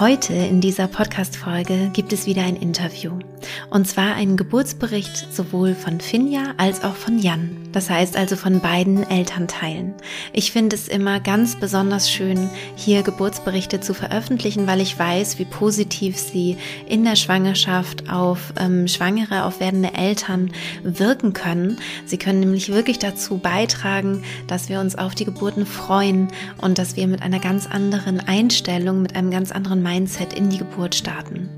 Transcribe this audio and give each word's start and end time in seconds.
Heute 0.00 0.32
in 0.32 0.60
dieser 0.60 0.88
Podcast-Folge 0.88 1.90
gibt 1.92 2.12
es 2.12 2.24
wieder 2.24 2.42
ein 2.42 2.56
Interview. 2.56 3.18
Und 3.70 3.86
zwar 3.86 4.14
einen 4.14 4.36
Geburtsbericht 4.36 5.32
sowohl 5.32 5.74
von 5.74 6.00
Finja 6.00 6.54
als 6.56 6.82
auch 6.82 6.94
von 6.94 7.18
Jan. 7.18 7.58
Das 7.72 7.88
heißt 7.88 8.16
also 8.16 8.36
von 8.36 8.60
beiden 8.60 9.08
Elternteilen. 9.08 9.94
Ich 10.32 10.52
finde 10.52 10.76
es 10.76 10.88
immer 10.88 11.20
ganz 11.20 11.58
besonders 11.58 12.10
schön, 12.10 12.50
hier 12.76 13.02
Geburtsberichte 13.02 13.80
zu 13.80 13.94
veröffentlichen, 13.94 14.66
weil 14.66 14.80
ich 14.80 14.98
weiß, 14.98 15.38
wie 15.38 15.44
positiv 15.44 16.18
sie 16.18 16.58
in 16.86 17.04
der 17.04 17.16
Schwangerschaft 17.16 18.10
auf 18.10 18.52
ähm, 18.58 18.88
Schwangere, 18.88 19.44
auf 19.44 19.60
werdende 19.60 19.94
Eltern 19.94 20.52
wirken 20.82 21.32
können. 21.32 21.78
Sie 22.04 22.18
können 22.18 22.40
nämlich 22.40 22.70
wirklich 22.70 22.98
dazu 22.98 23.38
beitragen, 23.38 24.22
dass 24.46 24.68
wir 24.68 24.80
uns 24.80 24.96
auf 24.96 25.14
die 25.14 25.24
Geburten 25.24 25.66
freuen 25.66 26.28
und 26.58 26.78
dass 26.78 26.96
wir 26.96 27.06
mit 27.06 27.22
einer 27.22 27.40
ganz 27.40 27.66
anderen 27.66 28.20
Einstellung, 28.20 29.02
mit 29.02 29.16
einem 29.16 29.30
ganz 29.30 29.50
anderen 29.50 29.81
Mindset 29.82 30.32
in 30.32 30.48
die 30.48 30.58
Geburt 30.58 30.94
starten. 30.94 31.48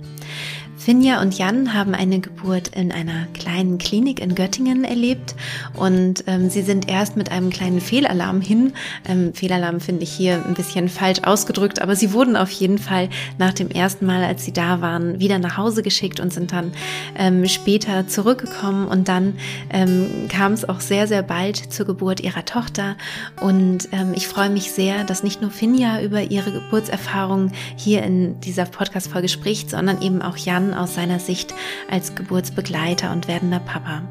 Finja 0.84 1.23
und 1.23 1.38
Jan 1.38 1.73
haben 1.73 1.95
eine 1.95 2.20
Geburt 2.20 2.69
in 2.69 2.92
einer 2.92 3.27
kleinen 3.33 3.79
Klinik 3.79 4.20
in 4.20 4.34
Göttingen 4.34 4.84
erlebt. 4.84 5.34
Und 5.73 6.25
ähm, 6.27 6.51
sie 6.51 6.61
sind 6.61 6.91
erst 6.91 7.16
mit 7.16 7.33
einem 7.33 7.48
kleinen 7.48 7.80
Fehlalarm 7.80 8.42
hin. 8.42 8.75
Ähm, 9.09 9.33
Fehlalarm 9.33 9.80
finde 9.80 10.02
ich 10.02 10.12
hier 10.12 10.45
ein 10.45 10.52
bisschen 10.52 10.91
falsch 10.91 11.20
ausgedrückt, 11.23 11.81
aber 11.81 11.97
sie 11.97 12.12
wurden 12.12 12.36
auf 12.36 12.50
jeden 12.50 12.77
Fall 12.77 13.08
nach 13.39 13.55
dem 13.55 13.70
ersten 13.70 14.05
Mal, 14.05 14.25
als 14.25 14.45
sie 14.45 14.53
da 14.53 14.83
waren, 14.83 15.20
wieder 15.20 15.39
nach 15.39 15.56
Hause 15.56 15.83
geschickt 15.83 16.20
und 16.20 16.34
sind 16.34 16.53
dann 16.53 16.73
ähm, 17.17 17.48
später 17.48 18.06
zurückgekommen. 18.06 18.86
Und 18.86 19.08
dann 19.08 19.39
ähm, 19.70 20.28
kam 20.28 20.53
es 20.53 20.69
auch 20.69 20.80
sehr, 20.80 21.06
sehr 21.06 21.23
bald 21.23 21.56
zur 21.56 21.86
Geburt 21.86 22.20
ihrer 22.20 22.45
Tochter. 22.45 22.97
Und 23.41 23.89
ähm, 23.92 24.12
ich 24.14 24.28
freue 24.28 24.51
mich 24.51 24.70
sehr, 24.70 25.05
dass 25.05 25.23
nicht 25.23 25.41
nur 25.41 25.51
Finja 25.51 26.03
über 26.03 26.20
ihre 26.25 26.53
Geburtserfahrung 26.53 27.53
hier 27.75 28.03
in 28.03 28.39
dieser 28.41 28.67
Podcast-Folge 28.67 29.30
spricht, 29.30 29.70
sondern 29.70 30.03
eben 30.03 30.20
auch 30.20 30.36
Jan 30.36 30.73
aus 30.75 30.94
seiner 30.94 31.19
Sicht 31.19 31.55
als 31.91 32.14
Geburtsbegleiter 32.14 33.12
und 33.12 33.28
werdender 33.28 33.61
Papa. 33.61 34.03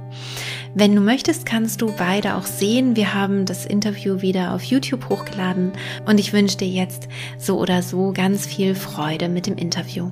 Wenn 0.75 0.95
du 0.95 1.01
möchtest, 1.01 1.45
kannst 1.45 1.81
du 1.81 1.93
beide 1.95 2.35
auch 2.35 2.45
sehen. 2.45 2.95
Wir 2.95 3.13
haben 3.13 3.45
das 3.45 3.65
Interview 3.65 4.21
wieder 4.21 4.53
auf 4.53 4.63
YouTube 4.63 5.07
hochgeladen 5.09 5.73
und 6.05 6.19
ich 6.19 6.33
wünsche 6.33 6.57
dir 6.57 6.67
jetzt 6.67 7.07
so 7.37 7.59
oder 7.59 7.83
so 7.83 8.11
ganz 8.11 8.47
viel 8.47 8.73
Freude 8.73 9.29
mit 9.29 9.45
dem 9.45 9.55
Interview. 9.55 10.09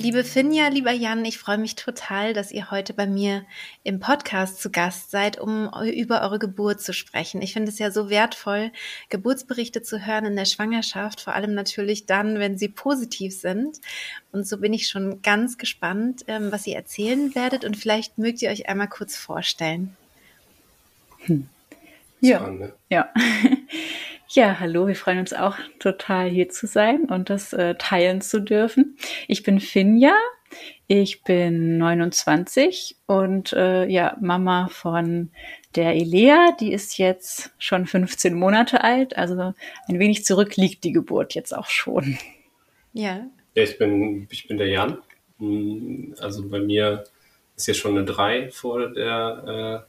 Liebe 0.00 0.24
Finja, 0.24 0.68
lieber 0.68 0.92
Jan, 0.92 1.26
ich 1.26 1.36
freue 1.36 1.58
mich 1.58 1.74
total, 1.74 2.32
dass 2.32 2.52
ihr 2.52 2.70
heute 2.70 2.94
bei 2.94 3.06
mir 3.06 3.44
im 3.82 4.00
Podcast 4.00 4.58
zu 4.58 4.70
Gast 4.70 5.10
seid, 5.10 5.38
um 5.38 5.70
über 5.92 6.22
eure 6.22 6.38
Geburt 6.38 6.80
zu 6.80 6.94
sprechen. 6.94 7.42
Ich 7.42 7.52
finde 7.52 7.70
es 7.70 7.78
ja 7.78 7.90
so 7.90 8.08
wertvoll, 8.08 8.72
Geburtsberichte 9.10 9.82
zu 9.82 10.06
hören 10.06 10.24
in 10.24 10.36
der 10.36 10.46
Schwangerschaft, 10.46 11.20
vor 11.20 11.34
allem 11.34 11.52
natürlich 11.52 12.06
dann, 12.06 12.38
wenn 12.38 12.56
sie 12.56 12.68
positiv 12.68 13.38
sind. 13.38 13.82
Und 14.32 14.48
so 14.48 14.56
bin 14.56 14.72
ich 14.72 14.88
schon 14.88 15.20
ganz 15.20 15.58
gespannt, 15.58 16.24
ähm, 16.28 16.50
was 16.50 16.66
ihr 16.66 16.76
erzählen 16.76 17.34
werdet 17.34 17.66
und 17.66 17.76
vielleicht 17.76 18.16
mögt 18.16 18.40
ihr 18.40 18.48
euch 18.48 18.70
einmal 18.70 18.88
kurz 18.88 19.18
vorstellen. 19.18 19.94
Hm. 21.26 21.46
Ja, 22.22 22.50
ja. 22.88 23.12
Ja, 24.32 24.60
hallo, 24.60 24.86
wir 24.86 24.94
freuen 24.94 25.18
uns 25.18 25.32
auch 25.32 25.56
total 25.80 26.28
hier 26.28 26.48
zu 26.50 26.68
sein 26.68 27.06
und 27.06 27.30
das 27.30 27.52
äh, 27.52 27.74
teilen 27.74 28.20
zu 28.20 28.40
dürfen. 28.40 28.96
Ich 29.26 29.42
bin 29.42 29.58
Finja, 29.58 30.14
ich 30.86 31.24
bin 31.24 31.78
29 31.78 32.94
und 33.06 33.52
äh, 33.54 33.86
ja, 33.86 34.16
Mama 34.20 34.68
von 34.70 35.32
der 35.74 35.96
Elea, 35.96 36.52
die 36.60 36.72
ist 36.72 36.96
jetzt 36.96 37.50
schon 37.58 37.88
15 37.88 38.32
Monate 38.34 38.84
alt, 38.84 39.16
also 39.16 39.52
ein 39.88 39.98
wenig 39.98 40.24
zurück 40.24 40.54
liegt 40.54 40.84
die 40.84 40.92
Geburt 40.92 41.34
jetzt 41.34 41.52
auch 41.52 41.68
schon. 41.68 42.16
Ja. 42.92 43.26
Ja, 43.56 43.62
ich 43.64 43.78
bin, 43.78 44.28
ich 44.30 44.46
bin 44.46 44.58
der 44.58 44.68
Jan. 44.68 44.98
Hm, 45.40 46.14
also 46.20 46.48
bei 46.48 46.60
mir 46.60 47.02
ist 47.56 47.66
jetzt 47.66 47.78
schon 47.78 47.98
eine 47.98 48.04
3 48.04 48.52
vor 48.52 48.90
der 48.90 49.84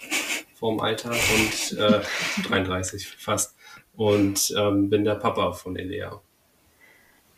äh, 0.00 0.08
vor 0.54 0.70
dem 0.70 0.80
Alter 0.80 1.10
und 1.10 1.78
äh, 1.78 2.00
33 2.48 3.06
fast 3.06 3.54
und 3.96 4.54
ähm, 4.56 4.90
bin 4.90 5.04
der 5.04 5.16
Papa 5.16 5.52
von 5.52 5.76
Elea. 5.76 6.20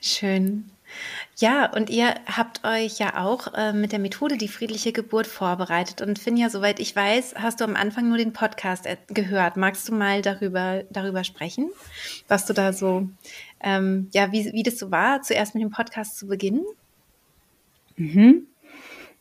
Schön. 0.00 0.70
Ja, 1.36 1.72
und 1.72 1.90
ihr 1.90 2.14
habt 2.26 2.64
euch 2.64 2.98
ja 2.98 3.24
auch 3.24 3.52
äh, 3.54 3.72
mit 3.72 3.90
der 3.90 3.98
Methode 3.98 4.36
die 4.36 4.48
friedliche 4.48 4.92
Geburt 4.92 5.26
vorbereitet. 5.26 6.00
Und 6.00 6.18
Finja, 6.18 6.50
soweit 6.50 6.78
ich 6.78 6.94
weiß, 6.94 7.34
hast 7.36 7.60
du 7.60 7.64
am 7.64 7.74
Anfang 7.74 8.08
nur 8.08 8.18
den 8.18 8.32
Podcast 8.32 8.86
äh, 8.86 8.96
gehört. 9.08 9.56
Magst 9.56 9.88
du 9.88 9.94
mal 9.94 10.22
darüber, 10.22 10.84
darüber 10.90 11.24
sprechen, 11.24 11.70
was 12.28 12.46
du 12.46 12.52
da 12.52 12.72
so, 12.72 13.08
ähm, 13.60 14.08
ja, 14.12 14.30
wie, 14.30 14.52
wie 14.52 14.62
das 14.62 14.78
so 14.78 14.90
war, 14.90 15.22
zuerst 15.22 15.54
mit 15.54 15.62
dem 15.62 15.70
Podcast 15.70 16.18
zu 16.18 16.28
beginnen? 16.28 16.64
Mhm. 17.96 18.46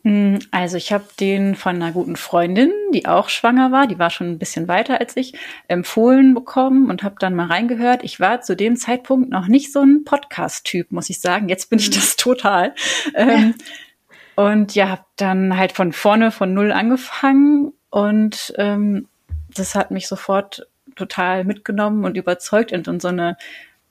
Hm, 0.04 0.40
also 0.52 0.76
ich 0.76 0.92
habe 0.92 1.06
den 1.20 1.56
von 1.56 1.76
einer 1.78 1.94
guten 1.94 2.18
Freundin, 2.18 2.72
die 2.94 3.06
auch 3.06 3.30
schwanger 3.30 3.72
war, 3.72 3.88
die 3.88 4.00
war 4.00 4.10
schon 4.10 4.32
ein 4.32 4.38
bisschen 4.38 4.68
weiter 4.68 5.00
als 5.00 5.16
ich, 5.16 5.34
empfohlen 5.68 6.34
bekommen 6.34 6.90
und 6.90 7.04
habe 7.04 7.16
dann 7.20 7.36
mal 7.36 7.48
reingehört. 7.48 8.04
Ich 8.04 8.20
war 8.20 8.42
zu 8.42 8.56
dem 8.56 8.76
Zeitpunkt 8.76 9.30
noch 9.30 9.48
nicht 9.48 9.72
so 9.72 9.82
ein 9.82 10.04
Podcast-Typ, 10.04 10.92
muss 10.92 11.10
ich 11.10 11.22
sagen. 11.22 11.48
Jetzt 11.48 11.70
bin 11.70 11.80
ich 11.80 11.90
mhm. 11.90 11.94
das 11.94 12.18
total. 12.18 12.76
Ähm, 13.14 13.56
und 14.36 14.76
ja, 14.76 14.90
habe 14.90 15.06
dann 15.16 15.58
halt 15.58 15.72
von 15.72 15.94
vorne, 15.94 16.32
von 16.32 16.54
null 16.54 16.72
angefangen 16.72 17.72
und 17.90 18.54
ähm, 18.58 19.08
das 19.54 19.76
hat 19.76 19.92
mich 19.92 20.08
sofort 20.08 20.68
total 20.96 21.44
mitgenommen 21.44 22.04
und 22.04 22.18
überzeugt 22.18 22.74
und, 22.74 22.88
und 22.88 23.02
so 23.02 23.08
eine 23.08 23.38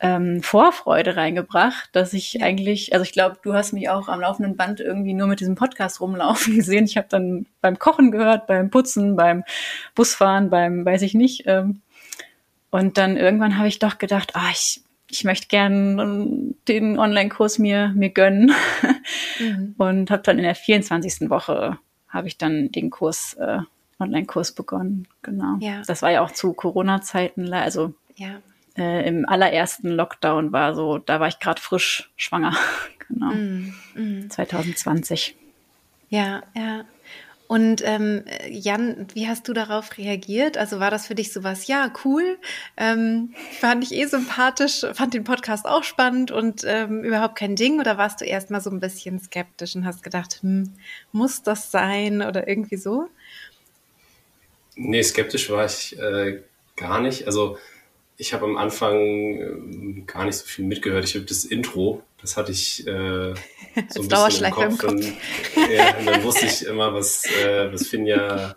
ähm, 0.02 0.42
Vorfreude 0.42 1.16
reingebracht, 1.16 1.88
dass 1.92 2.12
ich 2.12 2.42
eigentlich, 2.42 2.92
also 2.92 3.04
ich 3.04 3.12
glaube, 3.12 3.38
du 3.40 3.54
hast 3.54 3.72
mich 3.72 3.88
auch 3.88 4.08
am 4.08 4.20
laufenden 4.20 4.56
Band 4.56 4.80
irgendwie 4.80 5.14
nur 5.14 5.28
mit 5.28 5.38
diesem 5.38 5.54
Podcast 5.54 6.00
rumlaufen 6.00 6.56
gesehen. 6.56 6.84
Ich 6.84 6.96
habe 6.96 7.06
dann 7.08 7.46
beim 7.60 7.78
Kochen 7.78 8.10
gehört, 8.10 8.48
beim 8.48 8.68
Putzen, 8.68 9.14
beim 9.14 9.44
Busfahren, 9.94 10.50
beim 10.50 10.84
weiß 10.84 11.02
ich 11.02 11.14
nicht. 11.14 11.44
Ähm, 11.46 11.82
und 12.70 12.98
dann 12.98 13.16
irgendwann 13.16 13.56
habe 13.58 13.68
ich 13.68 13.78
doch 13.78 13.98
gedacht, 13.98 14.34
ah, 14.34 14.50
ich, 14.50 14.82
ich 15.08 15.22
möchte 15.22 15.46
gern 15.46 16.56
den 16.66 16.98
Online-Kurs 16.98 17.60
mir, 17.60 17.92
mir 17.94 18.10
gönnen. 18.10 18.50
Mhm. 19.38 19.74
Und 19.78 20.10
habe 20.10 20.22
dann 20.22 20.38
in 20.38 20.44
der 20.44 20.54
24. 20.54 21.28
Woche 21.28 21.78
habe 22.08 22.28
ich 22.28 22.38
dann 22.38 22.72
den 22.72 22.90
Kurs, 22.90 23.34
äh, 23.34 23.58
Online-Kurs 24.00 24.52
begonnen. 24.52 25.06
Genau. 25.20 25.58
Ja. 25.60 25.82
Das 25.86 26.00
war 26.00 26.10
ja 26.10 26.22
auch 26.22 26.30
zu 26.30 26.54
Corona-Zeiten, 26.54 27.52
also 27.52 27.94
ja 28.16 28.40
äh, 28.76 29.06
im 29.06 29.28
allerersten 29.28 29.88
Lockdown 29.88 30.52
war 30.52 30.74
so, 30.74 30.98
da 30.98 31.20
war 31.20 31.28
ich 31.28 31.38
gerade 31.38 31.60
frisch 31.60 32.10
schwanger. 32.16 32.56
genau. 33.08 33.32
Mm, 33.32 33.74
mm. 33.94 34.30
2020. 34.30 35.36
Ja, 36.08 36.42
ja. 36.54 36.84
Und 37.52 37.82
ähm, 37.84 38.24
Jan, 38.48 39.08
wie 39.12 39.28
hast 39.28 39.46
du 39.46 39.52
darauf 39.52 39.98
reagiert? 39.98 40.56
Also 40.56 40.80
war 40.80 40.90
das 40.90 41.06
für 41.06 41.14
dich 41.14 41.34
sowas, 41.34 41.66
ja, 41.66 41.92
cool, 42.02 42.38
ähm, 42.78 43.34
fand 43.60 43.84
ich 43.84 43.92
eh 43.92 44.06
sympathisch, 44.06 44.86
fand 44.94 45.12
den 45.12 45.24
Podcast 45.24 45.66
auch 45.66 45.84
spannend 45.84 46.30
und 46.30 46.62
ähm, 46.64 47.04
überhaupt 47.04 47.36
kein 47.36 47.54
Ding? 47.54 47.78
Oder 47.78 47.98
warst 47.98 48.22
du 48.22 48.24
erstmal 48.24 48.62
so 48.62 48.70
ein 48.70 48.80
bisschen 48.80 49.20
skeptisch 49.20 49.76
und 49.76 49.84
hast 49.84 50.02
gedacht, 50.02 50.38
hm, 50.40 50.72
muss 51.12 51.42
das 51.42 51.70
sein 51.70 52.22
oder 52.22 52.48
irgendwie 52.48 52.78
so? 52.78 53.08
Nee, 54.74 55.02
skeptisch 55.02 55.50
war 55.50 55.66
ich 55.66 55.98
äh, 55.98 56.40
gar 56.76 57.02
nicht. 57.02 57.26
Also 57.26 57.58
ich 58.16 58.32
habe 58.32 58.44
am 58.44 58.56
Anfang 58.56 58.96
äh, 58.96 60.02
gar 60.06 60.24
nicht 60.24 60.36
so 60.36 60.46
viel 60.46 60.64
mitgehört. 60.64 61.04
Ich 61.04 61.14
habe 61.14 61.24
das 61.24 61.44
Intro, 61.44 62.02
das 62.20 62.36
hatte 62.36 62.52
ich 62.52 62.86
äh, 62.86 63.34
so 63.88 64.02
ein 64.02 64.08
bisschen 64.08 64.44
im 64.46 64.52
Kopf. 64.52 64.64
Im 64.64 64.78
Kopf. 64.78 64.90
Und, 64.90 65.02
ja, 65.74 65.96
und, 65.98 66.06
dann 66.06 66.22
wusste 66.22 66.46
ich 66.46 66.66
immer, 66.66 66.92
was, 66.94 67.24
äh, 67.24 67.72
was 67.72 67.86
Finja 67.86 68.56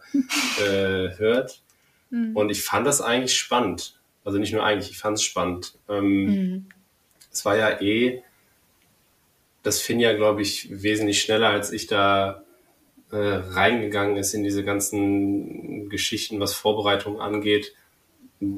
äh, 0.60 1.18
hört. 1.18 1.62
Mhm. 2.10 2.36
Und 2.36 2.50
ich 2.50 2.64
fand 2.64 2.86
das 2.86 3.02
eigentlich 3.02 3.38
spannend. 3.38 4.00
Also 4.24 4.40
nicht 4.40 4.54
nur 4.54 4.64
eigentlich, 4.64 4.92
ich 4.92 4.98
fand 4.98 5.18
es 5.18 5.24
spannend. 5.24 5.78
Ähm, 5.90 6.26
mhm. 6.26 6.66
Es 7.32 7.46
war 7.46 7.58
ja 7.58 7.82
eh, 7.82 8.24
dass 9.64 9.82
Finja, 9.82 10.14
glaube 10.14 10.44
ich, 10.44 10.70
wesentlich 10.70 11.22
schneller 11.22 11.50
als 11.50 11.72
ich 11.72 11.88
da 11.88 12.44
äh, 13.12 13.18
reingegangen 13.18 14.18
ist 14.18 14.34
in 14.34 14.44
diese 14.44 14.64
ganzen 14.64 15.90
Geschichten, 15.90 16.40
was 16.40 16.54
Vorbereitung 16.54 17.20
angeht 17.20 17.74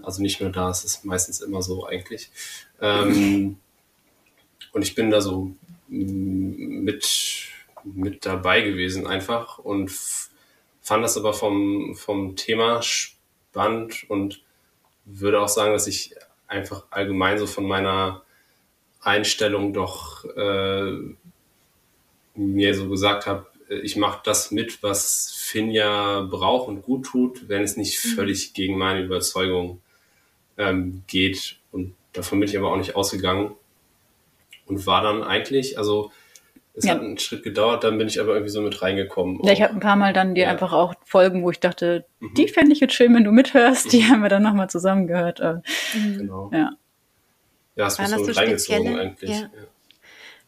also 0.04 0.22
nicht 0.22 0.42
nur 0.42 0.52
da, 0.52 0.70
es 0.70 0.84
ist 0.84 1.06
meistens 1.06 1.42
immer 1.42 1.62
so 1.62 1.86
eigentlich. 1.86 2.30
Ähm, 2.82 3.58
und 4.74 4.82
ich 4.82 4.96
bin 4.96 5.10
da 5.10 5.22
so 5.22 5.52
mit, 5.88 7.50
mit 7.84 8.26
dabei 8.26 8.62
gewesen 8.62 9.08
einfach 9.08 9.58
und 9.60 9.92
fand 10.82 11.04
das 11.04 11.18
aber 11.18 11.34
vom, 11.34 11.96
vom 11.96 12.36
Thema 12.36 12.82
spannend 12.82 14.06
und 14.10 14.42
würde 15.06 15.42
auch 15.42 15.48
sagen, 15.48 15.74
dass 15.74 15.88
ich 15.88 16.16
einfach 16.48 16.86
allgemein 16.90 17.38
so 17.38 17.48
von 17.48 17.66
meiner 17.66 18.24
Einstellung 19.02 19.74
doch 19.74 20.26
äh, 20.36 20.92
mir 22.36 22.76
so 22.76 22.90
gesagt 22.90 23.26
habe, 23.26 23.48
ich 23.70 23.96
mache 23.96 24.22
das 24.24 24.52
mit, 24.52 24.82
was 24.84 25.32
Finja 25.36 26.22
braucht 26.22 26.68
und 26.68 26.84
gut 26.84 27.06
tut, 27.06 27.50
wenn 27.50 27.64
es 27.64 27.78
nicht 27.78 28.04
mhm. 28.04 28.10
völlig 28.10 28.54
gegen 28.54 28.78
meine 28.78 29.02
Überzeugung 29.02 29.82
ähm, 30.58 31.04
geht. 31.08 31.58
Und 31.72 31.96
davon 32.14 32.40
bin 32.40 32.50
ich 32.50 32.58
aber 32.58 32.72
auch 32.72 32.78
nicht 32.78 32.96
ausgegangen 32.96 33.52
und 34.66 34.86
war 34.86 35.02
dann 35.02 35.24
eigentlich, 35.24 35.78
also 35.78 36.12
es 36.74 36.86
ja. 36.86 36.94
hat 36.94 37.02
einen 37.02 37.18
Schritt 37.18 37.44
gedauert, 37.44 37.84
dann 37.84 37.98
bin 37.98 38.08
ich 38.08 38.22
aber 38.22 38.34
irgendwie 38.34 38.52
so 38.52 38.62
mit 38.62 38.82
reingekommen. 38.82 39.40
Ja, 39.44 39.52
ich 39.52 39.62
habe 39.64 39.74
ein 39.74 39.80
paar 39.80 39.96
Mal 39.96 40.14
dann 40.14 40.36
dir 40.36 40.44
ja. 40.44 40.52
einfach 40.52 40.74
auch 40.74 40.94
Folgen, 41.06 41.44
wo 41.44 41.50
ich 41.50 41.60
dachte, 41.60 42.06
mhm. 42.20 42.34
die 42.36 42.48
fände 42.48 42.72
ich 42.72 42.80
jetzt 42.80 42.94
schön, 42.94 43.16
wenn 43.16 43.24
du 43.24 43.32
mithörst. 43.32 43.92
Die 43.92 44.02
mhm. 44.02 44.10
haben 44.10 44.22
wir 44.22 44.30
dann 44.30 44.44
nochmal 44.44 44.70
zusammengehört. 44.70 45.40
Äh, 45.40 45.56
mhm. 45.96 46.18
Genau. 46.18 46.52
Ja, 46.54 46.72
ja 47.76 47.88
es 47.88 47.98
muss 47.98 48.12
so 48.12 48.32
reingezogen 48.32 49.00
eigentlich. 49.00 49.30
Ja. 49.30 49.50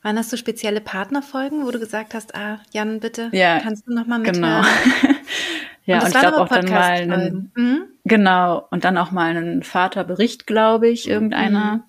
Waren 0.02 0.16
das 0.16 0.30
so 0.30 0.38
spezielle 0.38 0.82
Partnerfolgen, 0.82 1.66
wo 1.66 1.72
du 1.72 1.80
gesagt 1.80 2.14
hast, 2.14 2.36
ah, 2.36 2.60
Jan, 2.72 3.00
bitte, 3.00 3.30
ja, 3.34 3.60
kannst 3.60 3.86
du 3.88 3.94
nochmal 3.94 4.20
mithören? 4.20 4.42
Genau. 4.42 4.62
ja, 5.86 5.98
und, 5.98 6.04
und 6.04 6.14
ich 6.14 6.20
glaube 6.20 6.38
auch 6.40 6.48
dann 6.48 6.66
mal 6.70 6.92
einen, 6.92 7.52
mhm. 7.56 7.84
genau, 8.06 8.68
und 8.72 8.86
dann 8.86 8.98
auch 8.98 9.12
mal 9.12 9.36
einen 9.36 9.64
Vaterbericht, 9.64 10.48
glaube 10.48 10.88
ich, 10.88 11.06
mhm. 11.06 11.12
irgendeiner 11.12 11.84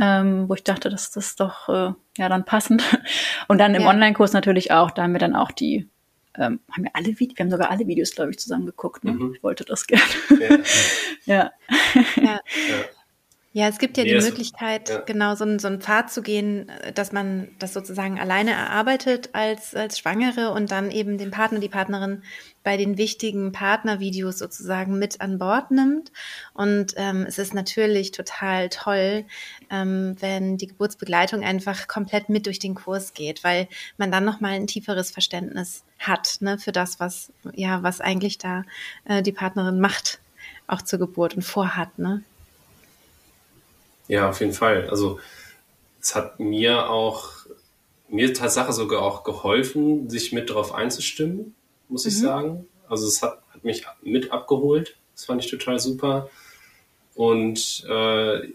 ähm, 0.00 0.48
wo 0.48 0.54
ich 0.54 0.64
dachte, 0.64 0.88
das, 0.88 1.10
das 1.10 1.26
ist 1.28 1.40
doch 1.40 1.68
äh, 1.68 1.92
ja 2.16 2.28
dann 2.28 2.44
passend. 2.44 2.82
Und 3.48 3.58
dann 3.58 3.74
im 3.74 3.82
ja. 3.82 3.88
Online-Kurs 3.88 4.32
natürlich 4.32 4.72
auch, 4.72 4.90
da 4.90 5.02
haben 5.02 5.12
wir 5.12 5.18
dann 5.18 5.36
auch 5.36 5.52
die, 5.52 5.88
ähm, 6.34 6.60
haben 6.70 6.84
wir 6.84 6.90
alle 6.94 7.18
Videos, 7.18 7.36
wir 7.36 7.44
haben 7.44 7.50
sogar 7.50 7.70
alle 7.70 7.86
Videos, 7.86 8.14
glaube 8.14 8.30
ich, 8.30 8.38
zusammen 8.38 8.66
geguckt. 8.66 9.04
Ne? 9.04 9.12
Mhm. 9.12 9.34
Ich 9.34 9.42
wollte 9.42 9.64
das 9.64 9.86
gerne. 9.86 10.02
Ja. 11.26 11.50
ja. 11.76 12.00
ja. 12.16 12.40
Ja, 13.54 13.68
es 13.68 13.78
gibt 13.78 13.98
ja 13.98 14.04
nee, 14.04 14.18
die 14.18 14.24
Möglichkeit, 14.24 14.88
ja. 14.88 15.00
genau 15.00 15.34
so, 15.34 15.44
so 15.58 15.68
einen 15.68 15.82
Pfad 15.82 16.10
zu 16.10 16.22
gehen, 16.22 16.72
dass 16.94 17.12
man 17.12 17.48
das 17.58 17.74
sozusagen 17.74 18.18
alleine 18.18 18.52
erarbeitet 18.52 19.28
als, 19.34 19.74
als 19.74 19.98
Schwangere 19.98 20.52
und 20.52 20.70
dann 20.70 20.90
eben 20.90 21.18
den 21.18 21.30
Partner, 21.30 21.58
die 21.58 21.68
Partnerin 21.68 22.22
bei 22.62 22.78
den 22.78 22.96
wichtigen 22.96 23.52
Partnervideos 23.52 24.38
sozusagen 24.38 24.98
mit 24.98 25.20
an 25.20 25.38
Bord 25.38 25.70
nimmt. 25.70 26.12
Und 26.54 26.94
ähm, 26.96 27.26
es 27.28 27.38
ist 27.38 27.52
natürlich 27.52 28.12
total 28.12 28.70
toll, 28.70 29.26
ähm, 29.70 30.16
wenn 30.20 30.56
die 30.56 30.68
Geburtsbegleitung 30.68 31.44
einfach 31.44 31.88
komplett 31.88 32.30
mit 32.30 32.46
durch 32.46 32.58
den 32.58 32.74
Kurs 32.74 33.12
geht, 33.12 33.44
weil 33.44 33.68
man 33.98 34.10
dann 34.10 34.24
nochmal 34.24 34.52
ein 34.52 34.66
tieferes 34.66 35.10
Verständnis 35.10 35.84
hat 35.98 36.38
ne, 36.40 36.58
für 36.58 36.72
das, 36.72 37.00
was, 37.00 37.30
ja, 37.52 37.82
was 37.82 38.00
eigentlich 38.00 38.38
da 38.38 38.64
äh, 39.04 39.22
die 39.22 39.32
Partnerin 39.32 39.78
macht, 39.78 40.20
auch 40.66 40.80
zur 40.80 40.98
Geburt 40.98 41.34
und 41.34 41.42
vorhat. 41.42 41.98
Ne? 41.98 42.22
Ja, 44.12 44.28
auf 44.28 44.40
jeden 44.40 44.52
Fall. 44.52 44.90
Also 44.90 45.20
es 45.98 46.14
hat 46.14 46.38
mir 46.38 46.90
auch, 46.90 47.30
mir 48.10 48.34
Tatsache 48.34 48.74
sogar 48.74 49.00
auch 49.00 49.24
geholfen, 49.24 50.10
sich 50.10 50.32
mit 50.32 50.50
darauf 50.50 50.74
einzustimmen, 50.74 51.54
muss 51.88 52.04
mhm. 52.04 52.08
ich 52.10 52.18
sagen. 52.18 52.68
Also 52.90 53.06
es 53.06 53.22
hat, 53.22 53.42
hat, 53.54 53.64
mich 53.64 53.86
mit 54.02 54.30
abgeholt. 54.30 54.98
Das 55.14 55.24
fand 55.24 55.42
ich 55.42 55.50
total 55.50 55.78
super. 55.78 56.28
Und 57.14 57.86
äh, 57.88 58.48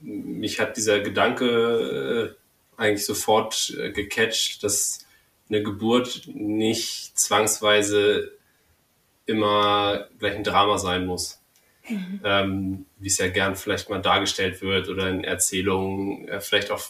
mich 0.00 0.60
hat 0.60 0.76
dieser 0.76 1.00
Gedanke 1.00 2.36
äh, 2.76 2.78
eigentlich 2.78 3.06
sofort 3.06 3.74
äh, 3.78 3.90
gecatcht, 3.92 4.62
dass 4.62 5.06
eine 5.48 5.62
Geburt 5.62 6.24
nicht 6.26 7.18
zwangsweise 7.18 8.32
immer 9.24 10.06
gleich 10.18 10.34
ein 10.34 10.44
Drama 10.44 10.76
sein 10.76 11.06
muss 11.06 11.38
mhm. 11.88 12.20
ähm, 12.24 12.86
wie 12.98 13.08
es 13.08 13.18
ja 13.18 13.28
gern 13.28 13.56
vielleicht 13.56 13.90
mal 13.90 14.00
dargestellt 14.00 14.62
wird 14.62 14.88
oder 14.88 15.08
in 15.08 15.24
Erzählungen, 15.24 16.28
äh, 16.28 16.40
vielleicht 16.40 16.70
auch 16.70 16.82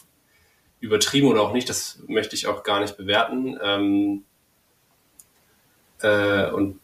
übertrieben 0.79 1.27
oder 1.27 1.41
auch 1.41 1.53
nicht, 1.53 1.69
das 1.69 2.01
möchte 2.07 2.35
ich 2.35 2.47
auch 2.47 2.63
gar 2.63 2.79
nicht 2.79 2.97
bewerten. 2.97 3.57
Ähm, 3.61 4.23
äh, 6.01 6.49
und 6.51 6.79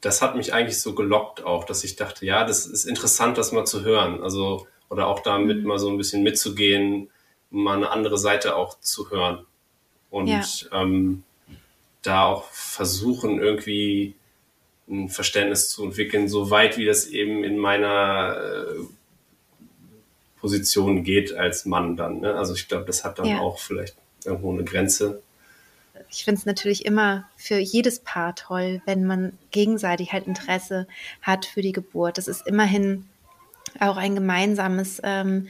das 0.00 0.22
hat 0.22 0.36
mich 0.36 0.52
eigentlich 0.52 0.80
so 0.80 0.94
gelockt 0.94 1.44
auch, 1.44 1.64
dass 1.64 1.84
ich 1.84 1.96
dachte, 1.96 2.26
ja, 2.26 2.44
das 2.44 2.66
ist 2.66 2.84
interessant, 2.84 3.38
das 3.38 3.52
mal 3.52 3.64
zu 3.64 3.82
hören. 3.82 4.22
Also, 4.22 4.66
oder 4.88 5.06
auch 5.06 5.20
damit 5.20 5.58
mhm. 5.58 5.68
mal 5.68 5.78
so 5.78 5.88
ein 5.88 5.96
bisschen 5.96 6.22
mitzugehen, 6.22 7.10
mal 7.50 7.76
eine 7.76 7.90
andere 7.90 8.18
Seite 8.18 8.56
auch 8.56 8.78
zu 8.80 9.10
hören. 9.10 9.46
Und 10.10 10.28
ja. 10.28 10.42
ähm, 10.72 11.24
da 12.02 12.24
auch 12.24 12.44
versuchen, 12.50 13.40
irgendwie 13.40 14.14
ein 14.92 15.08
Verständnis 15.08 15.70
zu 15.70 15.84
entwickeln, 15.84 16.28
so 16.28 16.50
weit 16.50 16.76
wie 16.76 16.84
das 16.84 17.06
eben 17.06 17.42
in 17.42 17.58
meiner 17.58 18.36
äh, 18.36 18.84
Position 20.40 21.02
geht 21.04 21.32
als 21.34 21.64
Mann 21.64 21.96
dann. 21.96 22.20
Ne? 22.20 22.34
Also 22.34 22.54
ich 22.54 22.68
glaube, 22.68 22.84
das 22.84 23.04
hat 23.04 23.18
dann 23.18 23.26
ja. 23.26 23.38
auch 23.38 23.58
vielleicht 23.58 23.96
irgendwo 24.24 24.52
eine 24.52 24.64
Grenze. 24.64 25.22
Ich 26.10 26.24
finde 26.24 26.40
es 26.40 26.46
natürlich 26.46 26.84
immer 26.84 27.28
für 27.36 27.56
jedes 27.56 28.00
Paar 28.00 28.34
toll, 28.34 28.82
wenn 28.84 29.06
man 29.06 29.38
gegenseitig 29.50 30.12
halt 30.12 30.26
Interesse 30.26 30.86
hat 31.22 31.46
für 31.46 31.62
die 31.62 31.72
Geburt. 31.72 32.18
Das 32.18 32.28
ist 32.28 32.46
immerhin 32.46 33.08
auch 33.80 33.96
ein 33.96 34.14
gemeinsames 34.14 35.00
ähm, 35.02 35.48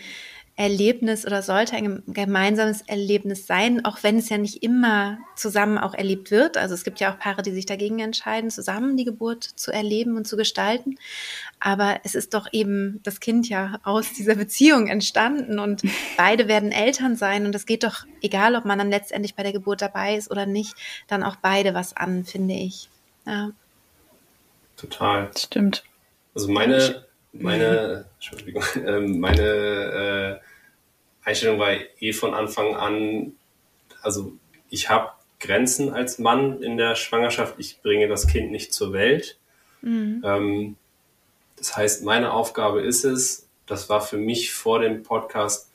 Erlebnis 0.55 1.27
oder 1.27 1.41
sollte 1.41 1.77
ein 1.77 2.03
gemeinsames 2.07 2.83
Erlebnis 2.83 3.47
sein, 3.47 3.85
auch 3.87 4.03
wenn 4.03 4.19
es 4.19 4.29
ja 4.29 4.37
nicht 4.37 4.63
immer 4.63 5.19
zusammen 5.35 5.79
auch 5.79 5.95
erlebt 5.95 6.31
wird. 6.31 6.59
Also 6.59 6.75
es 6.75 6.85
gibt 6.85 7.01
ja 7.01 7.13
auch 7.13 7.19
Paare, 7.19 7.41
die 7.43 7.53
sich 7.53 7.65
dagegen 7.65 8.01
entscheiden, 8.01 8.51
zusammen 8.51 8.99
die 8.99 9.05
Geburt 9.05 9.45
zu 9.45 9.73
erleben 9.73 10.17
und 10.17 10.27
zu 10.27 10.37
gestalten. 10.37 10.99
Aber 11.59 12.01
es 12.05 12.15
ist 12.15 12.35
doch 12.35 12.49
eben 12.53 13.01
das 13.03 13.21
Kind 13.21 13.49
ja 13.49 13.79
aus 13.83 14.13
dieser 14.13 14.35
Beziehung 14.35 14.89
entstanden 14.89 15.59
und 15.59 15.83
beide 16.19 16.49
werden 16.49 16.71
Eltern 16.71 17.17
sein 17.17 17.47
und 17.47 17.55
es 17.55 17.65
geht 17.65 17.83
doch, 17.83 18.05
egal 18.21 18.55
ob 18.55 18.67
man 18.67 18.79
dann 18.79 18.91
letztendlich 18.91 19.35
bei 19.35 19.43
der 19.43 19.53
Geburt 19.53 19.81
dabei 19.81 20.17
ist 20.17 20.31
oder 20.31 20.45
nicht, 20.45 20.75
dann 21.09 21.23
auch 21.23 21.37
beide 21.37 21.73
was 21.73 21.97
an, 21.97 22.25
finde 22.25 22.55
ich. 22.55 22.91
Ja. 23.27 23.53
Total. 24.77 25.31
Stimmt. 25.37 25.83
Also 26.35 26.51
meine, 26.51 27.05
meine, 27.33 28.05
Entschuldigung, 28.15 28.65
äh, 28.75 29.01
meine 29.01 29.43
äh, 29.43 30.32
Einstellung 31.25 31.59
war 31.59 31.73
eh 32.01 32.13
von 32.13 32.35
Anfang 32.35 32.75
an, 32.75 33.33
also 34.03 34.33
ich 34.71 34.89
habe 34.89 35.11
Grenzen 35.39 35.93
als 35.93 36.19
Mann 36.19 36.63
in 36.63 36.77
der 36.77 36.95
Schwangerschaft, 36.95 37.55
ich 37.59 37.81
bringe 37.83 38.09
das 38.09 38.27
Kind 38.27 38.51
nicht 38.51 38.73
zur 38.73 38.93
Welt. 38.93 39.39
Mhm. 39.83 40.23
Ähm, 40.25 40.77
das 41.57 41.77
heißt, 41.77 42.05
meine 42.05 42.33
Aufgabe 42.33 42.81
ist 42.81 43.05
es, 43.05 43.49
das 43.67 43.89
war 43.89 44.01
für 44.01 44.17
mich 44.17 44.53
vor 44.53 44.81
dem 44.81 45.03
Podcast 45.03 45.71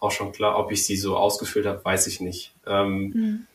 auch 0.00 0.10
schon 0.10 0.32
klar, 0.32 0.58
ob 0.58 0.72
ich 0.72 0.84
sie 0.84 0.96
so 0.96 1.16
ausgefüllt 1.16 1.66
habe, 1.66 1.84
weiß 1.84 2.08
ich 2.08 2.20
nicht. 2.20 2.52
Ähm, 2.66 3.02
mhm. 3.14 3.46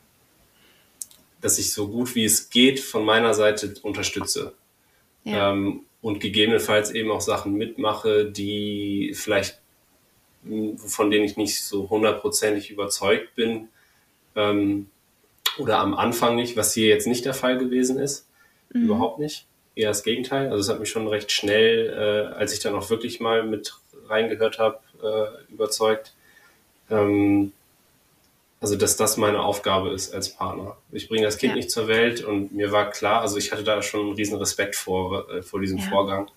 Dass 1.40 1.58
ich 1.58 1.72
so 1.72 1.88
gut 1.88 2.14
wie 2.14 2.24
es 2.24 2.48
geht 2.48 2.80
von 2.80 3.04
meiner 3.04 3.34
Seite 3.34 3.74
unterstütze. 3.82 4.54
Ja. 5.24 5.52
Ähm, 5.52 5.82
und 6.00 6.20
gegebenenfalls 6.20 6.90
eben 6.90 7.10
auch 7.10 7.20
Sachen 7.20 7.54
mitmache, 7.54 8.24
die 8.24 9.12
vielleicht, 9.14 9.60
von 10.78 11.10
denen 11.10 11.24
ich 11.24 11.36
nicht 11.36 11.64
so 11.64 11.88
hundertprozentig 11.90 12.70
überzeugt 12.70 13.34
bin 13.34 13.68
ähm, 14.36 14.90
oder 15.58 15.78
am 15.78 15.94
Anfang 15.94 16.36
nicht, 16.36 16.56
was 16.56 16.72
hier 16.72 16.88
jetzt 16.88 17.06
nicht 17.06 17.24
der 17.24 17.34
Fall 17.34 17.58
gewesen 17.58 17.98
ist. 17.98 18.26
Mhm. 18.72 18.84
Überhaupt 18.84 19.18
nicht. 19.18 19.46
Eher 19.74 19.88
das 19.88 20.02
Gegenteil. 20.02 20.50
Also 20.50 20.60
es 20.60 20.68
hat 20.68 20.80
mich 20.80 20.90
schon 20.90 21.06
recht 21.06 21.30
schnell, 21.30 21.90
äh, 21.90 22.34
als 22.34 22.52
ich 22.52 22.60
dann 22.60 22.74
auch 22.74 22.90
wirklich 22.90 23.20
mal 23.20 23.44
mit 23.44 23.74
reingehört 24.08 24.58
habe, 24.58 24.78
äh, 25.02 25.52
überzeugt. 25.52 26.14
Ähm, 26.90 27.52
also, 28.60 28.74
dass 28.74 28.96
das 28.96 29.16
meine 29.16 29.40
Aufgabe 29.40 29.90
ist 29.90 30.12
als 30.12 30.30
Partner. 30.30 30.76
Ich 30.90 31.08
bringe 31.08 31.24
das 31.24 31.38
Kind 31.38 31.52
ja. 31.52 31.56
nicht 31.56 31.70
zur 31.70 31.86
Welt 31.86 32.24
und 32.24 32.52
mir 32.52 32.72
war 32.72 32.90
klar, 32.90 33.20
also 33.20 33.36
ich 33.36 33.52
hatte 33.52 33.62
da 33.62 33.82
schon 33.82 34.00
einen 34.00 34.12
riesen 34.14 34.36
Respekt 34.36 34.74
vor, 34.74 35.30
äh, 35.30 35.42
vor 35.42 35.60
diesem 35.60 35.78
ja. 35.78 35.84
Vorgang. 35.84 36.28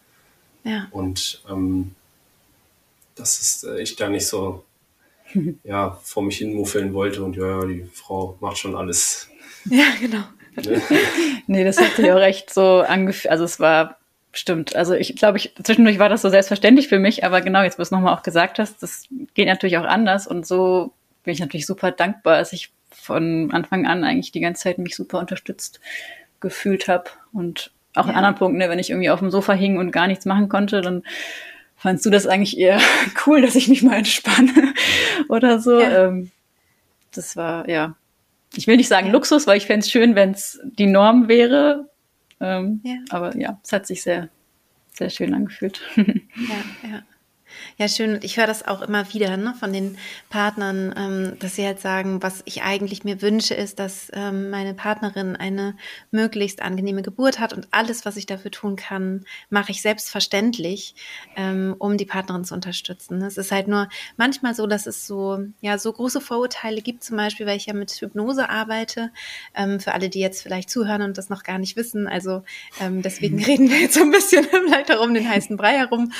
Ja. 0.64 0.88
Und 0.92 1.42
ähm, 1.50 1.96
dass 3.16 3.40
ist, 3.40 3.64
äh, 3.64 3.82
ich 3.82 3.96
da 3.96 4.10
nicht 4.10 4.28
so 4.28 4.64
ja, 5.64 6.00
vor 6.04 6.24
mich 6.24 6.38
hin 6.38 6.54
muffeln 6.54 6.94
wollte 6.94 7.24
und 7.24 7.36
ja, 7.36 7.66
die 7.66 7.86
Frau 7.94 8.38
macht 8.40 8.58
schon 8.58 8.76
alles. 8.76 9.28
Ja, 9.70 9.86
genau. 10.00 10.24
Ne? 10.56 10.82
nee, 11.46 11.64
das 11.64 11.80
hat 11.80 11.96
sich 11.96 12.12
auch 12.12 12.20
echt 12.20 12.52
so 12.52 12.80
angefühlt. 12.80 13.32
Also 13.32 13.44
es 13.44 13.60
war 13.60 14.00
Stimmt. 14.34 14.76
Also 14.78 14.94
ich 14.94 15.16
glaube, 15.18 15.38
ich, 15.38 15.54
zwischendurch 15.62 16.00
war 16.00 16.08
das 16.08 16.22
so 16.22 16.30
selbstverständlich 16.30 16.88
für 16.88 17.00
mich, 17.00 17.26
aber 17.26 17.42
genau, 17.42 17.64
jetzt, 17.64 17.78
was 17.78 17.90
du 17.90 17.96
nochmal 17.96 18.16
auch 18.16 18.24
gesagt 18.24 18.60
hast, 18.60 18.82
das 18.82 19.08
geht 19.34 19.48
natürlich 19.48 19.78
auch 19.78 19.84
anders 19.84 20.26
und 20.26 20.48
so 20.48 20.94
bin 21.24 21.34
ich 21.34 21.42
natürlich 21.42 21.66
super 21.66 21.92
dankbar, 21.92 22.40
dass 22.40 22.54
ich 22.54 22.72
von 22.90 23.52
Anfang 23.52 23.86
an 23.88 24.04
eigentlich 24.04 24.32
die 24.32 24.40
ganze 24.40 24.64
Zeit 24.64 24.78
mich 24.78 24.96
super 24.96 25.20
unterstützt 25.20 25.82
gefühlt 26.40 26.88
habe. 26.88 27.06
Und 27.34 27.72
auch 27.94 28.06
ja. 28.06 28.12
in 28.12 28.18
anderen 28.18 28.36
Punkten, 28.36 28.58
ne, 28.58 28.70
wenn 28.70 28.80
ich 28.80 28.90
irgendwie 28.90 29.10
auf 29.10 29.20
dem 29.20 29.32
Sofa 29.32 29.54
hing 29.54 29.78
und 29.78 29.92
gar 29.92 30.08
nichts 30.08 30.26
machen 30.26 30.48
konnte, 30.48 30.82
dann 30.82 31.04
fandst 31.82 32.06
du 32.06 32.12
das 32.12 32.28
eigentlich 32.28 32.60
eher 32.60 32.80
cool, 33.26 33.42
dass 33.42 33.56
ich 33.56 33.68
mich 33.68 33.82
mal 33.82 33.98
entspanne 33.98 34.74
oder 35.30 35.60
so. 35.60 35.80
Ja. 35.80 36.08
Ähm, 36.08 36.32
das 37.12 37.36
war, 37.36 37.68
ja, 37.68 37.96
ich 38.56 38.68
will 38.68 38.78
nicht 38.78 38.88
sagen 38.88 39.08
ja. 39.08 39.14
Luxus, 39.14 39.48
weil 39.48 39.58
ich 39.58 39.66
fände 39.66 39.84
es 39.84 39.92
schön, 39.92 40.14
wenn 40.14 40.32
es 40.32 40.60
die 40.64 40.86
Norm 40.86 41.28
wäre. 41.28 41.90
Ähm, 42.40 42.82
ja. 42.84 42.98
Aber 43.10 43.36
ja, 43.36 43.60
es 43.64 43.74
hat 43.74 43.88
sich 43.88 44.04
sehr, 44.04 44.30
sehr 44.94 45.10
schön 45.10 45.34
angefühlt. 45.34 45.82
ja, 45.96 46.90
ja. 46.90 47.02
Ja, 47.82 47.88
schön. 47.88 48.20
Ich 48.22 48.38
höre 48.38 48.46
das 48.46 48.68
auch 48.68 48.84
immer 48.84 49.12
wieder 49.12 49.38
ne, 49.38 49.56
von 49.60 49.74
den 49.74 49.98
Partnern, 50.30 50.94
ähm, 50.96 51.40
dass 51.40 51.56
sie 51.56 51.66
halt 51.66 51.80
sagen, 51.80 52.22
was 52.22 52.44
ich 52.46 52.62
eigentlich 52.62 53.04
mir 53.06 53.24
wünsche, 53.24 53.56
ist, 53.56 53.80
dass 53.80 54.12
ähm, 54.14 54.52
meine 54.52 54.76
Partnerin 54.76 55.36
eine 55.36 55.76
möglichst 56.12 56.62
angenehme 56.62 57.02
Geburt 57.02 57.40
hat 57.40 57.54
und 57.54 57.70
alles, 57.72 58.06
was 58.06 58.18
ich 58.18 58.28
dafür 58.28 58.52
tun 58.52 58.76
kann, 58.76 59.26
mache 59.50 59.72
ich 59.72 59.82
selbstverständlich, 59.82 60.94
ähm, 61.36 61.76
um 61.80 61.98
die 61.98 62.06
Partnerin 62.06 62.46
zu 62.46 62.54
unterstützen. 62.54 63.20
Es 63.24 63.38
ist 63.38 63.52
halt 63.52 63.68
nur 63.68 63.90
manchmal 64.16 64.54
so, 64.54 64.68
dass 64.68 64.86
es 64.86 65.08
so, 65.08 65.40
ja, 65.62 65.80
so 65.80 65.92
große 65.92 66.22
Vorurteile 66.22 66.84
gibt, 66.84 67.04
zum 67.04 67.18
Beispiel, 67.18 67.48
weil 67.48 67.58
ich 67.58 67.66
ja 67.66 67.74
mit 67.74 67.90
Hypnose 67.90 68.48
arbeite. 68.48 69.10
Ähm, 69.56 69.80
für 69.80 69.96
alle, 69.96 70.10
die 70.10 70.20
jetzt 70.20 70.44
vielleicht 70.44 70.70
zuhören 70.70 71.02
und 71.02 71.18
das 71.18 71.30
noch 71.30 71.42
gar 71.42 71.58
nicht 71.58 71.76
wissen. 71.76 72.08
Also 72.08 72.44
ähm, 72.80 73.02
deswegen 73.02 73.44
reden 73.44 73.72
wir 73.72 73.80
jetzt 73.80 73.96
so 73.96 74.04
ein 74.04 74.12
bisschen 74.12 74.44
vielleicht 74.66 74.90
darum 74.90 75.16
den 75.16 75.28
heißen 75.28 75.58
Brei 75.58 75.80
herum. 75.80 76.12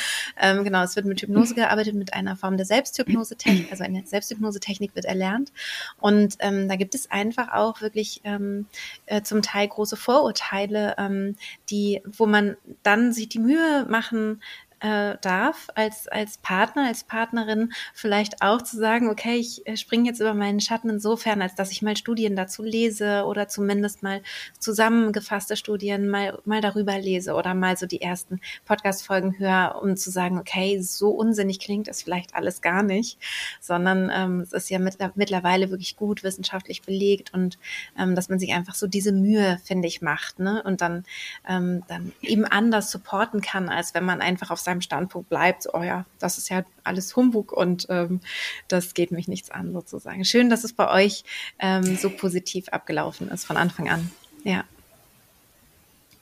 Ähm, 0.42 0.64
genau, 0.64 0.82
es 0.82 0.96
wird 0.96 1.06
mit 1.06 1.22
Hypnose 1.22 1.51
Hypnose 1.52 1.56
gearbeitet 1.56 1.96
mit 1.96 2.14
einer 2.14 2.36
Form 2.36 2.58
der 2.58 2.66
Selbsthypnose-Technik, 2.66 3.72
also 3.72 3.84
eine 3.84 4.06
Selbsthypnose-Technik 4.06 4.96
wird 4.96 5.06
erlernt. 5.06 5.52
Und 6.00 6.36
ähm, 6.40 6.68
da 6.68 6.76
gibt 6.76 6.96
es 6.96 7.12
einfach 7.12 7.54
auch 7.54 7.82
wirklich 7.82 8.22
ähm, 8.24 8.68
äh, 9.06 9.22
zum 9.22 9.42
Teil 9.42 9.68
große 9.68 9.98
Vorurteile, 9.98 10.96
ähm, 10.98 11.36
die, 11.70 12.02
wo 12.06 12.26
man 12.26 12.58
dann 12.84 13.14
sich 13.14 13.30
die 13.30 13.40
Mühe 13.40 13.86
machen 13.90 14.42
äh, 14.82 15.18
darf, 15.22 15.68
als, 15.76 16.08
als 16.08 16.38
Partner, 16.40 16.88
als 16.88 17.04
Partnerin 17.04 17.72
vielleicht 17.94 18.42
auch 18.42 18.62
zu 18.62 18.78
sagen, 18.78 19.10
okay, 19.10 19.36
ich 19.36 19.66
äh, 19.68 19.78
springe 19.78 20.10
jetzt 20.10 20.20
über 20.20 20.34
meinen 20.34 20.60
Schatten 20.60 20.90
insofern, 20.90 21.42
als 21.42 21.56
dass 21.56 21.72
ich 21.72 21.82
mal 21.82 21.96
Studien 21.96 22.36
dazu 22.36 22.64
lese 22.64 23.26
oder 23.26 23.48
zumindest 23.48 24.02
mal 24.02 24.22
zusammengefasste 24.60 25.56
Studien 25.56 26.10
mal, 26.10 26.40
mal 26.46 26.62
darüber 26.62 26.98
lese 26.98 27.36
oder 27.36 27.54
mal 27.54 27.78
so 27.78 27.86
die 27.86 28.02
ersten 28.02 28.42
Podcast-Folgen 28.66 29.38
höre, 29.38 29.80
um 29.82 29.96
zu 29.96 30.10
sagen, 30.10 30.40
okay, 30.40 30.82
so 30.82 31.10
unsinnig 31.10 31.60
klingt 31.60 31.88
es 31.88 32.02
vielleicht 32.02 32.34
alles 32.34 32.62
gar 32.62 32.82
nicht, 32.82 33.20
sondern 33.60 34.12
ähm, 34.14 34.42
es 34.42 34.52
ist 34.52 34.70
ja 34.72 34.80
mit, 34.80 34.98
mittlerweile 35.16 35.70
wirklich 35.70 35.96
gut 35.96 36.24
wissenschaftlich 36.24 36.82
belegt 36.82 37.34
und 37.34 37.60
ähm, 38.00 38.16
dass 38.16 38.30
man 38.30 38.40
sich 38.40 38.52
einfach 38.54 38.74
so 38.74 38.88
diese 38.88 39.12
Mühe, 39.12 39.60
finde 39.64 39.88
ich, 39.88 40.02
macht, 40.02 40.40
ne? 40.40 40.64
Und 40.64 40.82
dann, 40.82 41.06
ähm, 41.48 41.84
dann 41.88 42.14
eben 42.22 42.46
anders 42.46 42.90
supporten 42.90 43.42
kann, 43.42 43.70
als 43.70 43.94
wenn 43.94 44.06
man 44.06 44.22
einfach 44.22 44.50
auf 44.50 44.60
sein 44.60 44.71
seinem 44.72 44.82
Standpunkt 44.82 45.30
bleibt, 45.30 45.68
oh 45.74 45.84
ja, 45.84 46.06
das 46.20 46.38
ist 46.38 46.50
ja 46.50 46.64
alles 46.84 47.16
Humbug 47.16 47.52
und 47.52 47.88
ähm, 47.90 48.22
das 48.68 48.94
geht 48.94 49.12
mich 49.12 49.28
nichts 49.28 49.52
an 49.52 49.74
sozusagen. 49.74 50.24
Schön, 50.26 50.50
dass 50.50 50.64
es 50.64 50.74
bei 50.74 50.90
euch 50.92 51.24
ähm, 51.60 51.98
so 51.98 52.10
positiv 52.10 52.70
abgelaufen 52.70 53.30
ist 53.30 53.46
von 53.46 53.58
Anfang 53.58 53.90
an. 53.90 54.12
Ja. 54.44 54.64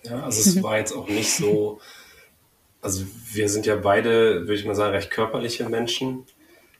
Ja, 0.03 0.23
also 0.23 0.39
es 0.39 0.63
war 0.63 0.77
jetzt 0.77 0.93
auch 0.93 1.07
nicht 1.07 1.31
so, 1.33 1.79
also 2.81 3.05
wir 3.31 3.49
sind 3.49 3.65
ja 3.65 3.75
beide, 3.75 4.41
würde 4.41 4.55
ich 4.55 4.65
mal 4.65 4.75
sagen, 4.75 4.93
recht 4.93 5.11
körperliche 5.11 5.67
Menschen. 5.69 6.25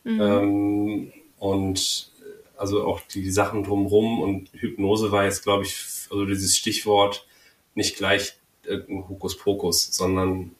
Mhm. 0.04 0.22
Ähm, 0.22 1.14
und 1.38 2.12
also 2.58 2.86
auch 2.86 3.02
die 3.02 3.30
Sachen 3.30 3.64
drumherum 3.64 4.22
und 4.22 4.50
Hypnose 4.54 5.12
war 5.12 5.26
jetzt, 5.26 5.44
glaube 5.44 5.66
ich, 5.66 5.76
also 6.10 6.26
dieses 6.26 6.58
Stichwort 6.58 7.28
nicht 7.76 7.96
gleich 7.96 8.34
irgendein 8.64 9.08
Hokuspokus, 9.08 9.90
sondern 9.92 10.56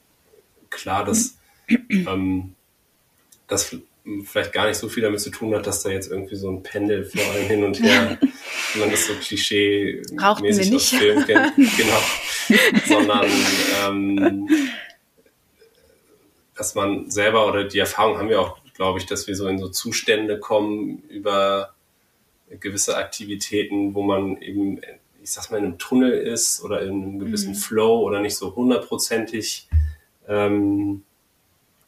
klar, 0.70 1.04
dass 1.04 1.36
ähm, 1.68 2.54
das 3.46 3.76
vielleicht 4.24 4.52
gar 4.52 4.66
nicht 4.66 4.78
so 4.78 4.88
viel 4.88 5.02
damit 5.02 5.20
zu 5.20 5.30
tun 5.30 5.54
hat, 5.54 5.66
dass 5.66 5.82
da 5.82 5.90
jetzt 5.90 6.10
irgendwie 6.10 6.36
so 6.36 6.50
ein 6.50 6.62
Pendel 6.62 7.04
vor 7.04 7.22
allem 7.32 7.46
hin 7.46 7.64
und 7.64 7.82
her, 7.82 8.18
wie 8.72 8.78
man 8.78 8.90
das 8.90 9.06
so 9.06 9.12
klischee-mäßig 9.14 10.74
aus 10.74 10.88
Filmen 10.88 11.24
kennt, 11.26 11.54
genau, 11.76 12.00
sondern 12.86 13.30
ähm, 13.82 14.48
dass 16.54 16.74
man 16.74 17.10
selber 17.10 17.46
oder 17.48 17.64
die 17.64 17.78
Erfahrung 17.78 18.18
haben 18.18 18.28
wir 18.28 18.40
auch, 18.40 18.58
glaube 18.74 18.98
ich, 18.98 19.06
dass 19.06 19.26
wir 19.26 19.36
so 19.36 19.46
in 19.48 19.58
so 19.58 19.68
Zustände 19.68 20.38
kommen 20.38 21.02
über 21.08 21.74
gewisse 22.58 22.96
Aktivitäten, 22.96 23.94
wo 23.94 24.02
man 24.02 24.40
eben, 24.42 24.80
ich 25.22 25.32
sag's 25.32 25.50
mal, 25.50 25.58
in 25.58 25.64
einem 25.64 25.78
Tunnel 25.78 26.12
ist 26.12 26.62
oder 26.62 26.82
in 26.82 27.02
einem 27.02 27.18
gewissen 27.18 27.52
mhm. 27.52 27.56
Flow 27.56 28.00
oder 28.00 28.20
nicht 28.20 28.36
so 28.36 28.54
hundertprozentig 28.56 29.68
ähm, 30.30 31.02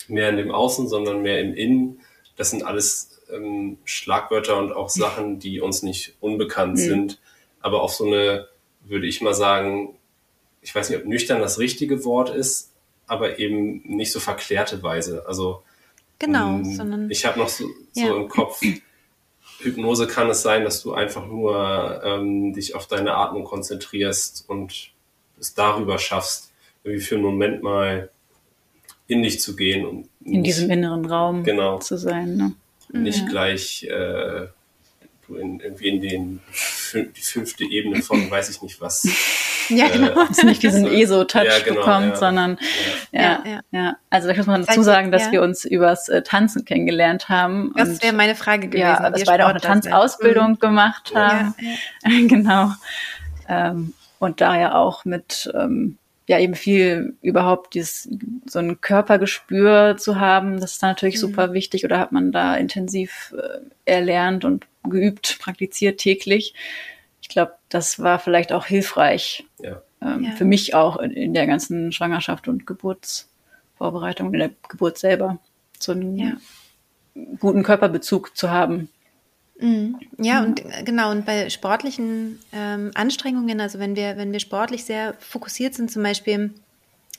mehr 0.08 0.28
in 0.28 0.36
dem 0.36 0.50
Außen, 0.50 0.88
sondern 0.88 1.22
mehr 1.22 1.40
im 1.40 1.54
Innen. 1.54 2.00
Das 2.36 2.50
sind 2.50 2.64
alles 2.64 3.22
ähm, 3.32 3.78
Schlagwörter 3.84 4.58
und 4.58 4.72
auch 4.72 4.90
Sachen, 4.90 5.38
die 5.38 5.60
uns 5.60 5.82
nicht 5.82 6.16
unbekannt 6.20 6.74
mhm. 6.74 6.78
sind, 6.78 7.20
aber 7.60 7.82
auf 7.82 7.94
so 7.94 8.06
eine, 8.06 8.48
würde 8.82 9.06
ich 9.06 9.22
mal 9.22 9.34
sagen, 9.34 9.96
ich 10.60 10.74
weiß 10.74 10.90
nicht, 10.90 10.98
ob 10.98 11.06
nüchtern 11.06 11.40
das 11.40 11.58
richtige 11.58 12.04
Wort 12.04 12.30
ist, 12.30 12.72
aber 13.06 13.38
eben 13.38 13.82
nicht 13.84 14.12
so 14.12 14.20
verklärte 14.20 14.82
Weise. 14.82 15.24
Also 15.26 15.62
genau, 16.18 16.56
ähm, 16.56 16.64
sondern 16.64 17.10
ich 17.10 17.24
habe 17.24 17.38
noch 17.38 17.48
so, 17.48 17.64
ja. 17.94 18.08
so 18.08 18.16
im 18.16 18.28
Kopf, 18.28 18.60
Hypnose 19.60 20.06
kann 20.08 20.28
es 20.30 20.42
sein, 20.42 20.64
dass 20.64 20.82
du 20.82 20.92
einfach 20.92 21.26
nur 21.26 22.02
ähm, 22.04 22.52
dich 22.52 22.74
auf 22.74 22.88
deine 22.88 23.14
Atmung 23.14 23.44
konzentrierst 23.44 24.48
und 24.48 24.90
es 25.38 25.54
darüber 25.54 25.98
schaffst, 25.98 26.52
irgendwie 26.84 27.04
für 27.04 27.14
einen 27.14 27.24
Moment 27.24 27.62
mal 27.62 28.10
in 29.12 29.22
dich 29.22 29.40
zu 29.40 29.56
gehen 29.56 29.84
und 29.86 30.08
in 30.24 30.42
diesem 30.42 30.70
inneren 30.70 31.04
Raum 31.04 31.44
genau, 31.44 31.78
zu 31.78 31.96
sein. 31.96 32.36
Ne? 32.36 32.52
Nicht 32.92 33.20
ja. 33.20 33.28
gleich 33.28 33.84
äh, 33.84 34.46
in, 35.28 35.60
irgendwie 35.60 35.88
in 35.88 36.00
den 36.00 36.40
die 36.94 37.20
fünfte 37.20 37.64
Ebene 37.64 38.02
von 38.02 38.30
weiß 38.30 38.50
ich 38.50 38.62
nicht 38.62 38.80
was. 38.80 39.08
Ja, 39.68 39.88
genau. 39.88 40.24
Äh, 40.24 40.44
nicht 40.44 40.64
diesen 40.64 40.86
ESO-Touch 40.86 41.44
ja, 41.44 41.60
genau, 41.60 41.76
bekommt, 41.76 42.08
ja. 42.08 42.16
sondern 42.16 42.58
ja, 43.12 43.42
ja, 43.46 43.60
ja. 43.70 43.96
Also 44.10 44.26
da 44.26 44.34
muss 44.34 44.46
man 44.46 44.66
dazu 44.66 44.82
sagen, 44.82 45.12
dass 45.12 45.30
wir 45.30 45.40
uns 45.40 45.64
übers 45.64 46.08
äh, 46.08 46.22
Tanzen 46.22 46.64
kennengelernt 46.64 47.28
haben. 47.28 47.72
Das 47.76 48.02
wäre 48.02 48.12
meine 48.12 48.34
Frage 48.34 48.66
gewesen. 48.66 48.80
Ja, 48.80 49.08
dass 49.08 49.22
beide 49.24 49.46
auch 49.46 49.50
eine 49.50 49.60
Tanzausbildung 49.60 50.50
mhm. 50.50 50.58
gemacht 50.58 51.12
haben. 51.14 51.54
genau. 52.28 52.72
Ähm, 53.48 53.94
und 54.18 54.40
daher 54.40 54.74
auch 54.74 55.04
mit 55.04 55.50
ähm, 55.54 55.96
ja 56.26 56.38
eben 56.38 56.54
viel 56.54 57.16
überhaupt 57.20 57.74
dieses, 57.74 58.08
so 58.46 58.58
ein 58.58 58.80
Körpergespür 58.80 59.96
zu 59.98 60.20
haben, 60.20 60.60
das 60.60 60.74
ist 60.74 60.82
natürlich 60.82 61.16
mhm. 61.16 61.20
super 61.20 61.52
wichtig 61.52 61.84
oder 61.84 61.98
hat 61.98 62.12
man 62.12 62.32
da 62.32 62.56
intensiv 62.56 63.34
äh, 63.36 63.60
erlernt 63.84 64.44
und 64.44 64.66
geübt, 64.84 65.38
praktiziert 65.40 65.98
täglich. 65.98 66.54
Ich 67.20 67.28
glaube, 67.28 67.52
das 67.68 67.98
war 67.98 68.18
vielleicht 68.18 68.52
auch 68.52 68.66
hilfreich 68.66 69.44
ja. 69.60 69.82
Ähm, 70.00 70.24
ja. 70.24 70.30
für 70.32 70.44
mich 70.44 70.74
auch 70.74 70.96
in, 70.96 71.10
in, 71.12 71.34
der 71.34 71.46
ganzen 71.46 71.92
Schwangerschaft 71.92 72.48
und 72.48 72.66
Geburtsvorbereitung, 72.66 74.32
in 74.32 74.40
der 74.40 74.50
Geburt 74.68 74.98
selber, 74.98 75.38
so 75.78 75.92
einen 75.92 76.16
ja. 76.16 76.32
guten 77.38 77.62
Körperbezug 77.62 78.36
zu 78.36 78.50
haben. 78.50 78.90
Mhm. 79.62 80.00
Ja, 80.18 80.40
mhm. 80.40 80.48
und 80.48 80.64
äh, 80.64 80.82
genau, 80.84 81.10
und 81.12 81.24
bei 81.24 81.48
sportlichen 81.48 82.40
ähm, 82.52 82.90
Anstrengungen, 82.94 83.60
also 83.60 83.78
wenn 83.78 83.94
wir, 83.96 84.16
wenn 84.16 84.32
wir 84.32 84.40
sportlich 84.40 84.84
sehr 84.84 85.14
fokussiert 85.20 85.74
sind, 85.74 85.90
zum 85.90 86.02
Beispiel, 86.02 86.52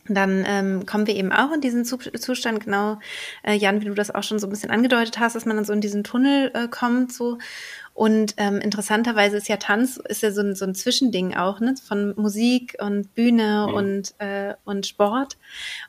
dann 0.09 0.43
ähm, 0.45 0.85
kommen 0.85 1.07
wir 1.07 1.15
eben 1.15 1.31
auch 1.31 1.53
in 1.53 1.61
diesen 1.61 1.85
Zustand, 1.85 2.65
genau, 2.65 2.99
äh, 3.43 3.53
Jan, 3.53 3.79
wie 3.79 3.85
du 3.85 3.93
das 3.93 4.13
auch 4.13 4.23
schon 4.23 4.37
so 4.37 4.47
ein 4.47 4.49
bisschen 4.49 4.69
angedeutet 4.69 5.17
hast, 5.19 5.35
dass 5.35 5.45
man 5.45 5.55
dann 5.55 5.63
so 5.63 5.71
in 5.71 5.79
diesen 5.79 6.03
Tunnel 6.03 6.51
äh, 6.53 6.67
kommt, 6.67 7.13
so 7.13 7.37
und 7.93 8.33
ähm, 8.37 8.57
interessanterweise 8.59 9.37
ist 9.37 9.47
ja 9.47 9.57
Tanz 9.57 9.97
ist 9.97 10.23
ja 10.23 10.31
so 10.31 10.41
ein, 10.41 10.55
so 10.55 10.65
ein 10.65 10.73
Zwischending 10.73 11.35
auch, 11.35 11.59
ne? 11.59 11.75
Von 11.87 12.15
Musik 12.15 12.75
und 12.79 13.13
Bühne 13.13 13.67
mhm. 13.69 13.73
und, 13.75 14.15
äh, 14.17 14.55
und 14.65 14.87
Sport. 14.87 15.37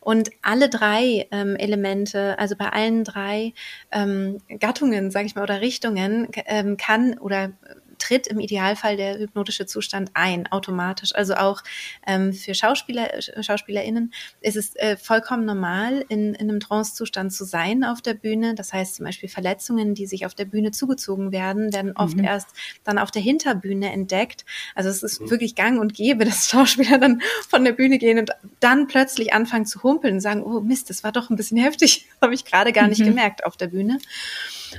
Und 0.00 0.28
alle 0.42 0.68
drei 0.68 1.26
ähm, 1.30 1.56
Elemente, 1.56 2.38
also 2.38 2.56
bei 2.56 2.68
allen 2.68 3.04
drei 3.04 3.54
ähm, 3.90 4.38
Gattungen, 4.60 5.10
sage 5.10 5.26
ich 5.26 5.34
mal, 5.34 5.42
oder 5.42 5.62
Richtungen, 5.62 6.28
ähm, 6.46 6.76
kann 6.76 7.18
oder 7.18 7.52
tritt 7.98 8.26
im 8.26 8.40
Idealfall 8.40 8.96
der 8.96 9.18
hypnotische 9.18 9.66
Zustand 9.66 10.10
ein, 10.14 10.46
automatisch. 10.50 11.14
Also 11.14 11.34
auch 11.34 11.62
ähm, 12.06 12.32
für 12.32 12.54
Schauspieler, 12.54 13.10
SchauspielerInnen 13.20 14.12
ist 14.40 14.56
es 14.56 14.76
äh, 14.76 14.96
vollkommen 14.96 15.44
normal, 15.44 16.04
in, 16.08 16.34
in 16.34 16.50
einem 16.50 16.60
Trance-Zustand 16.60 17.32
zu 17.32 17.44
sein 17.44 17.84
auf 17.84 18.02
der 18.02 18.14
Bühne. 18.14 18.54
Das 18.54 18.72
heißt 18.72 18.96
zum 18.96 19.06
Beispiel 19.06 19.28
Verletzungen, 19.28 19.94
die 19.94 20.06
sich 20.06 20.26
auf 20.26 20.34
der 20.34 20.44
Bühne 20.44 20.70
zugezogen 20.70 21.32
werden, 21.32 21.72
werden 21.72 21.96
oft 21.96 22.16
mhm. 22.16 22.24
erst 22.24 22.48
dann 22.84 22.98
auf 22.98 23.10
der 23.10 23.22
Hinterbühne 23.22 23.92
entdeckt. 23.92 24.44
Also 24.74 24.90
es 24.90 25.02
ist 25.02 25.20
mhm. 25.20 25.30
wirklich 25.30 25.54
gang 25.54 25.80
und 25.80 25.94
gäbe, 25.94 26.24
dass 26.24 26.48
Schauspieler 26.50 26.98
dann 26.98 27.22
von 27.48 27.64
der 27.64 27.72
Bühne 27.72 27.98
gehen 27.98 28.18
und 28.18 28.30
dann 28.60 28.86
plötzlich 28.86 29.32
anfangen 29.32 29.66
zu 29.66 29.82
humpeln 29.82 30.14
und 30.14 30.20
sagen, 30.20 30.42
oh 30.42 30.60
Mist, 30.60 30.90
das 30.90 31.04
war 31.04 31.12
doch 31.12 31.30
ein 31.30 31.36
bisschen 31.36 31.58
heftig, 31.58 32.08
habe 32.20 32.34
ich 32.34 32.44
gerade 32.44 32.72
gar 32.72 32.88
nicht 32.88 33.00
mhm. 33.00 33.06
gemerkt 33.06 33.44
auf 33.44 33.56
der 33.56 33.68
Bühne. 33.68 33.98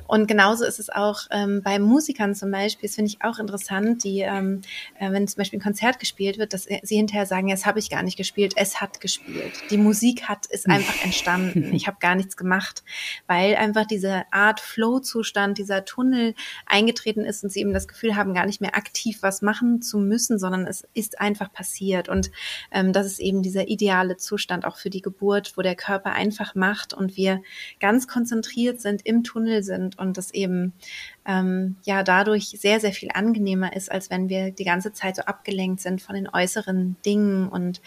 Und 0.07 0.27
genauso 0.27 0.65
ist 0.65 0.79
es 0.79 0.89
auch 0.89 1.21
ähm, 1.31 1.61
bei 1.63 1.79
Musikern 1.79 2.35
zum 2.35 2.51
Beispiel, 2.51 2.87
das 2.87 2.95
finde 2.95 3.09
ich 3.09 3.23
auch 3.23 3.39
interessant, 3.39 4.03
die, 4.03 4.21
ähm, 4.21 4.61
äh, 4.99 5.11
wenn 5.11 5.27
zum 5.27 5.37
Beispiel 5.37 5.59
ein 5.59 5.63
Konzert 5.63 5.99
gespielt 5.99 6.37
wird, 6.37 6.53
dass 6.53 6.63
sie 6.63 6.95
hinterher 6.95 7.25
sagen, 7.25 7.47
ja, 7.47 7.55
das 7.55 7.65
habe 7.65 7.79
ich 7.79 7.89
gar 7.89 8.03
nicht 8.03 8.17
gespielt, 8.17 8.53
es 8.55 8.81
hat 8.81 9.01
gespielt. 9.01 9.53
Die 9.69 9.77
Musik 9.77 10.23
hat, 10.23 10.45
ist 10.47 10.67
einfach 10.67 11.03
entstanden. 11.03 11.73
Ich 11.73 11.87
habe 11.87 11.97
gar 11.99 12.15
nichts 12.15 12.37
gemacht, 12.37 12.83
weil 13.27 13.55
einfach 13.55 13.85
diese 13.85 14.23
Art 14.31 14.59
Flow-Zustand, 14.59 15.57
dieser 15.57 15.85
Tunnel 15.85 16.35
eingetreten 16.65 17.25
ist 17.25 17.43
und 17.43 17.49
sie 17.51 17.61
eben 17.61 17.73
das 17.73 17.87
Gefühl 17.87 18.15
haben, 18.15 18.33
gar 18.33 18.45
nicht 18.45 18.61
mehr 18.61 18.75
aktiv 18.75 19.19
was 19.21 19.41
machen 19.41 19.81
zu 19.81 19.99
müssen, 19.99 20.39
sondern 20.39 20.65
es 20.67 20.87
ist 20.93 21.19
einfach 21.19 21.51
passiert. 21.51 22.09
Und 22.09 22.31
ähm, 22.71 22.93
das 22.93 23.07
ist 23.07 23.19
eben 23.19 23.41
dieser 23.41 23.67
ideale 23.67 24.17
Zustand 24.17 24.65
auch 24.65 24.77
für 24.77 24.89
die 24.89 25.01
Geburt, 25.01 25.53
wo 25.55 25.61
der 25.61 25.75
Körper 25.75 26.13
einfach 26.13 26.55
macht 26.55 26.93
und 26.93 27.17
wir 27.17 27.41
ganz 27.79 28.07
konzentriert 28.07 28.81
sind, 28.81 29.05
im 29.05 29.23
Tunnel 29.23 29.63
sind 29.63 29.84
und 29.97 30.17
das 30.17 30.31
eben 30.31 30.73
ähm, 31.25 31.75
ja 31.83 32.03
dadurch 32.03 32.47
sehr, 32.59 32.79
sehr 32.79 32.93
viel 32.93 33.09
angenehmer 33.13 33.75
ist, 33.75 33.91
als 33.91 34.09
wenn 34.09 34.29
wir 34.29 34.51
die 34.51 34.65
ganze 34.65 34.93
Zeit 34.93 35.15
so 35.15 35.21
abgelenkt 35.23 35.81
sind 35.81 36.01
von 36.01 36.15
den 36.15 36.27
äußeren 36.27 36.95
Dingen 37.05 37.47
und 37.47 37.81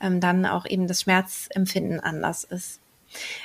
ähm, 0.00 0.20
dann 0.20 0.46
auch 0.46 0.66
eben 0.66 0.86
das 0.86 1.02
Schmerzempfinden 1.02 2.00
anders 2.00 2.44
ist. 2.44 2.80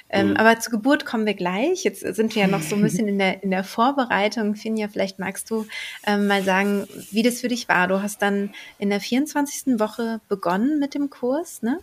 Ähm, 0.09 0.29
mhm. 0.29 0.37
Aber 0.37 0.59
zur 0.59 0.71
Geburt 0.71 1.05
kommen 1.05 1.25
wir 1.25 1.33
gleich. 1.33 1.83
Jetzt 1.83 2.01
sind 2.01 2.35
wir 2.35 2.43
ja 2.43 2.47
noch 2.47 2.61
so 2.61 2.75
ein 2.75 2.81
bisschen 2.81 3.07
in 3.07 3.17
der, 3.17 3.43
in 3.43 3.51
der 3.51 3.63
Vorbereitung. 3.63 4.55
Finja, 4.55 4.87
vielleicht 4.87 5.19
magst 5.19 5.49
du 5.49 5.65
ähm, 6.05 6.27
mal 6.27 6.43
sagen, 6.43 6.87
wie 7.11 7.23
das 7.23 7.41
für 7.41 7.47
dich 7.47 7.67
war. 7.67 7.87
Du 7.87 8.01
hast 8.01 8.21
dann 8.21 8.53
in 8.77 8.89
der 8.89 8.99
24. 8.99 9.79
Woche 9.79 10.21
begonnen 10.29 10.79
mit 10.79 10.93
dem 10.93 11.09
Kurs, 11.09 11.61
ne? 11.61 11.79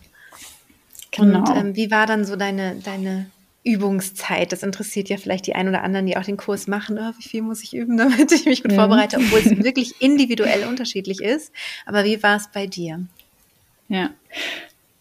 Genau. 1.11 1.39
Und 1.39 1.49
ähm, 1.55 1.75
wie 1.75 1.91
war 1.91 2.07
dann 2.07 2.25
so 2.25 2.35
deine, 2.35 2.75
deine 2.75 3.29
Übungszeit. 3.63 4.51
Das 4.51 4.63
interessiert 4.63 5.09
ja 5.09 5.17
vielleicht 5.17 5.47
die 5.47 5.55
ein 5.55 5.67
oder 5.67 5.83
anderen, 5.83 6.05
die 6.05 6.17
auch 6.17 6.23
den 6.23 6.37
Kurs 6.37 6.67
machen. 6.67 6.97
Oh, 6.99 7.13
wie 7.17 7.27
viel 7.27 7.41
muss 7.41 7.63
ich 7.63 7.73
üben, 7.73 7.97
damit 7.97 8.31
ich 8.31 8.45
mich 8.45 8.61
gut 8.61 8.71
mhm. 8.71 8.75
vorbereite, 8.75 9.17
obwohl 9.17 9.39
es 9.39 9.57
wirklich 9.63 10.01
individuell 10.01 10.65
unterschiedlich 10.65 11.21
ist. 11.21 11.53
Aber 11.85 12.03
wie 12.03 12.21
war 12.23 12.35
es 12.35 12.49
bei 12.49 12.67
dir? 12.67 13.05
Ja. 13.87 14.09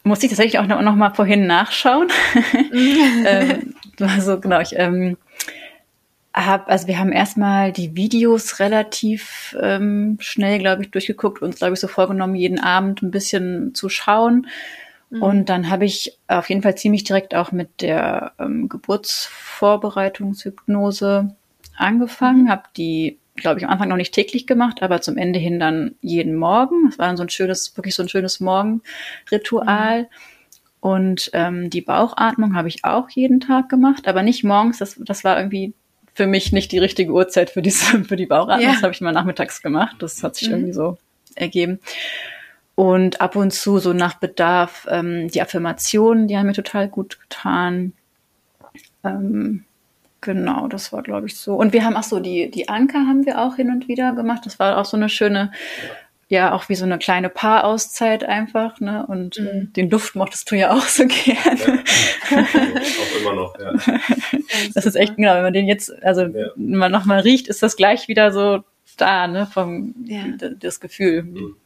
Musste 0.05 0.27
ich 0.27 0.31
tatsächlich 0.31 0.59
auch 0.59 0.67
noch, 0.67 0.83
noch 0.83 0.97
mal 0.97 1.15
vorhin 1.15 1.47
nachschauen. 1.47 2.09
Ähm, 3.25 3.75
also 4.01 4.41
genau, 4.41 4.61
ich 4.61 4.75
ähm, 4.77 5.17
hab, 6.35 6.69
also 6.69 6.87
wir 6.87 6.99
haben 6.99 7.13
erstmal 7.13 7.73
die 7.73 7.95
Videos 7.95 8.59
relativ 8.59 9.57
ähm, 9.61 10.17
schnell, 10.21 10.59
glaube 10.59 10.83
ich, 10.83 10.91
durchgeguckt, 10.91 11.43
uns, 11.43 11.57
glaube 11.57 11.75
ich, 11.75 11.81
so 11.81 11.89
vorgenommen, 11.89 12.35
jeden 12.35 12.59
Abend 12.59 13.03
ein 13.03 13.11
bisschen 13.11 13.75
zu 13.75 13.89
schauen 13.89 14.47
Mhm. 15.13 15.23
Und 15.23 15.49
dann 15.51 15.69
habe 15.69 15.85
ich 15.85 16.19
auf 16.27 16.49
jeden 16.49 16.63
Fall 16.63 16.75
ziemlich 16.77 17.05
direkt 17.05 17.35
auch 17.35 17.53
mit 17.53 17.83
der 17.83 18.33
ähm, 18.39 18.71
Geburtsvorbereitungshypnose 18.71 21.37
angefangen, 21.77 22.45
mhm. 22.45 22.49
habe 22.49 22.63
die, 22.77 23.19
glaube 23.37 23.61
ich, 23.61 23.67
am 23.67 23.71
Anfang 23.71 23.91
noch 23.91 23.97
nicht 23.97 24.15
täglich 24.15 24.47
gemacht, 24.47 24.83
aber 24.83 25.03
zum 25.03 25.19
Ende 25.19 25.39
hin 25.39 25.61
dann 25.61 25.97
jeden 26.01 26.35
Morgen. 26.35 26.87
Das 26.87 26.99
war 26.99 27.09
dann 27.09 27.19
so 27.19 27.25
ein 27.25 27.29
schönes, 27.29 27.77
wirklich 27.77 27.95
so 27.95 28.03
ein 28.03 28.09
schönes 28.09 28.41
Morgenritual. 28.41 30.03
Mhm. 30.03 30.07
Und 30.81 31.29
ähm, 31.35 31.69
die 31.69 31.83
Bauchatmung 31.83 32.57
habe 32.57 32.69
ich 32.69 32.85
auch 32.85 33.11
jeden 33.11 33.41
Tag 33.41 33.69
gemacht, 33.69 34.09
aber 34.09 34.23
nicht 34.23 34.45
morgens. 34.45 34.79
Das, 34.79 34.99
das 34.99 35.25
war 35.25 35.37
irgendwie 35.37 35.75
für 36.15 36.27
mich 36.27 36.53
nicht 36.53 36.73
die 36.73 36.79
richtige 36.79 37.13
Uhrzeit 37.13 37.51
für, 37.51 37.61
diese, 37.61 38.03
für 38.05 38.17
die 38.17 38.25
Bauchatmung. 38.27 38.67
Ja. 38.67 38.73
Das 38.73 38.83
habe 38.83 38.95
ich 38.95 39.03
mal 39.03 39.13
nachmittags 39.13 39.61
gemacht. 39.61 39.97
Das 39.99 40.23
hat 40.23 40.37
sich 40.37 40.49
mhm. 40.49 40.55
irgendwie 40.55 40.73
so 40.73 40.97
ergeben. 41.35 41.81
Und 42.83 43.21
ab 43.21 43.37
und 43.37 43.53
zu 43.53 43.79
so 43.79 43.93
nach 43.93 44.15
Bedarf 44.15 44.89
ähm, 44.91 45.29
die 45.29 45.41
Affirmationen, 45.41 46.27
die 46.27 46.37
haben 46.37 46.47
mir 46.47 46.53
total 46.53 46.89
gut 46.89 47.21
getan. 47.21 47.93
Ähm, 49.05 49.63
genau, 50.21 50.67
das 50.67 50.93
war, 50.93 51.05
glaube 51.05 51.29
ich, 51.29 51.37
so. 51.37 51.55
Und 51.55 51.73
wir 51.73 51.85
haben 51.85 51.97
auch 51.97 52.03
so 52.03 52.19
die, 52.19 52.51
die 52.51 52.69
Anker 52.69 53.07
haben 53.07 53.25
wir 53.25 53.41
auch 53.41 53.55
hin 53.55 53.71
und 53.71 53.87
wieder 53.87 54.17
gemacht. 54.17 54.45
Das 54.47 54.59
war 54.59 54.79
auch 54.79 54.85
so 54.85 54.97
eine 54.97 55.09
schöne, 55.09 55.53
ja, 56.27 56.53
auch 56.53 56.69
wie 56.69 56.75
so 56.75 56.85
eine 56.85 56.99
kleine 56.99 57.29
Paarauszeit 57.29 58.25
einfach, 58.25 58.81
ne? 58.81 59.07
Und 59.07 59.39
mhm. 59.39 59.73
den 59.75 59.89
Duft 59.89 60.17
mochtest 60.17 60.51
du 60.51 60.57
ja 60.57 60.73
auch 60.73 60.89
so 60.89 61.05
gerne. 61.07 61.85
Ja, 62.33 62.39
auch 62.41 63.21
immer 63.21 63.35
noch, 63.37 63.55
ja. 63.61 63.75
Das 64.75 64.87
ist 64.87 64.97
echt, 64.97 65.15
genau, 65.15 65.37
wenn 65.37 65.45
man 65.45 65.53
den 65.53 65.69
jetzt, 65.69 66.03
also 66.03 66.23
ja. 66.23 66.49
wenn 66.57 66.79
man 66.79 66.91
nochmal 66.91 67.21
riecht, 67.21 67.47
ist 67.47 67.63
das 67.63 67.77
gleich 67.77 68.09
wieder 68.09 68.33
so 68.33 68.65
da, 68.97 69.29
ne, 69.29 69.47
vom, 69.47 69.95
ja. 70.05 70.25
das 70.59 70.81
Gefühl. 70.81 71.23
Mhm 71.23 71.57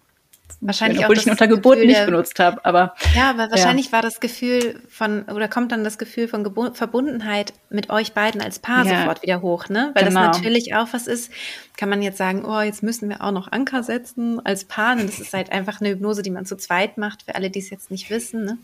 wahrscheinlich 0.61 1.01
obwohl 1.01 1.17
ich 1.17 1.27
ihn 1.27 1.33
unter 1.33 1.49
Geburt 1.49 1.77
Gefühl, 1.77 1.87
nicht 1.87 2.07
benutzt 2.07 2.39
habe, 2.39 2.65
aber 2.65 2.95
ja, 3.15 3.31
aber 3.31 3.51
wahrscheinlich 3.51 3.87
ja. 3.87 3.93
war 3.93 4.03
das 4.03 4.21
Gefühl 4.21 4.81
von 4.89 5.25
oder 5.25 5.49
kommt 5.49 5.73
dann 5.73 5.85
das 5.85 5.99
Gefühl 5.99 6.29
von 6.29 6.45
Gebu 6.45 6.73
Verbundenheit 6.73 7.53
mit 7.69 7.91
euch 7.91 8.13
beiden 8.13 8.41
als 8.41 8.59
Paar 8.59 8.85
ja. 8.87 9.01
sofort 9.01 9.23
wieder 9.23 9.43
hoch, 9.43 9.69
ne? 9.69 9.91
Weil 9.95 10.05
genau. 10.05 10.27
das 10.27 10.37
natürlich 10.37 10.75
auch 10.75 10.89
was 10.93 11.07
ist. 11.07 11.31
Kann 11.77 11.91
man 11.91 12.01
jetzt 12.01 12.17
sagen, 12.17 12.45
oh, 12.45 12.61
jetzt 12.61 12.83
müssen 12.83 13.09
wir 13.09 13.23
auch 13.23 13.33
noch 13.33 13.53
Anker 13.53 13.83
setzen 13.83 14.45
als 14.45 14.65
Paar. 14.65 14.97
Und 14.97 15.07
das 15.07 15.21
ist 15.21 15.35
halt 15.35 15.53
einfach 15.53 15.81
eine 15.81 15.91
Hypnose, 15.91 16.23
die 16.23 16.31
man 16.31 16.47
zu 16.47 16.57
zweit 16.57 16.97
macht, 16.97 17.25
für 17.25 17.35
alle, 17.35 17.51
die 17.51 17.59
es 17.59 17.69
jetzt 17.69 17.91
nicht 17.91 18.09
wissen. 18.09 18.45
Ne? 18.45 18.59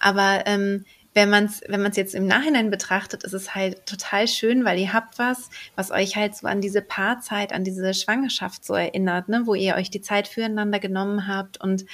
Aber 0.00 0.44
ähm, 0.46 0.84
wenn 1.16 1.30
man 1.30 1.46
es 1.46 1.62
wenn 1.66 1.80
man's 1.80 1.96
jetzt 1.96 2.14
im 2.14 2.26
Nachhinein 2.26 2.70
betrachtet, 2.70 3.24
ist 3.24 3.32
es 3.32 3.54
halt 3.54 3.86
total 3.86 4.28
schön, 4.28 4.66
weil 4.66 4.78
ihr 4.78 4.92
habt 4.92 5.18
was, 5.18 5.48
was 5.74 5.90
euch 5.90 6.14
halt 6.14 6.36
so 6.36 6.46
an 6.46 6.60
diese 6.60 6.82
Paarzeit, 6.82 7.54
an 7.54 7.64
diese 7.64 7.94
Schwangerschaft 7.94 8.66
so 8.66 8.74
erinnert, 8.74 9.30
ne? 9.30 9.42
wo 9.46 9.54
ihr 9.54 9.76
euch 9.76 9.90
die 9.90 10.02
Zeit 10.02 10.28
füreinander 10.28 10.78
genommen 10.78 11.26
habt 11.26 11.58
und 11.58 11.86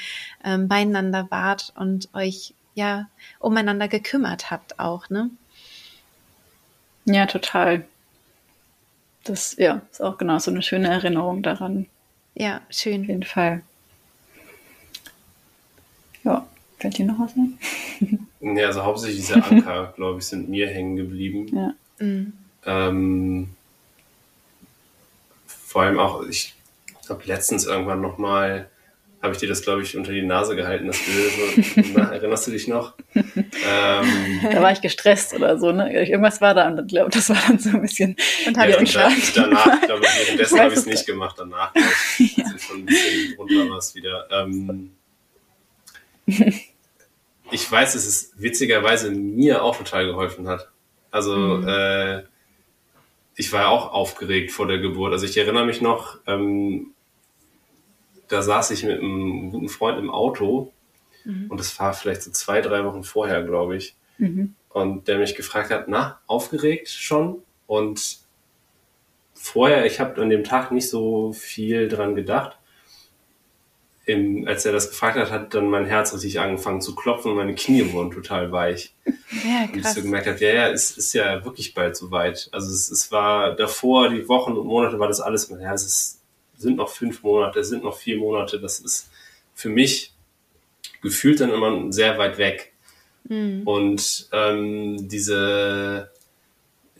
ähm, 0.44 0.66
beieinander 0.66 1.28
wart 1.30 1.72
und 1.76 2.08
euch 2.14 2.54
ja 2.74 3.08
umeinander 3.38 3.86
gekümmert 3.86 4.50
habt 4.50 4.80
auch, 4.80 5.08
ne? 5.08 5.30
Ja, 7.04 7.26
total. 7.26 7.84
Das 9.22 9.54
ja, 9.56 9.82
ist 9.92 10.02
auch 10.02 10.18
genau 10.18 10.40
so 10.40 10.50
eine 10.50 10.62
schöne 10.62 10.88
Erinnerung 10.88 11.44
daran. 11.44 11.86
Ja, 12.34 12.60
schön. 12.70 13.02
Auf 13.02 13.08
jeden 13.08 13.22
Fall. 13.22 13.62
Ja, 16.24 16.44
fällt 16.82 16.98
dir 16.98 17.06
noch 17.06 17.18
was 17.18 17.34
ein? 17.36 17.58
Ja, 18.44 18.66
also 18.66 18.82
hauptsächlich 18.82 19.20
diese 19.20 19.36
Anker, 19.36 19.92
glaube 19.96 20.18
ich, 20.18 20.26
sind 20.26 20.48
mir 20.48 20.68
hängen 20.68 20.96
geblieben. 20.96 21.46
Ja. 21.54 21.74
Mhm. 22.04 22.32
Ähm, 22.66 23.48
vor 25.46 25.82
allem 25.82 26.00
auch, 26.00 26.26
ich 26.26 26.52
habe 27.08 27.22
letztens 27.26 27.66
irgendwann 27.66 28.00
nochmal, 28.00 28.68
habe 29.22 29.34
ich 29.34 29.38
dir 29.38 29.48
das, 29.48 29.62
glaube 29.62 29.82
ich, 29.82 29.96
unter 29.96 30.10
die 30.10 30.22
Nase 30.22 30.56
gehalten, 30.56 30.88
das 30.88 30.98
Bild. 30.98 31.86
So, 31.86 32.00
erinnerst 32.00 32.48
du 32.48 32.50
dich 32.50 32.66
noch? 32.66 32.94
ähm, 33.14 34.40
da 34.42 34.60
war 34.60 34.72
ich 34.72 34.80
gestresst 34.80 35.34
oder 35.34 35.56
so, 35.56 35.70
ne? 35.70 35.92
Irgendwas 35.92 36.40
war 36.40 36.54
da 36.54 36.66
und 36.66 36.80
ich 36.80 36.88
glaube, 36.88 37.10
das 37.10 37.28
war 37.28 37.38
dann 37.46 37.60
so 37.60 37.70
ein 37.70 37.82
bisschen. 37.82 38.16
Und 38.44 38.58
habe 38.58 38.72
ja, 38.72 38.80
ich 38.80 38.92
da, 38.92 39.08
danach, 39.36 39.80
glaube 39.82 40.02
ich, 40.04 40.26
währenddessen 40.26 40.58
habe 40.58 40.72
ich 40.72 40.80
es 40.80 40.86
nicht 40.86 41.06
gemacht. 41.06 41.36
Danach, 41.38 41.72
glaube 41.72 41.88
ich, 42.18 42.36
ja. 42.36 42.44
schon 42.58 42.80
ein 42.80 42.86
bisschen 42.86 43.36
runter 43.36 43.70
was 43.70 43.94
wieder. 43.94 44.26
Ähm, 44.32 44.90
ich 47.52 47.70
weiß, 47.70 47.92
dass 47.92 48.06
es 48.06 48.32
witzigerweise 48.36 49.10
mir 49.10 49.62
auch 49.62 49.76
total 49.76 50.06
geholfen 50.06 50.48
hat. 50.48 50.70
Also 51.10 51.36
mhm. 51.36 51.68
äh, 51.68 52.22
ich 53.36 53.52
war 53.52 53.62
ja 53.62 53.68
auch 53.68 53.92
aufgeregt 53.92 54.50
vor 54.50 54.66
der 54.66 54.78
Geburt. 54.78 55.12
Also 55.12 55.26
ich 55.26 55.36
erinnere 55.36 55.66
mich 55.66 55.80
noch, 55.80 56.18
ähm, 56.26 56.92
da 58.28 58.42
saß 58.42 58.70
ich 58.70 58.84
mit 58.84 58.98
einem 58.98 59.50
guten 59.50 59.68
Freund 59.68 59.98
im 59.98 60.10
Auto 60.10 60.72
mhm. 61.24 61.46
und 61.50 61.60
das 61.60 61.78
war 61.78 61.92
vielleicht 61.94 62.22
so 62.22 62.30
zwei, 62.30 62.60
drei 62.60 62.84
Wochen 62.84 63.04
vorher, 63.04 63.42
glaube 63.42 63.76
ich. 63.76 63.94
Mhm. 64.18 64.54
Und 64.70 65.06
der 65.08 65.18
mich 65.18 65.34
gefragt 65.34 65.70
hat, 65.70 65.88
na, 65.88 66.20
aufgeregt 66.26 66.88
schon? 66.88 67.42
Und 67.66 68.20
vorher, 69.34 69.84
ich 69.84 70.00
habe 70.00 70.20
an 70.22 70.30
dem 70.30 70.44
Tag 70.44 70.72
nicht 70.72 70.88
so 70.88 71.32
viel 71.32 71.88
dran 71.88 72.14
gedacht 72.14 72.58
im, 74.04 74.46
als 74.48 74.64
er 74.66 74.72
das 74.72 74.90
gefragt 74.90 75.16
hat, 75.16 75.30
hat 75.30 75.54
dann 75.54 75.68
mein 75.68 75.86
Herz 75.86 76.12
richtig 76.12 76.40
angefangen 76.40 76.80
zu 76.80 76.94
klopfen 76.94 77.30
und 77.30 77.36
meine 77.36 77.54
Knie 77.54 77.92
wurden 77.92 78.10
total 78.10 78.50
weich. 78.50 78.94
Ja, 79.44 79.66
krass. 79.66 79.72
Und 79.72 79.78
ich 79.78 79.86
so 79.86 80.02
gemerkt 80.02 80.26
habe, 80.26 80.38
ja, 80.40 80.52
ja, 80.52 80.68
es 80.70 80.96
ist 80.96 81.12
ja 81.12 81.44
wirklich 81.44 81.72
bald 81.74 81.96
soweit. 81.96 82.48
Also 82.52 82.70
es, 82.70 82.90
es 82.90 83.12
war 83.12 83.54
davor, 83.54 84.08
die 84.08 84.28
Wochen 84.28 84.52
und 84.52 84.66
Monate 84.66 84.98
war 84.98 85.08
das 85.08 85.20
alles, 85.20 85.48
ja, 85.50 85.72
es 85.72 85.86
ist, 85.86 86.20
sind 86.56 86.76
noch 86.76 86.88
fünf 86.88 87.22
Monate, 87.22 87.60
es 87.60 87.68
sind 87.68 87.84
noch 87.84 87.96
vier 87.96 88.18
Monate. 88.18 88.60
Das 88.60 88.80
ist 88.80 89.08
für 89.54 89.68
mich 89.68 90.12
gefühlt 91.00 91.40
dann 91.40 91.50
immer 91.50 91.92
sehr 91.92 92.18
weit 92.18 92.38
weg. 92.38 92.72
Mhm. 93.24 93.62
Und 93.64 94.28
ähm, 94.32 95.08
diese, 95.08 96.10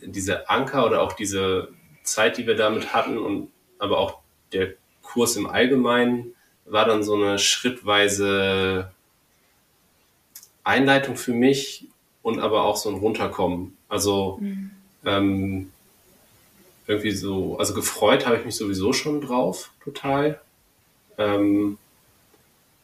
diese 0.01 0.49
Anker 0.49 0.85
oder 0.85 1.01
auch 1.01 1.13
diese 1.13 1.69
Zeit, 2.03 2.37
die 2.37 2.47
wir 2.47 2.55
damit 2.55 2.93
hatten 2.93 3.17
und 3.17 3.49
aber 3.79 3.97
auch 3.97 4.19
der 4.53 4.73
Kurs 5.01 5.35
im 5.35 5.47
Allgemeinen, 5.47 6.33
war 6.65 6.85
dann 6.85 7.03
so 7.03 7.15
eine 7.15 7.39
schrittweise 7.39 8.91
Einleitung 10.63 11.17
für 11.17 11.33
mich 11.33 11.87
und 12.21 12.39
aber 12.39 12.63
auch 12.63 12.77
so 12.77 12.89
ein 12.89 12.95
Runterkommen. 12.95 13.77
Also 13.89 14.37
mhm. 14.41 14.71
ähm, 15.05 15.71
irgendwie 16.87 17.11
so, 17.11 17.57
also 17.57 17.73
gefreut 17.73 18.25
habe 18.25 18.37
ich 18.37 18.45
mich 18.45 18.55
sowieso 18.55 18.93
schon 18.93 19.21
drauf, 19.21 19.71
total. 19.83 20.39
Ähm, 21.17 21.77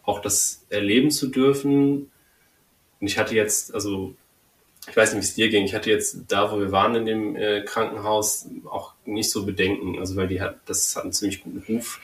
auch 0.03 0.21
das 0.21 0.65
erleben 0.69 1.11
zu 1.11 1.27
dürfen. 1.27 2.11
Und 2.99 3.07
ich 3.07 3.17
hatte 3.17 3.35
jetzt, 3.35 3.73
also 3.73 4.13
ich 4.87 4.95
weiß 4.95 5.13
nicht, 5.13 5.21
wie 5.21 5.27
es 5.27 5.35
dir 5.35 5.49
ging. 5.49 5.65
Ich 5.65 5.75
hatte 5.75 5.89
jetzt 5.89 6.19
da, 6.27 6.51
wo 6.51 6.59
wir 6.59 6.71
waren 6.71 6.95
in 6.95 7.05
dem 7.05 7.35
äh, 7.35 7.61
Krankenhaus, 7.61 8.47
auch 8.65 8.93
nicht 9.05 9.31
so 9.31 9.45
Bedenken. 9.45 9.99
Also 9.99 10.15
weil 10.15 10.27
die 10.27 10.41
hat, 10.41 10.57
das 10.65 10.95
hat 10.95 11.03
einen 11.03 11.13
ziemlich 11.13 11.43
guten 11.43 11.63
Ruf 11.67 11.99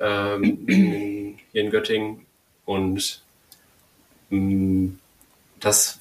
ähm, 0.00 0.64
in, 0.66 1.38
hier 1.52 1.62
in 1.62 1.70
Göttingen. 1.70 2.26
Und 2.64 3.22
mh, 4.30 4.38
mm, 4.38 4.98
das, 5.60 6.00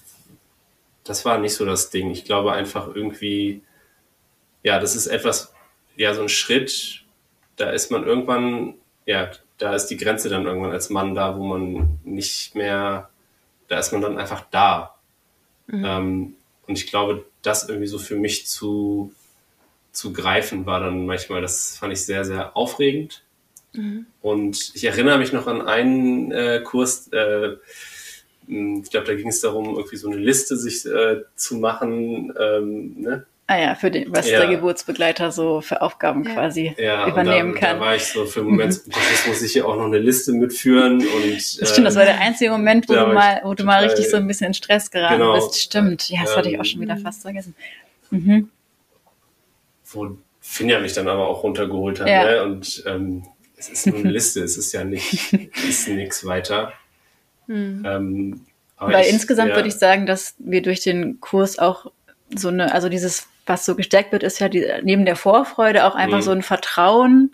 das 1.03 1.25
war 1.25 1.37
nicht 1.37 1.53
so 1.53 1.65
das 1.65 1.89
Ding. 1.89 2.11
Ich 2.11 2.25
glaube 2.25 2.53
einfach 2.53 2.93
irgendwie, 2.95 3.61
ja, 4.63 4.79
das 4.79 4.95
ist 4.95 5.07
etwas, 5.07 5.53
ja, 5.95 6.13
so 6.13 6.21
ein 6.21 6.29
Schritt, 6.29 7.03
da 7.57 7.71
ist 7.71 7.91
man 7.91 8.05
irgendwann, 8.05 8.75
ja, 9.05 9.31
da 9.57 9.75
ist 9.75 9.87
die 9.87 9.97
Grenze 9.97 10.29
dann 10.29 10.45
irgendwann 10.45 10.71
als 10.71 10.89
Mann 10.89 11.13
da, 11.13 11.37
wo 11.37 11.45
man 11.45 11.99
nicht 12.03 12.55
mehr, 12.55 13.09
da 13.67 13.79
ist 13.79 13.91
man 13.91 14.01
dann 14.01 14.17
einfach 14.17 14.45
da. 14.49 14.95
Mhm. 15.67 15.85
Ähm, 15.85 16.35
und 16.67 16.77
ich 16.77 16.87
glaube, 16.87 17.25
das 17.41 17.67
irgendwie 17.67 17.87
so 17.87 17.99
für 17.99 18.15
mich 18.15 18.47
zu, 18.47 19.13
zu 19.91 20.13
greifen 20.13 20.65
war 20.65 20.79
dann 20.79 21.05
manchmal, 21.05 21.41
das 21.41 21.77
fand 21.77 21.93
ich 21.93 22.05
sehr, 22.05 22.23
sehr 22.23 22.55
aufregend. 22.55 23.23
Mhm. 23.73 24.05
Und 24.21 24.71
ich 24.73 24.83
erinnere 24.83 25.17
mich 25.17 25.31
noch 25.31 25.47
an 25.47 25.61
einen 25.61 26.31
äh, 26.31 26.61
Kurs, 26.63 27.09
äh, 27.11 27.57
ich 28.47 28.89
glaube, 28.89 29.05
da 29.05 29.13
ging 29.13 29.27
es 29.27 29.41
darum, 29.41 29.75
irgendwie 29.75 29.97
so 29.97 30.09
eine 30.09 30.17
Liste 30.17 30.57
sich 30.57 30.85
äh, 30.85 31.21
zu 31.35 31.57
machen, 31.57 32.33
ähm, 32.39 32.95
ne? 32.97 33.25
Ah 33.45 33.59
ja, 33.59 33.73
für 33.73 33.89
den, 33.89 34.13
was 34.13 34.29
ja. 34.29 34.41
der 34.41 34.49
Geburtsbegleiter 34.49 35.31
so 35.31 35.61
für 35.61 35.81
Aufgaben 35.81 36.23
ja. 36.23 36.33
quasi 36.33 36.75
ja, 36.77 37.07
übernehmen 37.07 37.55
da, 37.55 37.59
kann. 37.59 37.79
Da 37.79 37.85
war 37.85 37.95
ich 37.95 38.05
so 38.05 38.25
für 38.27 38.41
einen 38.41 38.51
Moment, 38.51 38.85
mhm. 38.85 38.91
das 38.91 39.27
muss 39.27 39.41
ich 39.41 39.53
hier 39.53 39.67
auch 39.67 39.75
noch 39.75 39.85
eine 39.85 39.97
Liste 39.97 40.33
mitführen 40.33 40.99
und. 40.99 41.59
Das 41.59 41.71
stimmt, 41.71 41.87
das 41.87 41.95
war 41.95 42.05
der 42.05 42.15
ähm, 42.15 42.21
einzige 42.21 42.51
Moment, 42.51 42.87
wo 42.87 42.93
du 42.93 43.07
mal, 43.07 43.41
wo 43.43 43.55
du 43.55 43.63
mal 43.63 43.83
richtig 43.83 44.07
so 44.07 44.17
ein 44.17 44.27
bisschen 44.27 44.47
in 44.47 44.53
Stress 44.53 44.91
geraten 44.91 45.19
genau, 45.19 45.33
bist. 45.33 45.59
Stimmt, 45.59 46.09
ja, 46.09 46.21
das 46.21 46.31
ähm, 46.31 46.37
hatte 46.37 46.49
ich 46.49 46.59
auch 46.59 46.65
schon 46.65 46.81
wieder 46.81 46.93
ähm, 46.93 47.01
fast 47.01 47.23
vergessen. 47.23 47.55
Mhm. 48.11 48.49
Wo 49.85 50.17
Finja 50.41 50.79
mich 50.79 50.93
dann 50.93 51.07
aber 51.07 51.27
auch 51.27 51.41
runtergeholt 51.41 51.99
hat, 52.01 52.07
ne? 52.07 52.43
Und 52.43 52.83
ähm, 52.85 53.23
es 53.59 53.69
ist 53.69 53.87
nur 53.87 53.97
eine 53.97 54.09
Liste, 54.09 54.41
es 54.41 54.57
ist 54.57 54.71
ja 54.71 54.83
nicht, 54.83 55.33
ist 55.67 55.87
nichts 55.89 56.25
weiter. 56.25 56.73
Mhm. 57.47 57.83
Ähm, 57.85 58.41
Weil 58.77 59.05
ich, 59.05 59.11
insgesamt 59.11 59.53
würde 59.53 59.67
ich 59.67 59.75
sagen, 59.75 60.05
dass 60.05 60.35
wir 60.39 60.61
durch 60.61 60.79
den 60.79 61.19
Kurs 61.19 61.59
auch 61.59 61.91
so 62.35 62.47
eine, 62.47 62.73
also 62.73 62.89
dieses 62.89 63.27
was 63.45 63.65
so 63.65 63.75
gestärkt 63.75 64.11
wird, 64.11 64.23
ist 64.23 64.39
ja 64.39 64.47
die, 64.47 64.65
neben 64.83 65.05
der 65.05 65.15
Vorfreude 65.15 65.85
auch 65.85 65.95
einfach 65.95 66.19
mhm. 66.19 66.23
so 66.23 66.31
ein 66.31 66.41
Vertrauen 66.43 67.31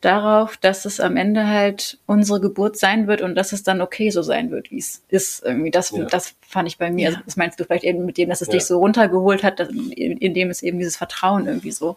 darauf, 0.00 0.56
dass 0.56 0.84
es 0.84 1.00
am 1.00 1.16
Ende 1.16 1.46
halt 1.46 1.98
unsere 2.06 2.40
Geburt 2.40 2.76
sein 2.76 3.06
wird 3.06 3.22
und 3.22 3.34
dass 3.34 3.52
es 3.52 3.62
dann 3.62 3.80
okay 3.80 4.10
so 4.10 4.22
sein 4.22 4.50
wird, 4.50 4.70
wie 4.70 4.78
es 4.78 5.04
ist. 5.08 5.42
Irgendwie 5.44 5.70
das, 5.70 5.92
ja. 5.92 6.04
das 6.04 6.34
fand 6.46 6.68
ich 6.68 6.76
bei 6.76 6.90
mir. 6.90 7.04
Ja. 7.04 7.08
Also 7.10 7.20
das 7.24 7.36
meinst 7.36 7.58
du 7.58 7.64
vielleicht 7.64 7.84
eben 7.84 8.04
mit 8.04 8.18
dem, 8.18 8.28
dass 8.28 8.42
es 8.42 8.48
ja. 8.48 8.54
dich 8.54 8.64
so 8.64 8.78
runtergeholt 8.78 9.42
hat, 9.42 9.58
dass, 9.58 9.68
indem 9.70 10.50
es 10.50 10.62
eben 10.62 10.78
dieses 10.78 10.96
Vertrauen 10.96 11.46
irgendwie 11.46 11.72
so 11.72 11.96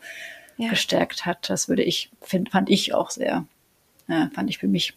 gestärkt 0.67 1.25
hat. 1.25 1.49
Das 1.49 1.69
würde 1.69 1.83
ich, 1.83 2.09
find, 2.21 2.49
fand 2.49 2.69
ich 2.69 2.93
auch 2.93 3.11
sehr, 3.11 3.45
fand 4.07 4.49
ich 4.49 4.57
für 4.57 4.67
mich 4.67 4.93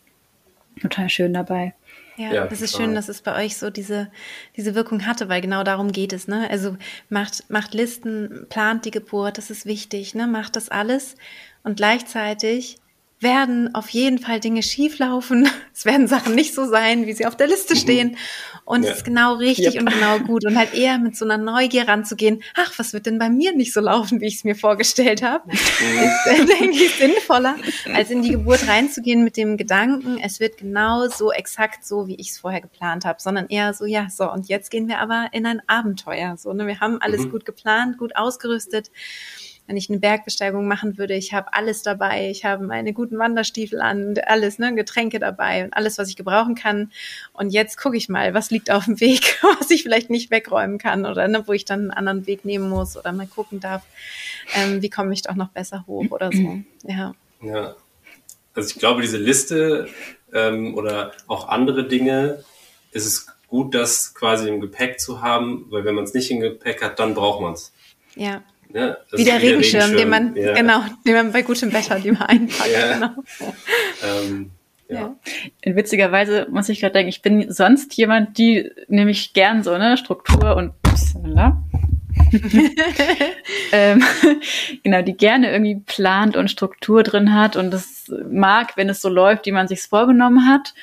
total 0.80 1.08
schön 1.08 1.32
dabei. 1.32 1.74
Ja, 2.16 2.32
ja, 2.32 2.46
das 2.46 2.60
ist 2.60 2.76
schön, 2.76 2.94
dass 2.94 3.08
es 3.08 3.22
bei 3.22 3.42
euch 3.42 3.56
so 3.56 3.70
diese, 3.70 4.10
diese 4.56 4.74
Wirkung 4.74 5.06
hatte, 5.06 5.28
weil 5.28 5.40
genau 5.40 5.64
darum 5.64 5.92
geht 5.92 6.12
es. 6.12 6.28
Ne? 6.28 6.48
Also 6.50 6.76
macht, 7.08 7.48
macht 7.50 7.72
Listen, 7.72 8.46
plant 8.50 8.84
die 8.84 8.90
Geburt, 8.90 9.38
das 9.38 9.50
ist 9.50 9.64
wichtig, 9.64 10.14
ne? 10.14 10.26
macht 10.26 10.56
das 10.56 10.68
alles 10.68 11.16
und 11.62 11.76
gleichzeitig 11.76 12.76
werden 13.22 13.74
auf 13.74 13.88
jeden 13.90 14.18
Fall 14.18 14.40
Dinge 14.40 14.62
schieflaufen. 14.62 15.48
Es 15.74 15.86
werden 15.86 16.06
Sachen 16.06 16.34
nicht 16.34 16.54
so 16.54 16.66
sein, 16.66 17.06
wie 17.06 17.14
sie 17.14 17.24
auf 17.24 17.34
der 17.34 17.46
Liste 17.46 17.76
stehen. 17.76 18.18
Und 18.66 18.82
ja. 18.82 18.90
es 18.90 18.98
ist 18.98 19.04
genau 19.04 19.34
richtig 19.34 19.74
yep. 19.74 19.80
und 19.80 19.90
genau 19.90 20.18
gut. 20.18 20.44
Und 20.44 20.56
halt 20.56 20.74
eher 20.74 20.98
mit 20.98 21.16
so 21.16 21.24
einer 21.24 21.38
Neugier 21.38 21.88
ranzugehen, 21.88 22.42
ach, 22.54 22.78
was 22.78 22.92
wird 22.92 23.06
denn 23.06 23.18
bei 23.18 23.30
mir 23.30 23.56
nicht 23.56 23.72
so 23.72 23.80
laufen, 23.80 24.20
wie 24.20 24.26
ich 24.26 24.36
es 24.36 24.44
mir 24.44 24.54
vorgestellt 24.54 25.22
habe, 25.22 25.48
mhm. 25.48 25.52
ist, 25.54 26.26
äh, 26.26 26.44
denke 26.44 26.76
ich, 26.76 26.94
sinnvoller, 26.94 27.56
als 27.94 28.10
in 28.10 28.22
die 28.22 28.32
Geburt 28.32 28.68
reinzugehen 28.68 29.24
mit 29.24 29.38
dem 29.38 29.56
Gedanken, 29.56 30.18
es 30.22 30.40
wird 30.40 30.58
genau 30.58 31.08
so 31.08 31.32
exakt 31.32 31.86
so, 31.86 32.06
wie 32.06 32.16
ich 32.16 32.30
es 32.30 32.38
vorher 32.38 32.60
geplant 32.60 33.06
habe, 33.06 33.20
sondern 33.20 33.46
eher 33.48 33.72
so, 33.72 33.86
ja, 33.86 34.08
so, 34.10 34.30
und 34.30 34.48
jetzt 34.48 34.70
gehen 34.70 34.88
wir 34.88 34.98
aber 34.98 35.28
in 35.32 35.46
ein 35.46 35.62
Abenteuer. 35.66 36.36
So, 36.36 36.52
ne? 36.52 36.66
Wir 36.66 36.80
haben 36.80 37.00
alles 37.00 37.22
mhm. 37.22 37.30
gut 37.30 37.44
geplant, 37.46 37.96
gut 37.96 38.14
ausgerüstet 38.14 38.90
wenn 39.66 39.76
ich 39.76 39.88
eine 39.88 39.98
Bergbesteigung 39.98 40.66
machen 40.66 40.98
würde, 40.98 41.14
ich 41.14 41.32
habe 41.32 41.54
alles 41.54 41.82
dabei, 41.82 42.30
ich 42.30 42.44
habe 42.44 42.64
meine 42.64 42.92
guten 42.92 43.18
Wanderstiefel 43.18 43.80
an 43.80 44.14
alles, 44.26 44.58
ne, 44.58 44.74
Getränke 44.74 45.18
dabei 45.18 45.64
und 45.64 45.74
alles, 45.74 45.98
was 45.98 46.08
ich 46.08 46.16
gebrauchen 46.16 46.54
kann. 46.54 46.90
Und 47.32 47.50
jetzt 47.50 47.78
gucke 47.78 47.96
ich 47.96 48.08
mal, 48.08 48.34
was 48.34 48.50
liegt 48.50 48.70
auf 48.70 48.86
dem 48.86 49.00
Weg, 49.00 49.38
was 49.60 49.70
ich 49.70 49.82
vielleicht 49.82 50.10
nicht 50.10 50.30
wegräumen 50.30 50.78
kann 50.78 51.06
oder 51.06 51.28
ne, 51.28 51.44
wo 51.46 51.52
ich 51.52 51.64
dann 51.64 51.80
einen 51.80 51.90
anderen 51.90 52.26
Weg 52.26 52.44
nehmen 52.44 52.68
muss 52.68 52.96
oder 52.96 53.12
mal 53.12 53.26
gucken 53.26 53.60
darf, 53.60 53.82
ähm, 54.54 54.82
wie 54.82 54.90
komme 54.90 55.12
ich 55.12 55.22
doch 55.22 55.34
noch 55.34 55.48
besser 55.48 55.84
hoch 55.86 56.10
oder 56.10 56.30
so. 56.32 56.60
Ja. 56.84 57.14
Ja. 57.40 57.76
Also 58.54 58.68
ich 58.68 58.78
glaube, 58.78 59.00
diese 59.00 59.16
Liste 59.16 59.88
ähm, 60.32 60.74
oder 60.74 61.12
auch 61.26 61.48
andere 61.48 61.88
Dinge, 61.88 62.44
ist 62.92 63.06
es 63.06 63.26
gut, 63.48 63.74
das 63.74 64.14
quasi 64.14 64.48
im 64.48 64.60
Gepäck 64.60 65.00
zu 65.00 65.22
haben, 65.22 65.66
weil 65.70 65.84
wenn 65.84 65.94
man 65.94 66.04
es 66.04 66.14
nicht 66.14 66.30
im 66.30 66.40
Gepäck 66.40 66.82
hat, 66.82 66.98
dann 66.98 67.14
braucht 67.14 67.40
man 67.40 67.54
es. 67.54 67.72
Ja. 68.14 68.42
Ja, 68.74 68.96
wie 69.12 69.24
der 69.24 69.42
Regenschirm, 69.42 69.90
Regenschirm, 69.90 69.96
den 69.96 70.08
man, 70.08 70.36
ja. 70.36 70.54
genau, 70.54 70.80
den 71.06 71.14
man 71.14 71.32
bei 71.32 71.42
gutem 71.42 71.72
Wetter 71.72 71.98
lieber 71.98 72.28
einpackt. 72.28 72.70
Ja. 72.72 72.94
Genau. 72.94 73.10
Ähm, 74.04 74.50
ja. 74.88 75.14
ja. 75.64 75.76
Witzigerweise 75.76 76.46
muss 76.50 76.68
ich 76.68 76.80
gerade 76.80 76.94
denken, 76.94 77.08
ich 77.08 77.22
bin 77.22 77.50
sonst 77.52 77.96
jemand, 77.96 78.36
die 78.38 78.70
nämlich 78.88 79.32
gern 79.32 79.62
so, 79.62 79.78
ne, 79.78 79.96
Struktur 79.96 80.56
und 80.56 80.72
ähm, 83.72 84.02
genau, 84.82 85.02
die 85.02 85.16
gerne 85.16 85.50
irgendwie 85.50 85.80
plant 85.86 86.36
und 86.36 86.50
Struktur 86.50 87.02
drin 87.02 87.34
hat 87.34 87.56
und 87.56 87.70
das 87.70 88.10
mag, 88.30 88.76
wenn 88.76 88.88
es 88.88 89.00
so 89.00 89.08
läuft, 89.08 89.46
wie 89.46 89.52
man 89.52 89.68
sich's 89.68 89.86
vorgenommen 89.86 90.46
hat. 90.46 90.74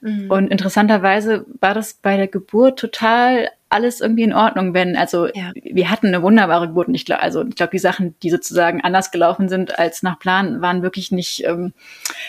Mhm. 0.00 0.30
Und 0.30 0.50
interessanterweise 0.50 1.46
war 1.60 1.74
das 1.74 1.94
bei 1.94 2.16
der 2.16 2.28
Geburt 2.28 2.78
total 2.78 3.50
alles 3.68 4.00
irgendwie 4.00 4.22
in 4.22 4.32
Ordnung, 4.32 4.74
wenn, 4.74 4.96
also 4.96 5.26
ja. 5.26 5.50
wir 5.54 5.90
hatten 5.90 6.08
eine 6.08 6.22
wunderbare 6.22 6.68
Geburt 6.68 6.88
und 6.88 6.94
ich 6.94 7.04
glaube, 7.04 7.22
also 7.22 7.44
ich 7.44 7.56
glaube, 7.56 7.72
die 7.72 7.78
Sachen, 7.78 8.14
die 8.22 8.30
sozusagen 8.30 8.80
anders 8.80 9.10
gelaufen 9.10 9.48
sind 9.48 9.78
als 9.78 10.02
nach 10.02 10.18
Plan, 10.18 10.60
waren 10.60 10.82
wirklich 10.82 11.10
nicht 11.10 11.44
ähm, 11.44 11.72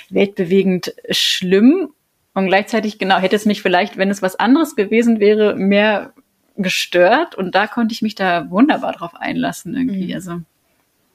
weltbewegend 0.10 0.96
schlimm. 1.12 1.94
Und 2.34 2.48
gleichzeitig, 2.48 3.00
genau, 3.00 3.18
hätte 3.18 3.36
es 3.36 3.46
mich 3.46 3.62
vielleicht, 3.62 3.98
wenn 3.98 4.10
es 4.10 4.22
was 4.22 4.36
anderes 4.36 4.76
gewesen 4.76 5.20
wäre, 5.20 5.56
mehr 5.56 6.14
gestört. 6.56 7.36
Und 7.36 7.56
da 7.56 7.68
konnte 7.68 7.94
ich 7.94 8.02
mich 8.02 8.16
da 8.16 8.50
wunderbar 8.50 8.94
drauf 8.94 9.16
einlassen 9.16 9.76
irgendwie. 9.76 10.08
Mhm. 10.08 10.14
Also 10.14 10.42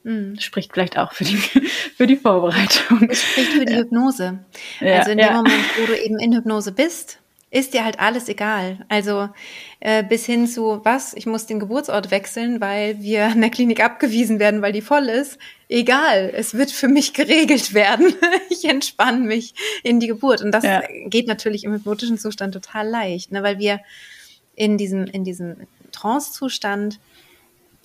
Mhm. 0.03 0.37
Spricht 0.39 0.73
vielleicht 0.73 0.97
auch 0.97 1.13
für 1.13 1.23
die, 1.23 1.37
für 1.97 2.07
die 2.07 2.17
Vorbereitung. 2.17 3.09
Es 3.09 3.23
spricht 3.23 3.53
für 3.53 3.65
die 3.65 3.75
Hypnose. 3.75 4.39
Ja, 4.79 4.99
also 4.99 5.11
in 5.11 5.17
dem 5.17 5.27
ja. 5.27 5.33
Moment, 5.33 5.63
wo 5.79 5.85
du 5.85 5.97
eben 5.97 6.19
in 6.19 6.33
Hypnose 6.33 6.71
bist, 6.71 7.19
ist 7.53 7.75
dir 7.75 7.85
halt 7.85 7.99
alles 7.99 8.29
egal. 8.29 8.83
Also 8.89 9.29
äh, 9.79 10.03
bis 10.03 10.25
hin 10.25 10.47
zu, 10.47 10.81
was, 10.83 11.13
ich 11.13 11.27
muss 11.27 11.45
den 11.45 11.59
Geburtsort 11.59 12.09
wechseln, 12.09 12.59
weil 12.59 12.99
wir 12.99 13.27
in 13.27 13.41
der 13.41 13.51
Klinik 13.51 13.83
abgewiesen 13.83 14.39
werden, 14.39 14.63
weil 14.63 14.73
die 14.73 14.81
voll 14.81 15.03
ist. 15.03 15.37
Egal, 15.69 16.33
es 16.35 16.55
wird 16.55 16.71
für 16.71 16.87
mich 16.87 17.13
geregelt 17.13 17.75
werden. 17.75 18.15
ich 18.49 18.65
entspanne 18.65 19.19
mich 19.19 19.53
in 19.83 19.99
die 19.99 20.07
Geburt. 20.07 20.41
Und 20.41 20.51
das 20.51 20.63
ja. 20.63 20.81
geht 21.05 21.27
natürlich 21.27 21.63
im 21.63 21.73
hypnotischen 21.73 22.17
Zustand 22.17 22.55
total 22.55 22.87
leicht, 22.87 23.31
ne, 23.31 23.43
weil 23.43 23.59
wir 23.59 23.81
in 24.55 24.79
diesem, 24.79 25.05
in 25.05 25.23
diesem 25.23 25.55
Trance-Zustand 25.91 26.99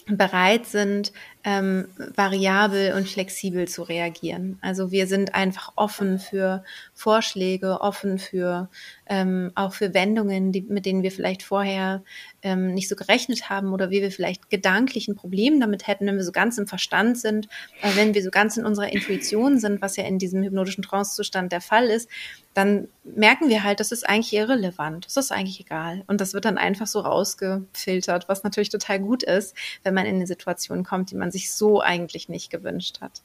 bereit 0.06 0.64
sind, 0.64 1.12
ähm, 1.48 1.88
variabel 2.14 2.92
und 2.92 3.08
flexibel 3.08 3.66
zu 3.66 3.82
reagieren. 3.82 4.58
Also 4.60 4.90
wir 4.90 5.06
sind 5.06 5.34
einfach 5.34 5.72
offen 5.76 6.18
für 6.18 6.62
Vorschläge, 6.92 7.80
offen 7.80 8.18
für 8.18 8.68
ähm, 9.06 9.52
auch 9.54 9.72
für 9.72 9.94
Wendungen, 9.94 10.52
die, 10.52 10.60
mit 10.60 10.84
denen 10.84 11.02
wir 11.02 11.10
vielleicht 11.10 11.42
vorher 11.42 12.02
ähm, 12.42 12.74
nicht 12.74 12.88
so 12.88 12.96
gerechnet 12.96 13.48
haben 13.48 13.72
oder 13.72 13.88
wie 13.88 14.02
wir 14.02 14.10
vielleicht 14.10 14.50
gedanklich 14.50 15.08
ein 15.08 15.16
Problem 15.16 15.58
damit 15.58 15.86
hätten, 15.86 16.06
wenn 16.06 16.16
wir 16.16 16.24
so 16.24 16.32
ganz 16.32 16.58
im 16.58 16.66
Verstand 16.66 17.16
sind, 17.16 17.48
äh, 17.80 17.96
wenn 17.96 18.12
wir 18.12 18.22
so 18.22 18.30
ganz 18.30 18.58
in 18.58 18.66
unserer 18.66 18.92
Intuition 18.92 19.58
sind, 19.58 19.80
was 19.80 19.96
ja 19.96 20.04
in 20.04 20.18
diesem 20.18 20.42
hypnotischen 20.42 20.84
Trancezustand 20.84 21.50
der 21.50 21.62
Fall 21.62 21.86
ist, 21.86 22.10
dann 22.58 22.88
merken 23.04 23.48
wir 23.48 23.62
halt, 23.62 23.78
das 23.78 23.92
ist 23.92 24.08
eigentlich 24.08 24.32
irrelevant, 24.32 25.06
das 25.06 25.16
ist 25.16 25.30
eigentlich 25.30 25.60
egal. 25.60 26.02
Und 26.08 26.20
das 26.20 26.34
wird 26.34 26.44
dann 26.44 26.58
einfach 26.58 26.88
so 26.88 26.98
rausgefiltert, 26.98 28.28
was 28.28 28.42
natürlich 28.42 28.68
total 28.68 28.98
gut 28.98 29.22
ist, 29.22 29.54
wenn 29.84 29.94
man 29.94 30.06
in 30.06 30.16
eine 30.16 30.26
Situation 30.26 30.82
kommt, 30.82 31.12
die 31.12 31.14
man 31.14 31.30
sich 31.30 31.37
so 31.46 31.80
eigentlich 31.80 32.28
nicht 32.28 32.50
gewünscht 32.50 33.00
hat. 33.00 33.22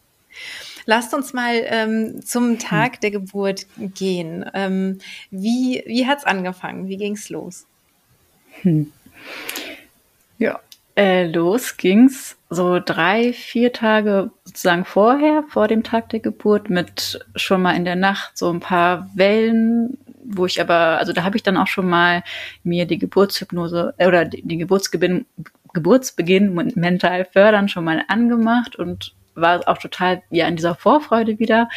Lasst 0.86 1.13
uns 1.13 1.34
mal 1.34 1.62
ähm, 1.65 2.21
zum 2.26 2.60
Tag 2.60 3.02
der 3.02 3.12
Geburt 3.12 3.67
gehen. 3.78 4.45
Ähm, 4.54 4.99
wie 5.32 5.84
wie 5.86 6.08
hat 6.08 6.19
es 6.19 6.23
angefangen? 6.26 6.88
Wie 6.88 6.97
ging 6.97 7.13
es 7.13 7.30
los? 7.30 7.65
Hm. 8.62 8.91
Ja, 10.39 10.60
äh, 10.95 11.26
los 11.28 11.78
ging's 11.78 12.36
so 12.49 12.80
drei, 12.80 13.34
vier 13.34 13.73
Tage 13.73 14.32
sozusagen 14.43 14.86
vorher, 14.86 15.43
vor 15.49 15.67
dem 15.67 15.84
Tag 15.84 16.10
der 16.10 16.19
Geburt, 16.19 16.69
mit 16.69 17.26
schon 17.36 17.62
mal 17.62 17.76
in 17.76 17.86
der 17.86 17.95
Nacht 17.95 18.38
so 18.38 18.52
ein 18.52 18.60
paar 18.60 19.10
Wellen 19.15 19.97
wo 20.26 20.46
ich 20.46 20.60
aber, 20.62 20.98
also 20.98 21.14
da 21.14 21.24
habe 21.24 21.38
ich 21.38 21.44
dann 21.44 21.58
auch 21.58 21.68
schon 21.68 21.90
mal 21.90 22.24
mir 22.64 22.86
die 22.86 23.00
Geburtshypnose 23.00 23.94
äh, 23.98 24.08
oder 24.08 24.26
den 24.26 24.60
Geburtsbeginn, 24.60 25.26
Geburtsbeginn 25.74 26.54
mental 26.76 27.26
fördern 27.26 27.68
schon 27.68 27.84
mal 27.84 28.04
angemacht 28.08 28.76
und 28.76 29.16
war 29.36 29.68
auch 29.68 29.78
total 29.78 30.22
ja 30.30 30.48
in 30.48 30.56
dieser 30.56 30.76
Vorfreude 30.76 31.40
wieder. 31.40 31.70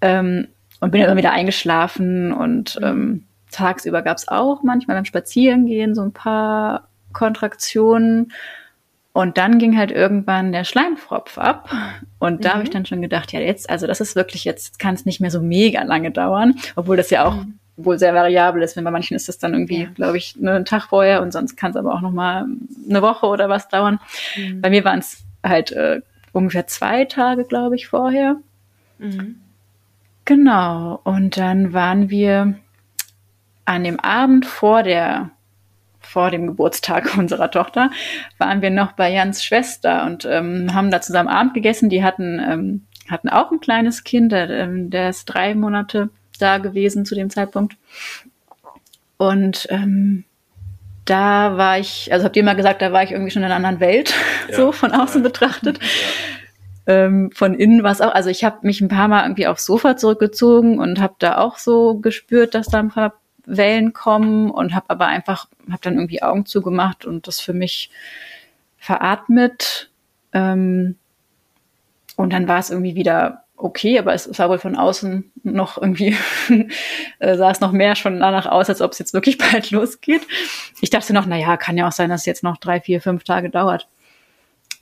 Ähm, 0.00 0.48
und 0.80 0.92
bin 0.92 1.02
immer 1.02 1.16
wieder 1.16 1.32
eingeschlafen 1.32 2.32
und 2.32 2.78
ähm, 2.82 3.24
tagsüber 3.50 4.02
gab 4.02 4.16
es 4.16 4.28
auch 4.28 4.62
manchmal 4.62 4.96
beim 4.96 5.04
Spazierengehen 5.04 5.94
so 5.94 6.02
ein 6.02 6.12
paar 6.12 6.88
Kontraktionen 7.12 8.32
und 9.18 9.36
dann 9.36 9.58
ging 9.58 9.76
halt 9.76 9.90
irgendwann 9.90 10.52
der 10.52 10.62
Schleimfropf 10.62 11.38
ab. 11.38 11.72
Und 12.20 12.44
da 12.44 12.50
mhm. 12.50 12.52
habe 12.52 12.62
ich 12.62 12.70
dann 12.70 12.86
schon 12.86 13.02
gedacht, 13.02 13.32
ja, 13.32 13.40
jetzt, 13.40 13.68
also 13.68 13.88
das 13.88 14.00
ist 14.00 14.14
wirklich, 14.14 14.44
jetzt 14.44 14.78
kann 14.78 14.94
es 14.94 15.06
nicht 15.06 15.20
mehr 15.20 15.32
so 15.32 15.40
mega 15.40 15.82
lange 15.82 16.12
dauern, 16.12 16.54
obwohl 16.76 16.96
das 16.96 17.10
ja 17.10 17.24
auch 17.24 17.34
mhm. 17.34 17.58
wohl 17.76 17.98
sehr 17.98 18.14
variabel 18.14 18.62
ist. 18.62 18.76
Wenn 18.76 18.84
bei 18.84 18.92
manchen 18.92 19.16
ist 19.16 19.28
es 19.28 19.38
dann 19.38 19.54
irgendwie, 19.54 19.82
ja. 19.82 19.88
glaube 19.92 20.18
ich, 20.18 20.36
nur 20.36 20.52
einen 20.52 20.64
Tag 20.64 20.84
vorher 20.84 21.20
und 21.20 21.32
sonst 21.32 21.56
kann 21.56 21.72
es 21.72 21.76
aber 21.76 21.94
auch 21.94 22.00
noch 22.00 22.12
mal 22.12 22.46
eine 22.88 23.02
Woche 23.02 23.26
oder 23.26 23.48
was 23.48 23.68
dauern. 23.68 23.98
Mhm. 24.36 24.60
Bei 24.60 24.70
mir 24.70 24.84
waren 24.84 25.00
es 25.00 25.24
halt 25.44 25.72
äh, 25.72 26.00
ungefähr 26.30 26.68
zwei 26.68 27.04
Tage, 27.04 27.42
glaube 27.42 27.74
ich, 27.74 27.88
vorher. 27.88 28.36
Mhm. 28.98 29.40
Genau. 30.26 31.00
Und 31.02 31.36
dann 31.36 31.72
waren 31.72 32.08
wir 32.08 32.54
an 33.64 33.82
dem 33.82 33.98
Abend 33.98 34.46
vor 34.46 34.84
der 34.84 35.32
vor 36.08 36.30
dem 36.30 36.46
Geburtstag 36.46 37.14
unserer 37.18 37.50
Tochter, 37.50 37.90
waren 38.38 38.62
wir 38.62 38.70
noch 38.70 38.92
bei 38.92 39.12
Jans 39.12 39.44
Schwester 39.44 40.04
und 40.06 40.24
ähm, 40.24 40.74
haben 40.74 40.90
da 40.90 41.00
zusammen 41.00 41.28
Abend 41.28 41.54
gegessen. 41.54 41.88
Die 41.90 42.02
hatten, 42.02 42.40
ähm, 42.40 42.86
hatten 43.08 43.28
auch 43.28 43.50
ein 43.50 43.60
kleines 43.60 44.04
Kind, 44.04 44.32
der, 44.32 44.50
ähm, 44.50 44.90
der 44.90 45.10
ist 45.10 45.26
drei 45.26 45.54
Monate 45.54 46.10
da 46.38 46.58
gewesen 46.58 47.04
zu 47.04 47.14
dem 47.14 47.30
Zeitpunkt. 47.30 47.76
Und 49.16 49.66
ähm, 49.70 50.24
da 51.04 51.56
war 51.56 51.78
ich, 51.78 52.12
also 52.12 52.24
habt 52.24 52.36
ihr 52.36 52.44
mal 52.44 52.54
gesagt, 52.54 52.82
da 52.82 52.92
war 52.92 53.02
ich 53.02 53.12
irgendwie 53.12 53.30
schon 53.30 53.42
in 53.42 53.46
einer 53.46 53.56
anderen 53.56 53.80
Welt, 53.80 54.14
ja, 54.48 54.56
so 54.56 54.72
von 54.72 54.92
außen 54.92 55.22
ja. 55.22 55.28
betrachtet. 55.28 55.78
Ja. 56.88 57.04
Ähm, 57.04 57.30
von 57.34 57.52
innen 57.52 57.82
war 57.82 57.92
es 57.92 58.00
auch, 58.00 58.14
also 58.14 58.30
ich 58.30 58.44
habe 58.44 58.66
mich 58.66 58.80
ein 58.80 58.88
paar 58.88 59.08
Mal 59.08 59.22
irgendwie 59.24 59.46
aufs 59.46 59.66
Sofa 59.66 59.98
zurückgezogen 59.98 60.78
und 60.78 61.02
habe 61.02 61.16
da 61.18 61.36
auch 61.36 61.58
so 61.58 61.98
gespürt, 61.98 62.54
dass 62.54 62.68
da 62.68 62.78
ein 62.78 62.88
paar 62.88 63.20
Wellen 63.48 63.92
kommen 63.92 64.50
und 64.50 64.74
habe 64.74 64.90
aber 64.90 65.06
einfach, 65.06 65.48
habe 65.68 65.80
dann 65.82 65.94
irgendwie 65.94 66.22
Augen 66.22 66.46
zugemacht 66.46 67.04
und 67.04 67.26
das 67.26 67.40
für 67.40 67.54
mich 67.54 67.90
veratmet. 68.76 69.90
Ähm, 70.32 70.96
und 72.16 72.32
dann 72.32 72.48
war 72.48 72.58
es 72.58 72.70
irgendwie 72.70 72.94
wieder 72.94 73.44
okay, 73.56 73.98
aber 73.98 74.14
es 74.14 74.24
sah 74.24 74.48
wohl 74.48 74.58
von 74.58 74.76
außen 74.76 75.32
noch 75.42 75.80
irgendwie, 75.80 76.16
äh, 77.18 77.36
sah 77.36 77.50
es 77.50 77.60
noch 77.60 77.72
mehr 77.72 77.96
schon 77.96 78.20
danach 78.20 78.46
aus, 78.46 78.68
als 78.68 78.80
ob 78.80 78.92
es 78.92 78.98
jetzt 78.98 79.14
wirklich 79.14 79.38
bald 79.52 79.70
losgeht. 79.70 80.22
Ich 80.80 80.90
dachte 80.90 81.12
noch, 81.12 81.26
na 81.26 81.36
ja, 81.36 81.56
kann 81.56 81.76
ja 81.76 81.88
auch 81.88 81.92
sein, 81.92 82.10
dass 82.10 82.20
es 82.20 82.26
jetzt 82.26 82.44
noch 82.44 82.56
drei, 82.56 82.80
vier, 82.80 83.00
fünf 83.00 83.24
Tage 83.24 83.50
dauert. 83.50 83.88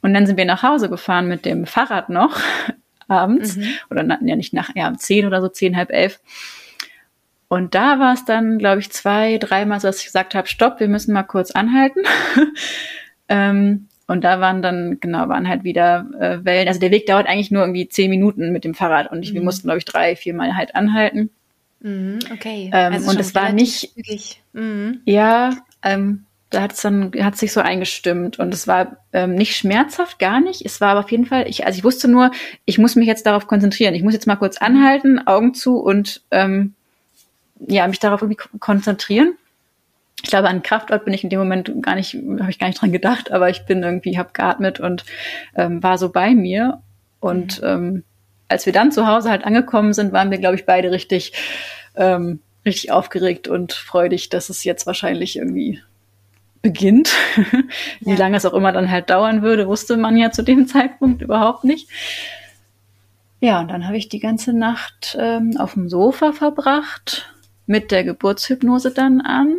Und 0.02 0.14
dann 0.14 0.26
sind 0.26 0.36
wir 0.36 0.44
nach 0.44 0.62
Hause 0.62 0.88
gefahren 0.88 1.26
mit 1.26 1.44
dem 1.44 1.66
Fahrrad 1.66 2.10
noch 2.10 2.38
abends 3.08 3.56
mhm. 3.56 3.68
oder 3.90 4.18
ja 4.22 4.36
nicht 4.36 4.52
nach 4.52 4.70
ja 4.74 4.88
um 4.88 4.98
zehn 4.98 5.26
oder 5.26 5.40
so 5.40 5.48
zehn 5.48 5.76
halb 5.76 5.90
elf 5.90 6.20
und 7.48 7.74
da 7.74 7.98
war 7.98 8.14
es 8.14 8.24
dann, 8.24 8.58
glaube 8.58 8.80
ich, 8.80 8.90
zwei, 8.90 9.38
dreimal 9.38 9.80
so, 9.80 9.88
dass 9.88 10.00
ich 10.00 10.06
gesagt 10.06 10.34
habe, 10.34 10.48
stopp, 10.48 10.80
wir 10.80 10.88
müssen 10.88 11.12
mal 11.12 11.22
kurz 11.22 11.52
anhalten. 11.52 12.00
ähm, 13.28 13.88
und 14.08 14.24
da 14.24 14.40
waren 14.40 14.62
dann, 14.62 14.98
genau, 15.00 15.28
waren 15.28 15.48
halt 15.48 15.64
wieder 15.64 16.06
äh, 16.18 16.44
Wellen. 16.44 16.68
Also 16.68 16.80
der 16.80 16.90
Weg 16.90 17.06
dauert 17.06 17.26
eigentlich 17.28 17.50
nur 17.50 17.62
irgendwie 17.62 17.88
zehn 17.88 18.10
Minuten 18.10 18.52
mit 18.52 18.64
dem 18.64 18.74
Fahrrad 18.74 19.10
und 19.10 19.22
ich, 19.22 19.30
mhm. 19.30 19.36
wir 19.36 19.42
mussten, 19.42 19.64
glaube 19.64 19.78
ich, 19.78 19.84
drei, 19.84 20.16
viermal 20.16 20.56
halt 20.56 20.74
anhalten. 20.74 21.30
Mhm, 21.80 22.20
okay. 22.32 22.70
Ähm, 22.72 22.92
also 22.92 23.10
und 23.10 23.20
es 23.20 23.34
war 23.34 23.52
nicht, 23.52 23.94
mhm. 24.52 25.00
ja, 25.04 25.56
ähm, 25.82 26.24
da 26.50 26.62
hat 26.62 26.72
es 26.72 26.82
dann, 26.82 27.12
hat 27.20 27.36
sich 27.36 27.52
so 27.52 27.60
eingestimmt 27.60 28.38
und 28.38 28.54
es 28.54 28.68
war 28.68 28.98
ähm, 29.12 29.34
nicht 29.34 29.56
schmerzhaft, 29.56 30.20
gar 30.20 30.40
nicht. 30.40 30.64
Es 30.64 30.80
war 30.80 30.90
aber 30.90 31.00
auf 31.00 31.10
jeden 31.10 31.26
Fall, 31.26 31.48
ich, 31.48 31.66
also 31.66 31.76
ich 31.76 31.84
wusste 31.84 32.06
nur, 32.06 32.30
ich 32.64 32.78
muss 32.78 32.94
mich 32.94 33.08
jetzt 33.08 33.26
darauf 33.26 33.48
konzentrieren. 33.48 33.94
Ich 33.94 34.04
muss 34.04 34.14
jetzt 34.14 34.28
mal 34.28 34.36
kurz 34.36 34.56
anhalten, 34.56 35.26
Augen 35.26 35.54
zu 35.54 35.78
und 35.78 36.22
ähm, 36.30 36.75
ja, 37.60 37.86
mich 37.88 37.98
darauf 37.98 38.22
irgendwie 38.22 38.40
konzentrieren. 38.58 39.36
Ich 40.22 40.30
glaube, 40.30 40.48
an 40.48 40.62
Kraftort 40.62 41.04
bin 41.04 41.14
ich 41.14 41.24
in 41.24 41.30
dem 41.30 41.38
Moment 41.38 41.72
gar 41.82 41.94
nicht, 41.94 42.14
habe 42.14 42.50
ich 42.50 42.58
gar 42.58 42.66
nicht 42.68 42.80
dran 42.80 42.92
gedacht, 42.92 43.30
aber 43.32 43.50
ich 43.50 43.66
bin 43.66 43.82
irgendwie, 43.82 44.18
habe 44.18 44.30
geatmet 44.32 44.80
und 44.80 45.04
ähm, 45.54 45.82
war 45.82 45.98
so 45.98 46.08
bei 46.08 46.34
mir. 46.34 46.82
Und 47.20 47.60
mhm. 47.60 47.68
ähm, 47.68 48.04
als 48.48 48.66
wir 48.66 48.72
dann 48.72 48.92
zu 48.92 49.06
Hause 49.06 49.30
halt 49.30 49.44
angekommen 49.44 49.92
sind, 49.92 50.12
waren 50.12 50.30
wir, 50.30 50.38
glaube 50.38 50.56
ich, 50.56 50.66
beide 50.66 50.90
richtig, 50.90 51.32
ähm, 51.96 52.40
richtig 52.64 52.92
aufgeregt 52.92 53.48
und 53.48 53.72
freudig, 53.72 54.28
dass 54.28 54.48
es 54.48 54.64
jetzt 54.64 54.86
wahrscheinlich 54.86 55.36
irgendwie 55.36 55.80
beginnt. 56.62 57.14
Wie 58.00 58.10
ja. 58.10 58.16
lange 58.16 58.36
es 58.36 58.46
auch 58.46 58.54
immer 58.54 58.72
dann 58.72 58.90
halt 58.90 59.10
dauern 59.10 59.42
würde, 59.42 59.68
wusste 59.68 59.96
man 59.96 60.16
ja 60.16 60.30
zu 60.30 60.42
dem 60.42 60.66
Zeitpunkt 60.66 61.22
überhaupt 61.22 61.64
nicht. 61.64 61.88
Ja, 63.40 63.60
und 63.60 63.68
dann 63.68 63.86
habe 63.86 63.98
ich 63.98 64.08
die 64.08 64.18
ganze 64.18 64.54
Nacht 64.54 65.16
ähm, 65.20 65.56
auf 65.58 65.74
dem 65.74 65.88
Sofa 65.88 66.32
verbracht 66.32 67.32
mit 67.66 67.90
der 67.90 68.04
Geburtshypnose 68.04 68.92
dann 68.92 69.20
an. 69.20 69.56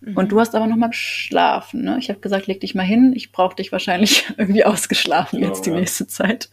Mhm. 0.00 0.16
Und 0.16 0.32
du 0.32 0.40
hast 0.40 0.54
aber 0.54 0.66
noch 0.66 0.76
mal 0.76 0.88
geschlafen. 0.90 1.84
Ne? 1.84 1.96
Ich 1.98 2.08
habe 2.08 2.20
gesagt, 2.20 2.46
leg 2.46 2.60
dich 2.60 2.74
mal 2.74 2.82
hin. 2.82 3.12
Ich 3.14 3.32
brauche 3.32 3.56
dich 3.56 3.72
wahrscheinlich 3.72 4.26
irgendwie 4.36 4.64
ausgeschlafen 4.64 5.40
genau, 5.40 5.52
jetzt 5.52 5.66
die 5.66 5.70
ja. 5.70 5.76
nächste 5.76 6.06
Zeit. 6.06 6.50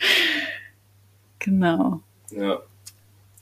Genau. 1.39 2.01
Ja. 2.31 2.61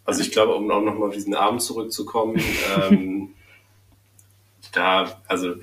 Also 0.03 0.21
ich 0.21 0.31
glaube, 0.31 0.55
um 0.55 0.69
auch 0.71 0.81
noch 0.81 0.97
mal 0.97 1.07
auf 1.07 1.13
diesen 1.13 1.35
Abend 1.35 1.61
zurückzukommen, 1.61 2.41
ähm, 2.89 3.29
da, 4.71 5.21
also 5.27 5.55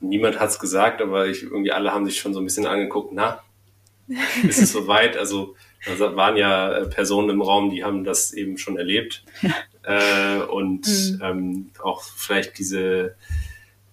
niemand 0.00 0.38
hat 0.38 0.50
es 0.50 0.58
gesagt, 0.58 1.02
aber 1.02 1.26
ich, 1.26 1.42
irgendwie 1.42 1.72
alle 1.72 1.92
haben 1.92 2.06
sich 2.06 2.18
schon 2.18 2.34
so 2.34 2.40
ein 2.40 2.44
bisschen 2.44 2.66
angeguckt, 2.66 3.12
na, 3.12 3.42
ist 4.42 4.62
es 4.62 4.72
soweit? 4.72 5.16
Also 5.16 5.56
da 5.86 6.16
waren 6.16 6.36
ja 6.36 6.72
äh, 6.72 6.86
Personen 6.86 7.30
im 7.30 7.42
Raum, 7.42 7.70
die 7.70 7.84
haben 7.84 8.04
das 8.04 8.32
eben 8.32 8.58
schon 8.58 8.76
erlebt. 8.76 9.24
Ja 9.42 9.54
äh, 9.86 10.42
und 10.42 10.86
mhm. 10.86 11.20
ähm, 11.22 11.70
auch 11.82 12.02
vielleicht 12.02 12.58
diese 12.58 13.14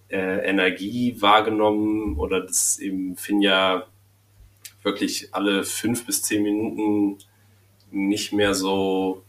äh, 0.10 0.50
Energie 0.50 1.22
wahrgenommen 1.22 2.18
oder 2.18 2.42
das 2.42 2.80
eben 2.80 3.16
Finja 3.16 3.86
wirklich 4.82 5.34
alle 5.34 5.64
fünf 5.64 6.06
bis 6.06 6.24
zehn 6.24 6.44
Minuten 6.44 7.20
nicht 7.92 8.34
mehr 8.34 8.56
so, 8.56 9.24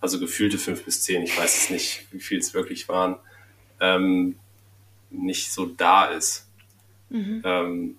also 0.00 0.18
gefühlte 0.18 0.58
fünf 0.58 0.84
bis 0.84 1.02
zehn, 1.02 1.22
ich 1.22 1.38
weiß 1.38 1.64
es 1.64 1.70
nicht, 1.70 2.06
wie 2.10 2.20
viel 2.20 2.38
es 2.38 2.54
wirklich 2.54 2.88
waren, 2.88 3.16
ähm, 3.80 4.36
nicht 5.10 5.52
so 5.52 5.66
da 5.66 6.06
ist. 6.06 6.48
Mhm. 7.10 7.42
Ähm, 7.44 7.96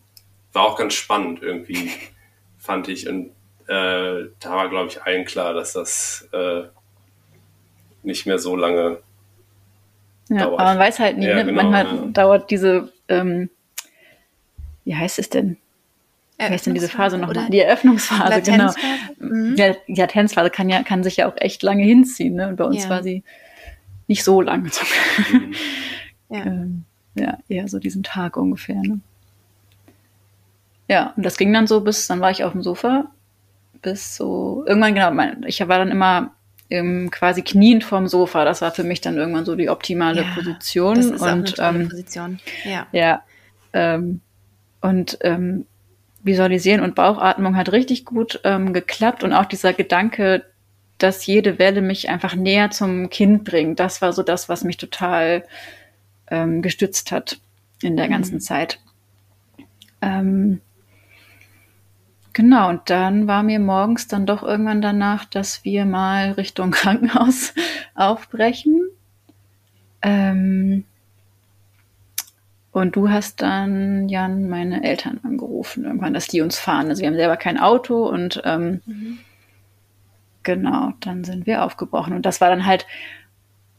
war 0.51 0.63
auch 0.63 0.77
ganz 0.77 0.95
spannend 0.95 1.43
irgendwie, 1.43 1.91
fand 2.57 2.87
ich. 2.87 3.07
Und 3.07 3.31
äh, 3.69 4.29
da 4.39 4.49
war, 4.49 4.69
glaube 4.69 4.89
ich, 4.89 5.03
allen 5.03 5.25
klar, 5.25 5.53
dass 5.53 5.73
das 5.73 6.27
äh, 6.31 6.63
nicht 8.01 8.25
mehr 8.25 8.39
so 8.39 8.55
lange 8.55 8.97
ja, 10.29 10.39
dauert. 10.39 10.59
Aber 10.59 10.69
man 10.69 10.79
weiß 10.79 10.99
halt 10.99 11.17
nie, 11.19 11.27
ja, 11.27 11.35
ne? 11.35 11.45
genau, 11.45 11.63
manchmal 11.63 11.85
ja. 11.85 12.05
dauert 12.11 12.49
diese, 12.49 12.91
ähm, 13.07 13.49
wie 14.85 14.95
heißt 14.95 15.19
es 15.19 15.29
denn? 15.29 15.57
Wie 16.39 16.45
heißt 16.45 16.65
denn 16.65 16.73
diese 16.73 16.89
Phase 16.89 17.17
nochmal? 17.17 17.49
Die 17.49 17.59
Eröffnungsphase, 17.59 18.41
genau. 18.41 18.71
Mhm. 19.19 19.55
Ja, 19.55 19.75
die 19.87 19.95
Latenzphase 19.95 20.49
kann 20.49 20.69
ja, 20.69 20.81
kann 20.83 21.03
sich 21.03 21.17
ja 21.17 21.29
auch 21.29 21.35
echt 21.37 21.61
lange 21.61 21.83
hinziehen, 21.83 22.35
ne? 22.35 22.47
Und 22.47 22.55
bei 22.55 22.63
uns 22.63 22.85
ja. 22.85 22.89
war 22.89 23.03
sie 23.03 23.23
nicht 24.07 24.23
so 24.23 24.41
lang. 24.41 24.63
Mhm. 24.63 25.53
ja. 26.29 26.45
Ähm, 26.45 26.85
ja, 27.15 27.39
eher 27.49 27.67
so 27.67 27.79
diesen 27.79 28.03
Tag 28.03 28.37
ungefähr, 28.37 28.75
ne? 28.75 28.99
Ja, 30.87 31.13
und 31.17 31.25
das 31.25 31.37
ging 31.37 31.51
dann 31.51 31.65
so 31.65 31.81
bis, 31.81 32.05
dann 32.05 32.21
war 32.21 32.29
ich 32.29 32.43
auf 32.43 32.51
dem 32.51 32.61
Sofa, 32.61 33.11
bis 33.81 34.15
so, 34.15 34.63
irgendwann, 34.67 34.95
genau, 34.95 35.11
mein, 35.11 35.43
ich 35.47 35.59
war 35.59 35.77
dann 35.77 35.91
immer 35.91 36.31
ähm, 36.69 37.09
quasi 37.11 37.41
kniend 37.41 37.83
vorm 37.83 38.07
Sofa. 38.07 38.45
Das 38.45 38.61
war 38.61 38.71
für 38.71 38.83
mich 38.83 39.01
dann 39.01 39.17
irgendwann 39.17 39.45
so 39.45 39.55
die 39.55 39.69
optimale 39.69 40.21
ja, 40.21 40.27
Position. 40.35 40.95
Das 40.95 41.05
ist 41.05 41.21
und, 41.21 41.59
eine 41.59 41.79
ähm, 41.79 41.89
Position. 41.89 42.39
Ja. 42.63 42.87
Ja. 42.91 43.23
Ähm, 43.73 44.21
und 44.81 45.17
ähm, 45.21 45.65
Visualisieren 46.23 46.81
und 46.81 46.95
Bauchatmung 46.95 47.55
hat 47.55 47.71
richtig 47.71 48.05
gut 48.05 48.41
ähm, 48.43 48.73
geklappt 48.73 49.23
und 49.23 49.33
auch 49.33 49.45
dieser 49.45 49.73
Gedanke, 49.73 50.45
dass 50.97 51.25
jede 51.25 51.59
Welle 51.59 51.81
mich 51.81 52.09
einfach 52.09 52.35
näher 52.35 52.71
zum 52.71 53.09
Kind 53.09 53.45
bringt. 53.45 53.79
Das 53.79 54.01
war 54.01 54.11
so 54.11 54.21
das, 54.21 54.49
was 54.49 54.63
mich 54.63 54.77
total 54.77 55.45
ähm, 56.29 56.61
gestützt 56.61 57.11
hat 57.11 57.39
in 57.81 57.95
der 57.95 58.09
ganzen 58.09 58.35
mhm. 58.35 58.41
Zeit. 58.41 58.79
Ähm, 60.01 60.61
Genau, 62.39 62.69
und 62.69 62.89
dann 62.89 63.27
war 63.27 63.43
mir 63.43 63.59
morgens 63.59 64.07
dann 64.07 64.25
doch 64.25 64.43
irgendwann 64.43 64.81
danach, 64.81 65.25
dass 65.25 65.65
wir 65.65 65.83
mal 65.83 66.31
Richtung 66.31 66.71
Krankenhaus 66.71 67.53
aufbrechen. 67.95 68.79
Ähm, 70.01 70.85
und 72.71 72.95
du 72.95 73.09
hast 73.09 73.41
dann, 73.41 74.07
Jan, 74.07 74.47
meine 74.47 74.85
Eltern 74.85 75.19
angerufen, 75.21 75.83
irgendwann, 75.83 76.13
dass 76.13 76.27
die 76.27 76.39
uns 76.39 76.57
fahren. 76.57 76.87
Also 76.87 77.01
wir 77.01 77.09
haben 77.09 77.17
selber 77.17 77.35
kein 77.35 77.59
Auto 77.59 78.07
und 78.07 78.41
ähm, 78.45 78.79
mhm. 78.85 79.17
genau, 80.43 80.93
dann 81.01 81.25
sind 81.25 81.45
wir 81.45 81.65
aufgebrochen. 81.65 82.13
Und 82.13 82.25
das 82.25 82.39
war 82.39 82.49
dann 82.49 82.65
halt 82.65 82.87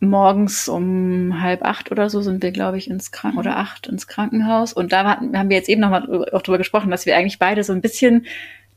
morgens 0.01 0.69
um 0.69 1.41
halb 1.43 1.63
acht 1.63 1.93
oder 1.93 2.09
so 2.11 2.23
sind 2.23 2.43
wir, 2.43 2.53
glaube 2.53 2.79
ich, 2.79 2.89
ins 2.91 3.13
Kranken 3.13 3.39
oder 3.39 3.57
acht 3.59 3.87
ins 3.87 4.07
Krankenhaus. 4.07 4.73
Und 4.73 4.93
da 4.93 5.05
hatten, 5.05 5.37
haben 5.39 5.51
wir 5.51 5.57
jetzt 5.57 5.69
eben 5.69 5.81
nochmal 5.81 6.29
auch 6.33 6.43
drüber 6.43 6.59
gesprochen, 6.59 6.91
dass 6.91 7.07
wir 7.07 7.17
eigentlich 7.17 7.39
beide 7.39 7.63
so 7.65 7.73
ein 7.73 7.83
bisschen 7.83 8.27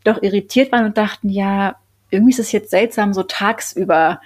doch 0.03 0.21
irritiert 0.21 0.71
waren 0.73 0.86
und 0.86 0.97
dachten, 0.97 1.29
ja, 1.29 1.77
irgendwie 2.09 2.31
ist 2.31 2.39
es 2.39 2.51
jetzt 2.51 2.69
seltsam, 2.71 3.13
so 3.13 3.23
tagsüber, 3.23 4.19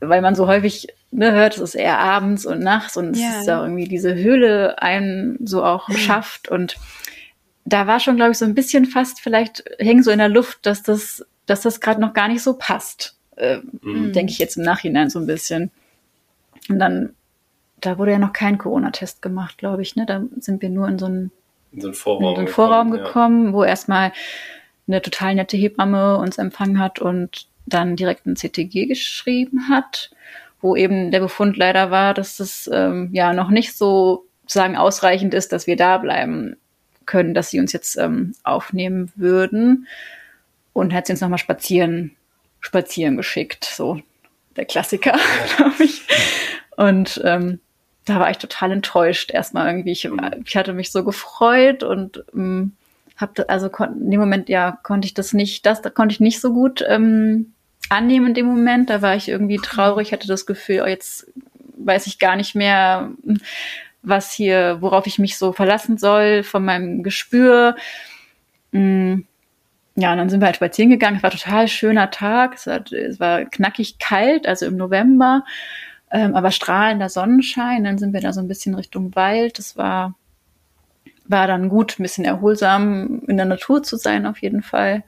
weil 0.00 0.22
man 0.22 0.34
so 0.34 0.46
häufig 0.48 0.88
ne, 1.10 1.32
hört, 1.32 1.56
es 1.56 1.60
ist 1.62 1.74
eher 1.74 1.98
abends 1.98 2.46
und 2.46 2.60
nachts 2.60 2.96
und 2.96 3.10
es 3.10 3.20
Ja. 3.20 3.38
ist 3.40 3.46
da 3.46 3.62
irgendwie 3.62 3.86
diese 3.86 4.14
Höhle 4.14 4.80
einen 4.80 5.38
so 5.46 5.62
auch 5.62 5.90
schafft. 5.90 6.48
Und 6.48 6.76
da 7.66 7.86
war 7.86 8.00
schon, 8.00 8.16
glaube 8.16 8.32
ich, 8.32 8.38
so 8.38 8.46
ein 8.46 8.54
bisschen 8.54 8.86
fast 8.86 9.20
vielleicht 9.20 9.62
hängen 9.78 10.02
so 10.02 10.10
in 10.10 10.18
der 10.18 10.28
Luft, 10.30 10.64
dass 10.64 10.82
das, 10.82 11.24
dass 11.44 11.60
das 11.60 11.80
gerade 11.82 12.00
noch 12.00 12.14
gar 12.14 12.28
nicht 12.28 12.42
so 12.42 12.54
passt. 12.54 13.16
Äh, 13.36 13.58
Mhm. 13.82 14.12
Denke 14.14 14.32
ich 14.32 14.38
jetzt 14.38 14.56
im 14.56 14.64
Nachhinein 14.64 15.10
so 15.10 15.18
ein 15.18 15.26
bisschen. 15.26 15.70
Und 16.68 16.78
dann, 16.78 17.14
da 17.80 17.98
wurde 17.98 18.12
ja 18.12 18.18
noch 18.18 18.32
kein 18.32 18.58
Corona-Test 18.58 19.22
gemacht, 19.22 19.58
glaube 19.58 19.82
ich. 19.82 19.96
Ne? 19.96 20.06
Da 20.06 20.22
sind 20.38 20.62
wir 20.62 20.70
nur 20.70 20.88
in 20.88 20.98
so 20.98 21.06
einen 21.06 21.30
In 21.72 21.80
so 21.80 21.88
einen 21.88 21.94
in 21.94 21.98
Vorraum, 21.98 22.34
so 22.34 22.40
einen 22.40 22.48
Vorraum 22.48 22.94
ja. 22.94 23.02
gekommen, 23.02 23.52
wo 23.52 23.64
erstmal 23.64 24.12
eine 24.86 25.02
total 25.02 25.34
nette 25.34 25.56
Hebamme 25.56 26.18
uns 26.18 26.38
empfangen 26.38 26.78
hat 26.78 26.98
und 26.98 27.46
dann 27.66 27.96
direkt 27.96 28.26
ein 28.26 28.36
CTG 28.36 28.86
geschrieben 28.86 29.68
hat, 29.68 30.10
wo 30.60 30.74
eben 30.74 31.10
der 31.10 31.20
Befund 31.20 31.56
leider 31.56 31.90
war, 31.90 32.14
dass 32.14 32.38
das 32.38 32.68
ähm, 32.72 33.10
ja 33.12 33.34
noch 33.34 33.50
nicht 33.50 33.76
so 33.76 34.24
sagen 34.46 34.76
ausreichend 34.76 35.34
ist, 35.34 35.52
dass 35.52 35.66
wir 35.66 35.76
da 35.76 35.98
bleiben 35.98 36.56
können, 37.04 37.34
dass 37.34 37.50
sie 37.50 37.60
uns 37.60 37.72
jetzt 37.72 37.98
ähm, 37.98 38.34
aufnehmen 38.44 39.12
würden 39.14 39.86
und 40.72 40.94
hat 40.94 41.06
sie 41.06 41.12
uns 41.12 41.20
nochmal 41.20 41.38
spazieren 41.38 42.16
spazieren 42.60 43.16
geschickt, 43.16 43.64
so 43.64 44.00
der 44.56 44.64
Klassiker, 44.64 45.16
glaube 45.56 45.84
ich. 45.84 46.02
Und 46.78 47.20
ähm, 47.24 47.58
da 48.04 48.20
war 48.20 48.30
ich 48.30 48.38
total 48.38 48.70
enttäuscht 48.70 49.32
erstmal 49.32 49.66
irgendwie. 49.66 49.90
Ich, 49.90 50.08
ich 50.44 50.56
hatte 50.56 50.72
mich 50.72 50.92
so 50.92 51.02
gefreut 51.02 51.82
und 51.82 52.24
ähm, 52.32 52.72
habe 53.16 53.48
also 53.48 53.66
in 53.66 54.12
dem 54.12 54.20
Moment 54.20 54.48
ja 54.48 54.78
konnte 54.84 55.06
ich 55.06 55.12
das 55.12 55.32
nicht, 55.32 55.66
das 55.66 55.82
da 55.82 55.90
konnte 55.90 56.12
ich 56.12 56.20
nicht 56.20 56.40
so 56.40 56.52
gut 56.52 56.84
ähm, 56.88 57.52
annehmen 57.88 58.28
in 58.28 58.34
dem 58.34 58.46
Moment. 58.46 58.90
Da 58.90 59.02
war 59.02 59.16
ich 59.16 59.28
irgendwie 59.28 59.58
traurig, 59.58 60.12
hatte 60.12 60.28
das 60.28 60.46
Gefühl, 60.46 60.82
oh, 60.84 60.86
jetzt 60.86 61.26
weiß 61.78 62.06
ich 62.06 62.20
gar 62.20 62.36
nicht 62.36 62.54
mehr, 62.54 63.10
was 64.02 64.30
hier, 64.32 64.78
worauf 64.80 65.08
ich 65.08 65.18
mich 65.18 65.36
so 65.36 65.52
verlassen 65.52 65.98
soll 65.98 66.44
von 66.44 66.64
meinem 66.64 67.02
Gespür. 67.02 67.74
Mm, 68.72 69.22
Ja, 69.96 70.12
und 70.12 70.18
dann 70.18 70.30
sind 70.30 70.40
wir 70.40 70.46
halt 70.46 70.56
spazieren 70.56 70.90
gegangen. 70.90 71.16
Es 71.16 71.22
war 71.24 71.30
ein 71.32 71.36
total 71.38 71.68
schöner 71.68 72.10
Tag. 72.10 72.54
Es, 72.54 72.66
hat, 72.66 72.92
es 72.92 73.18
war 73.20 73.44
knackig 73.46 73.98
kalt, 73.98 74.46
also 74.46 74.66
im 74.66 74.76
November, 74.76 75.44
ähm, 76.10 76.34
aber 76.34 76.50
strahlender 76.50 77.08
Sonnenschein. 77.08 77.84
Dann 77.84 77.98
sind 77.98 78.12
wir 78.12 78.20
da 78.20 78.32
so 78.32 78.40
ein 78.40 78.48
bisschen 78.48 78.74
Richtung 78.74 79.14
Wald. 79.14 79.58
Das 79.58 79.76
war, 79.76 80.14
war 81.24 81.46
dann 81.46 81.68
gut, 81.68 81.98
ein 81.98 82.02
bisschen 82.02 82.24
erholsam 82.24 83.22
in 83.26 83.36
der 83.36 83.46
Natur 83.46 83.82
zu 83.82 83.96
sein, 83.96 84.26
auf 84.26 84.38
jeden 84.38 84.62
Fall. 84.62 85.02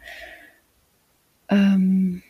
Ähm, 1.49 2.23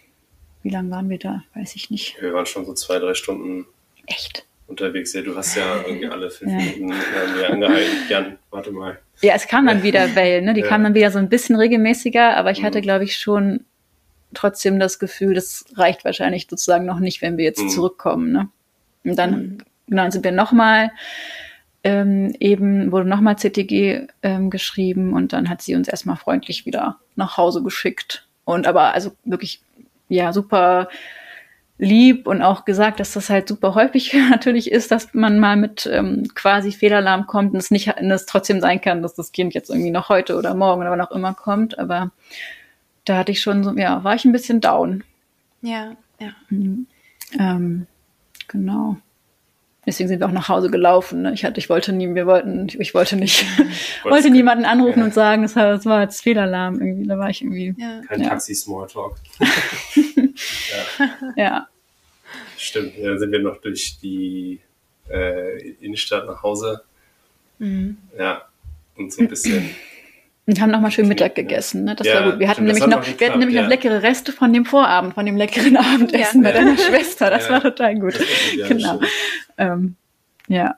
wie 0.62 0.70
lange 0.70 0.90
waren 0.90 1.08
wir 1.08 1.18
da? 1.18 1.42
Weiß 1.54 1.74
ich 1.76 1.90
nicht. 1.90 2.20
Wir 2.20 2.32
waren 2.32 2.46
schon 2.46 2.64
so 2.66 2.74
zwei, 2.74 2.98
drei 2.98 3.14
Stunden 3.14 3.66
Echt? 4.06 4.46
unterwegs. 4.66 5.12
Ja, 5.12 5.22
du 5.22 5.34
hast 5.36 5.56
ja 5.56 5.82
irgendwie 5.86 6.06
alle 6.08 6.30
fünf 6.30 6.52
Ja. 6.52 6.58
Minuten 6.58 6.90
wir 7.36 7.50
angehalten. 7.50 7.96
Jan, 8.08 8.38
warte 8.50 8.70
mal. 8.72 8.98
Ja, 9.22 9.34
es 9.34 9.46
kam 9.48 9.66
dann 9.66 9.82
wieder 9.82 10.14
Wellen, 10.14 10.44
ne? 10.46 10.54
Die 10.54 10.60
Ja. 10.60 10.68
kamen 10.68 10.84
dann 10.84 10.94
wieder 10.94 11.10
so 11.10 11.18
ein 11.18 11.28
bisschen 11.28 11.56
regelmäßiger, 11.56 12.36
aber 12.36 12.50
ich 12.50 12.62
hatte, 12.62 12.78
Mhm. 12.78 12.82
glaube 12.82 13.04
ich, 13.04 13.16
schon 13.18 13.64
trotzdem 14.32 14.78
das 14.78 14.98
Gefühl, 14.98 15.34
das 15.34 15.64
reicht 15.74 16.04
wahrscheinlich 16.04 16.46
sozusagen 16.48 16.86
noch 16.86 17.00
nicht, 17.00 17.20
wenn 17.20 17.36
wir 17.36 17.44
jetzt 17.44 17.62
Mhm. 17.62 17.68
zurückkommen, 17.68 18.32
ne? 18.32 18.48
Und 19.04 19.16
dann, 19.16 19.62
genau, 19.86 20.02
dann 20.02 20.10
sind 20.10 20.24
wir 20.24 20.32
nochmal, 20.32 20.90
ähm, 21.82 22.34
eben, 22.38 22.92
wurde 22.92 23.08
nochmal 23.08 23.36
CTG 23.36 24.06
ähm, 24.22 24.50
geschrieben 24.50 25.14
und 25.14 25.32
dann 25.32 25.48
hat 25.48 25.62
sie 25.62 25.74
uns 25.74 25.88
erstmal 25.88 26.16
freundlich 26.16 26.66
wieder 26.66 26.98
nach 27.16 27.36
Hause 27.36 27.62
geschickt. 27.62 28.26
Und 28.44 28.66
aber 28.66 28.94
also 28.94 29.12
wirklich, 29.24 29.62
ja, 30.08 30.32
super 30.32 30.88
lieb 31.80 32.26
und 32.26 32.42
auch 32.42 32.66
gesagt, 32.66 33.00
dass 33.00 33.14
das 33.14 33.30
halt 33.30 33.48
super 33.48 33.74
häufig 33.74 34.12
natürlich 34.30 34.70
ist, 34.70 34.90
dass 34.90 35.14
man 35.14 35.40
mal 35.40 35.56
mit 35.56 35.88
ähm, 35.90 36.28
quasi 36.34 36.72
Fehlalarm 36.72 37.26
kommt 37.26 37.54
und 37.54 37.58
es 37.58 37.70
nicht 37.70 37.96
und 37.98 38.10
es 38.10 38.26
trotzdem 38.26 38.60
sein 38.60 38.80
kann, 38.80 39.02
dass 39.02 39.14
das 39.14 39.32
Kind 39.32 39.54
jetzt 39.54 39.70
irgendwie 39.70 39.90
noch 39.90 40.10
heute 40.10 40.36
oder 40.36 40.54
morgen 40.54 40.82
oder 40.82 40.90
wann 40.90 41.00
auch 41.00 41.10
immer 41.10 41.32
kommt. 41.32 41.78
Aber 41.78 42.10
da 43.06 43.16
hatte 43.16 43.32
ich 43.32 43.40
schon 43.40 43.64
so, 43.64 43.72
ja, 43.72 44.04
war 44.04 44.14
ich 44.14 44.26
ein 44.26 44.32
bisschen 44.32 44.60
down. 44.60 45.04
Ja, 45.62 45.96
ja. 46.18 46.32
Ähm, 46.50 47.86
genau. 48.50 48.96
Deswegen 49.86 50.08
sind 50.10 50.20
wir 50.20 50.26
auch 50.26 50.32
nach 50.32 50.48
Hause 50.50 50.70
gelaufen. 50.70 51.22
Ne? 51.22 51.32
Ich 51.32 51.42
hatte, 51.44 51.58
ich 51.58 51.70
wollte 51.70 51.92
nie, 51.94 52.14
wir 52.14 52.26
wollten, 52.26 52.66
ich, 52.68 52.78
ich 52.78 52.94
wollte 52.94 53.16
nicht, 53.16 53.46
wollte 54.04 54.28
niemanden 54.30 54.64
anrufen 54.66 54.98
Ja. 54.98 55.04
und 55.06 55.14
sagen, 55.14 55.42
es 55.42 55.56
war, 55.56 55.72
es 55.72 55.86
war 55.86 56.02
jetzt 56.02 56.20
Fehlalarm 56.22 56.80
irgendwie. 56.80 57.06
Da 57.08 57.18
war 57.18 57.30
ich 57.30 57.40
irgendwie, 57.42 57.74
ja. 57.78 58.02
Kein 58.06 58.22
Ja. 58.22 58.28
Taxi-Smalltalk. 58.28 59.16
ja, 59.96 61.32
ja, 61.36 61.66
stimmt. 62.58 62.92
Dann 63.02 63.18
sind 63.18 63.32
wir 63.32 63.40
noch 63.40 63.60
durch 63.60 63.98
die 64.00 64.60
äh, 65.10 65.70
Innenstadt 65.80 66.26
nach 66.26 66.42
Hause. 66.42 66.82
Mhm. 67.58 67.96
Ja, 68.18 68.42
und 68.96 69.12
so 69.12 69.22
ein 69.22 69.28
bisschen. 69.28 69.70
Und 70.46 70.60
haben 70.60 70.70
nochmal 70.70 70.90
schön 70.90 71.06
Mittag 71.06 71.34
gegessen. 71.36 71.84
Ne? 71.84 71.94
Das 71.94 72.06
Ja, 72.06 72.14
war 72.24 72.30
gut. 72.32 72.40
Wir 72.40 72.48
hatten 72.48 72.66
das 72.66 72.78
nämlich 72.80 72.96
noch, 72.96 73.06
wir 73.20 73.28
hatten 73.28 73.38
nämlich 73.38 73.54
ja. 73.56 73.62
noch 73.62 73.68
leckere 73.68 74.02
Reste 74.02 74.32
von 74.32 74.52
dem 74.52 74.64
Vorabend, 74.64 75.14
von 75.14 75.24
dem 75.26 75.36
leckeren 75.36 75.76
Abendessen 75.76 76.42
Ja. 76.42 76.50
bei 76.50 76.56
deiner 76.56 76.76
Schwester. 76.76 77.30
Das 77.30 77.46
Ja. 77.46 77.52
war 77.54 77.60
total 77.62 77.94
gut. 78.00 78.14
Das 78.14 78.52
ideal, 78.52 78.68
genau. 78.68 79.00
Ähm, 79.58 79.94
ja. 80.48 80.74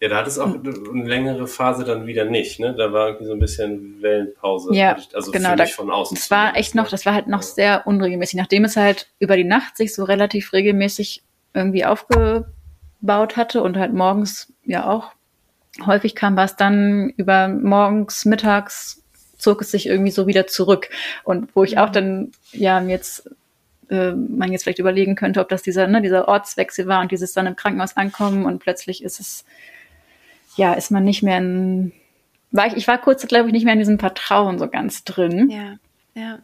Ja, 0.00 0.08
da 0.08 0.16
hat 0.16 0.26
es 0.28 0.38
auch 0.38 0.54
eine 0.54 1.04
längere 1.06 1.46
Phase 1.46 1.84
dann 1.84 2.06
wieder 2.06 2.24
nicht, 2.24 2.58
ne? 2.58 2.74
Da 2.74 2.90
war 2.90 3.08
irgendwie 3.08 3.26
so 3.26 3.32
ein 3.34 3.38
bisschen 3.38 4.00
Wellenpause. 4.00 4.74
Ja, 4.74 4.96
also 5.12 5.30
genau, 5.30 5.50
für 5.50 5.56
da- 5.56 5.66
von 5.66 5.90
außen. 5.90 6.16
Es 6.16 6.30
war 6.30 6.56
echt 6.56 6.74
noch, 6.74 6.84
ne? 6.84 6.90
das 6.90 7.04
war 7.04 7.12
halt 7.12 7.26
noch 7.26 7.42
Ja. 7.42 7.46
sehr 7.46 7.86
unregelmäßig. 7.86 8.38
Nachdem 8.38 8.64
es 8.64 8.76
halt 8.78 9.08
über 9.18 9.36
die 9.36 9.44
Nacht 9.44 9.76
sich 9.76 9.94
so 9.94 10.04
relativ 10.04 10.54
regelmäßig 10.54 11.22
irgendwie 11.52 11.84
aufgebaut 11.84 13.36
hatte 13.36 13.62
und 13.62 13.76
halt 13.76 13.92
morgens 13.92 14.50
ja 14.64 14.88
auch 14.88 15.12
häufig 15.84 16.14
kam, 16.14 16.36
war 16.36 16.44
es 16.44 16.56
dann 16.56 17.10
über 17.16 17.48
morgens, 17.48 18.24
mittags 18.24 19.02
zog 19.36 19.62
es 19.62 19.70
sich 19.70 19.86
irgendwie 19.86 20.10
so 20.10 20.26
wieder 20.26 20.46
zurück. 20.46 20.90
Und 21.24 21.54
wo 21.56 21.64
ich 21.64 21.78
auch 21.78 21.90
dann 21.90 22.32
ja 22.52 22.80
jetzt 22.82 23.30
äh, 23.90 24.12
man 24.12 24.52
jetzt 24.52 24.62
vielleicht 24.62 24.78
überlegen 24.78 25.16
könnte, 25.16 25.40
ob 25.40 25.48
das 25.48 25.62
dieser, 25.62 25.86
ne, 25.86 26.00
dieser 26.00 26.28
Ortswechsel 26.28 26.86
war 26.86 27.00
und 27.00 27.10
dieses 27.10 27.32
dann 27.32 27.46
im 27.46 27.56
Krankenhaus 27.56 27.96
ankommen 27.96 28.44
und 28.44 28.60
plötzlich 28.60 29.02
ist 29.02 29.18
es, 29.20 29.44
ja, 30.56 30.74
ist 30.74 30.90
man 30.90 31.04
nicht 31.04 31.22
mehr 31.22 31.38
in, 31.38 31.92
war 32.52 32.66
ich, 32.66 32.76
ich 32.76 32.86
war 32.86 32.98
kurz, 32.98 33.26
glaube 33.26 33.48
ich, 33.48 33.52
nicht 33.52 33.64
mehr 33.64 33.72
in 33.72 33.80
diesem 33.80 33.98
Vertrauen 33.98 34.58
so 34.58 34.68
ganz 34.68 35.04
drin. 35.04 35.50
Ja, 35.50 35.76
ja. 36.14 36.38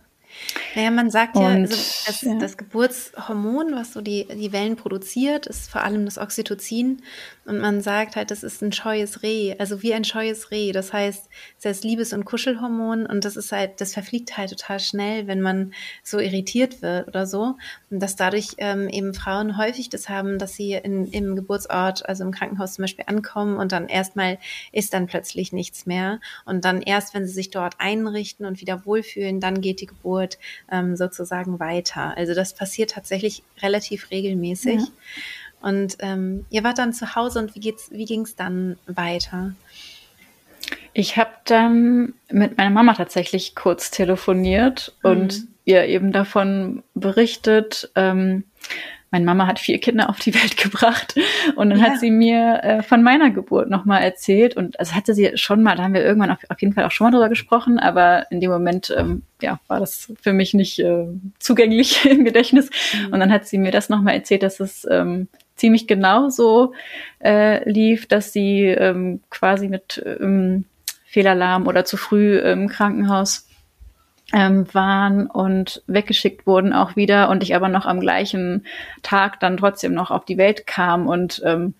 Naja, 0.74 0.90
man 0.90 1.10
sagt 1.10 1.36
ja, 1.36 1.46
also 1.46 1.74
das, 2.06 2.20
ja. 2.22 2.38
das 2.38 2.56
Geburtshormon, 2.56 3.74
was 3.74 3.94
so 3.94 4.00
die, 4.00 4.26
die 4.26 4.52
Wellen 4.52 4.76
produziert, 4.76 5.46
ist 5.46 5.70
vor 5.70 5.82
allem 5.82 6.04
das 6.04 6.18
Oxytocin. 6.18 7.02
Und 7.46 7.60
man 7.60 7.80
sagt 7.80 8.16
halt, 8.16 8.30
das 8.30 8.42
ist 8.42 8.60
ein 8.62 8.72
scheues 8.72 9.22
Reh, 9.22 9.54
also 9.58 9.82
wie 9.82 9.94
ein 9.94 10.04
scheues 10.04 10.50
Reh. 10.50 10.72
Das 10.72 10.92
heißt, 10.92 11.28
es 11.58 11.64
ist 11.64 11.84
Liebes- 11.84 12.12
und 12.12 12.24
Kuschelhormon 12.24 13.06
und 13.06 13.24
das 13.24 13.36
ist 13.36 13.52
halt, 13.52 13.80
das 13.80 13.94
verfliegt 13.94 14.36
halt 14.36 14.50
total 14.50 14.80
schnell, 14.80 15.28
wenn 15.28 15.40
man 15.40 15.72
so 16.02 16.18
irritiert 16.18 16.82
wird 16.82 17.06
oder 17.08 17.26
so. 17.26 17.54
Und 17.90 18.00
dass 18.00 18.16
dadurch 18.16 18.56
ähm, 18.58 18.88
eben 18.88 19.14
Frauen 19.14 19.56
häufig 19.56 19.88
das 19.88 20.08
haben, 20.08 20.38
dass 20.38 20.54
sie 20.54 20.72
in, 20.72 21.06
im 21.06 21.36
Geburtsort, 21.36 22.08
also 22.08 22.24
im 22.24 22.32
Krankenhaus 22.32 22.74
zum 22.74 22.82
Beispiel 22.82 23.04
ankommen 23.06 23.58
und 23.58 23.70
dann 23.72 23.88
erstmal 23.88 24.38
ist 24.72 24.92
dann 24.92 25.06
plötzlich 25.06 25.52
nichts 25.52 25.86
mehr. 25.86 26.20
Und 26.44 26.64
dann 26.64 26.82
erst, 26.82 27.14
wenn 27.14 27.26
sie 27.26 27.32
sich 27.32 27.50
dort 27.50 27.74
einrichten 27.78 28.44
und 28.44 28.60
wieder 28.60 28.84
wohlfühlen, 28.84 29.40
dann 29.40 29.60
geht 29.60 29.80
die 29.80 29.86
Geburt 29.86 30.25
ähm, 30.70 30.96
sozusagen 30.96 31.60
weiter. 31.60 32.16
Also 32.16 32.34
das 32.34 32.54
passiert 32.54 32.90
tatsächlich 32.90 33.42
relativ 33.62 34.10
regelmäßig. 34.10 34.80
Ja. 34.80 34.86
Und 35.62 35.96
ähm, 36.00 36.44
ihr 36.50 36.64
wart 36.64 36.78
dann 36.78 36.92
zu 36.92 37.14
Hause 37.14 37.38
und 37.38 37.54
wie 37.54 37.60
geht's, 37.60 37.90
wie 37.90 38.04
ging's 38.04 38.36
dann 38.36 38.76
weiter? 38.86 39.54
Ich 40.92 41.16
habe 41.16 41.30
dann 41.44 42.14
mit 42.30 42.56
meiner 42.56 42.70
Mama 42.70 42.94
tatsächlich 42.94 43.54
kurz 43.54 43.90
telefoniert 43.90 44.94
und 45.02 45.40
Mhm. 45.40 45.48
ihr 45.64 45.84
eben 45.86 46.12
davon 46.12 46.82
berichtet. 46.94 47.90
Ähm, 47.94 48.44
meine 49.10 49.24
Mama 49.24 49.46
hat 49.46 49.58
vier 49.58 49.78
Kinder 49.78 50.08
auf 50.10 50.18
die 50.18 50.34
Welt 50.34 50.56
gebracht 50.62 51.14
und 51.56 51.70
dann 51.70 51.78
Ja. 51.78 51.86
hat 51.86 52.00
sie 52.00 52.10
mir 52.10 52.60
äh, 52.62 52.82
von 52.82 53.02
meiner 53.02 53.30
Geburt 53.30 53.70
nochmal 53.70 54.02
erzählt 54.02 54.56
und 54.56 54.76
das 54.78 54.94
hatte 54.94 55.14
sie 55.14 55.32
schon 55.36 55.62
mal, 55.62 55.76
da 55.76 55.84
haben 55.84 55.94
wir 55.94 56.04
irgendwann 56.04 56.30
auf, 56.30 56.38
auf 56.48 56.60
jeden 56.60 56.74
Fall 56.74 56.84
auch 56.84 56.90
schon 56.90 57.06
mal 57.06 57.10
drüber 57.12 57.28
gesprochen, 57.28 57.78
aber 57.78 58.26
in 58.30 58.40
dem 58.40 58.50
Moment 58.50 58.94
ähm, 58.96 59.22
ja, 59.40 59.60
war 59.68 59.80
das 59.80 60.12
für 60.20 60.32
mich 60.32 60.54
nicht 60.54 60.78
äh, 60.80 61.06
zugänglich 61.38 62.04
im 62.10 62.24
Gedächtnis 62.24 62.70
und 63.10 63.20
dann 63.20 63.32
hat 63.32 63.46
sie 63.46 63.58
mir 63.58 63.70
das 63.70 63.88
nochmal 63.88 64.14
erzählt, 64.14 64.42
dass 64.42 64.60
es 64.60 64.86
ähm, 64.90 65.28
ziemlich 65.54 65.86
genau 65.86 66.28
so 66.28 66.74
äh, 67.24 67.68
lief, 67.68 68.06
dass 68.06 68.32
sie 68.32 68.64
ähm, 68.66 69.20
quasi 69.30 69.68
mit 69.68 70.02
ähm, 70.20 70.64
Fehlalarm 71.06 71.66
oder 71.66 71.84
zu 71.86 71.96
früh 71.96 72.36
im 72.38 72.68
Krankenhaus 72.68 73.48
ähm, 74.32 74.66
waren 74.72 75.26
und 75.26 75.82
weggeschickt 75.86 76.46
wurden 76.46 76.72
auch 76.72 76.96
wieder 76.96 77.28
und 77.28 77.42
ich 77.42 77.54
aber 77.54 77.68
noch 77.68 77.86
am 77.86 78.00
gleichen 78.00 78.66
Tag 79.02 79.40
dann 79.40 79.56
trotzdem 79.56 79.94
noch 79.94 80.10
auf 80.10 80.24
die 80.24 80.38
Welt 80.38 80.66
kam 80.66 81.06
und 81.06 81.42
ähm, 81.44 81.74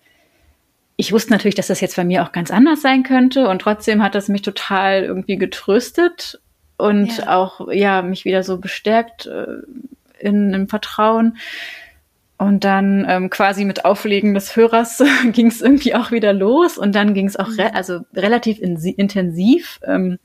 ich 0.99 1.11
wusste 1.11 1.31
natürlich, 1.31 1.55
dass 1.55 1.67
das 1.67 1.79
jetzt 1.79 1.95
bei 1.95 2.03
mir 2.03 2.23
auch 2.23 2.31
ganz 2.31 2.49
anders 2.49 2.81
sein 2.81 3.03
könnte 3.03 3.47
und 3.47 3.59
trotzdem 3.61 4.01
hat 4.01 4.15
das 4.15 4.29
mich 4.29 4.41
total 4.41 5.03
irgendwie 5.03 5.37
getröstet 5.37 6.39
und 6.77 7.17
ja. 7.17 7.37
auch 7.37 7.71
ja 7.71 8.01
mich 8.01 8.25
wieder 8.25 8.43
so 8.43 8.57
bestärkt 8.57 9.25
äh, 9.27 9.61
in 10.19 10.53
einem 10.53 10.67
Vertrauen. 10.67 11.37
Und 12.39 12.63
dann 12.65 13.03
ähm, 13.09 13.31
quasi 13.31 13.65
mit 13.65 13.83
Auflegen 13.83 14.35
des 14.35 14.55
Hörers 14.55 15.03
ging 15.31 15.47
es 15.47 15.61
irgendwie 15.61 15.95
auch 15.95 16.11
wieder 16.11 16.33
los 16.33 16.77
und 16.77 16.93
dann 16.93 17.15
ging 17.15 17.27
es 17.27 17.35
auch 17.35 17.49
re 17.57 17.69
mhm. 17.69 17.75
also 17.75 18.01
relativ 18.13 18.59
in 18.59 18.77
intensiv 18.77 19.79
ähm, 19.83 20.19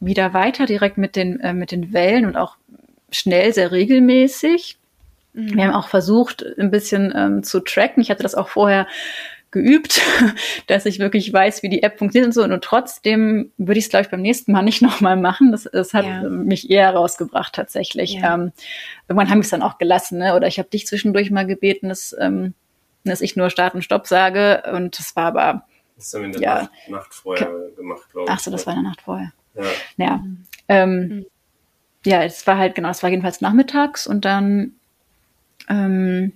wieder 0.00 0.34
weiter, 0.34 0.66
direkt 0.66 0.98
mit 0.98 1.16
den, 1.16 1.40
äh, 1.40 1.52
mit 1.52 1.72
den 1.72 1.92
Wellen 1.92 2.26
und 2.26 2.36
auch 2.36 2.56
schnell, 3.10 3.52
sehr 3.52 3.72
regelmäßig. 3.72 4.78
Mhm. 5.32 5.56
Wir 5.56 5.64
haben 5.64 5.74
auch 5.74 5.88
versucht, 5.88 6.44
ein 6.58 6.70
bisschen 6.70 7.12
ähm, 7.16 7.42
zu 7.42 7.60
tracken. 7.60 8.02
Ich 8.02 8.10
hatte 8.10 8.22
das 8.22 8.34
auch 8.34 8.48
vorher 8.48 8.86
geübt, 9.50 10.02
dass 10.66 10.86
ich 10.86 10.98
wirklich 10.98 11.32
weiß, 11.32 11.62
wie 11.62 11.68
die 11.68 11.82
App 11.82 11.98
funktioniert 11.98 12.26
und 12.26 12.32
so. 12.32 12.42
Und 12.42 12.62
trotzdem 12.62 13.52
würde 13.56 13.78
ich 13.78 13.86
es, 13.86 13.90
glaube 13.90 14.04
ich, 14.04 14.10
beim 14.10 14.20
nächsten 14.20 14.52
Mal 14.52 14.62
nicht 14.64 14.82
nochmal 14.82 15.16
machen. 15.16 15.52
Das, 15.52 15.68
das 15.72 15.94
hat 15.94 16.04
ja. 16.04 16.22
mich 16.28 16.70
eher 16.70 16.94
rausgebracht 16.94 17.54
tatsächlich. 17.54 18.14
Ja. 18.14 18.34
Ähm, 18.34 18.52
irgendwann 19.08 19.30
habe 19.30 19.40
ich 19.40 19.46
es 19.46 19.50
dann 19.50 19.62
auch 19.62 19.78
gelassen, 19.78 20.18
ne? 20.18 20.34
Oder 20.34 20.46
ich 20.46 20.58
habe 20.58 20.68
dich 20.68 20.86
zwischendurch 20.86 21.30
mal 21.30 21.46
gebeten, 21.46 21.88
dass, 21.88 22.14
ähm, 22.18 22.54
dass 23.04 23.20
ich 23.20 23.36
nur 23.36 23.50
Start 23.50 23.74
und 23.74 23.82
Stopp 23.82 24.06
sage. 24.06 24.62
Und 24.72 24.98
das 24.98 25.16
war 25.16 25.26
aber. 25.26 25.64
Das 25.96 26.14
haben 26.14 26.20
wir 26.20 26.26
in 26.26 26.32
der 26.32 26.40
ja, 26.40 26.54
Nacht, 26.62 26.88
Nacht 26.88 27.14
vorher 27.14 27.50
gemacht, 27.76 28.08
glaube 28.12 28.26
ich. 28.26 28.32
Ach 28.32 28.38
so, 28.38 28.50
das 28.50 28.66
war 28.66 28.74
in 28.74 28.82
der 28.82 28.90
Nacht 28.90 29.00
vorher. 29.00 29.32
Ja. 29.58 29.64
Ja, 29.96 30.24
ähm, 30.68 31.26
ja 32.04 32.22
es 32.22 32.46
war 32.46 32.58
halt, 32.58 32.74
genau, 32.74 32.90
es 32.90 33.02
war 33.02 33.10
jedenfalls 33.10 33.40
nachmittags 33.40 34.06
und 34.06 34.24
dann 34.24 34.72
ähm, 35.68 36.32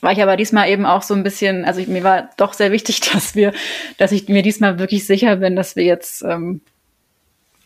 war 0.00 0.12
ich 0.12 0.22
aber 0.22 0.36
diesmal 0.36 0.68
eben 0.68 0.86
auch 0.86 1.02
so 1.02 1.14
ein 1.14 1.22
bisschen, 1.22 1.64
also 1.64 1.80
ich, 1.80 1.88
mir 1.88 2.02
war 2.02 2.30
doch 2.36 2.52
sehr 2.52 2.72
wichtig, 2.72 3.00
dass 3.12 3.34
wir, 3.34 3.52
dass 3.98 4.12
ich 4.12 4.28
mir 4.28 4.42
diesmal 4.42 4.78
wirklich 4.78 5.06
sicher 5.06 5.36
bin, 5.36 5.56
dass 5.56 5.76
wir 5.76 5.84
jetzt 5.84 6.22
ähm, 6.22 6.60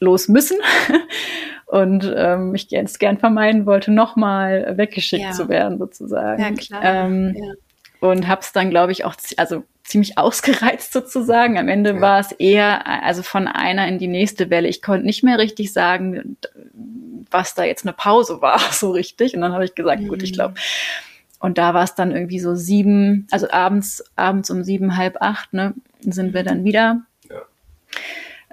los 0.00 0.28
müssen. 0.28 0.58
Und 1.66 2.14
ähm, 2.16 2.54
ich 2.54 2.72
es 2.72 3.00
gern 3.00 3.18
vermeiden 3.18 3.66
wollte, 3.66 3.90
nochmal 3.90 4.74
weggeschickt 4.76 5.24
ja. 5.24 5.32
zu 5.32 5.48
werden, 5.48 5.78
sozusagen. 5.78 6.40
Ja, 6.40 6.50
klar. 6.52 6.84
Ähm, 6.84 7.34
ja. 7.36 7.54
Und 8.00 8.28
habe 8.28 8.42
es 8.42 8.52
dann, 8.52 8.70
glaube 8.70 8.92
ich, 8.92 9.04
auch 9.04 9.14
also 9.36 9.64
ziemlich 9.84 10.18
ausgereizt 10.18 10.92
sozusagen. 10.92 11.58
Am 11.58 11.68
Ende 11.68 11.94
ja. 11.94 12.00
war 12.00 12.20
es 12.20 12.32
eher, 12.32 12.86
also 12.86 13.22
von 13.22 13.48
einer 13.48 13.86
in 13.88 13.98
die 13.98 14.08
nächste 14.08 14.50
Welle. 14.50 14.68
Ich 14.68 14.82
konnte 14.82 15.06
nicht 15.06 15.22
mehr 15.22 15.38
richtig 15.38 15.72
sagen, 15.72 16.36
was 17.30 17.54
da 17.54 17.64
jetzt 17.64 17.84
eine 17.84 17.92
Pause 17.92 18.40
war, 18.40 18.58
so 18.72 18.90
richtig. 18.90 19.34
Und 19.34 19.40
dann 19.40 19.52
habe 19.52 19.64
ich 19.64 19.74
gesagt, 19.74 20.02
mhm. 20.02 20.08
gut, 20.08 20.22
ich 20.22 20.32
glaube, 20.32 20.54
und 21.38 21.58
da 21.58 21.74
war 21.74 21.84
es 21.84 21.94
dann 21.94 22.12
irgendwie 22.12 22.38
so 22.38 22.54
sieben, 22.54 23.26
also 23.30 23.50
abends, 23.50 24.02
abends 24.16 24.50
um 24.50 24.64
sieben, 24.64 24.96
halb 24.96 25.20
acht, 25.20 25.52
ne, 25.52 25.74
sind 26.00 26.34
wir 26.34 26.42
dann 26.42 26.64
wieder 26.64 27.02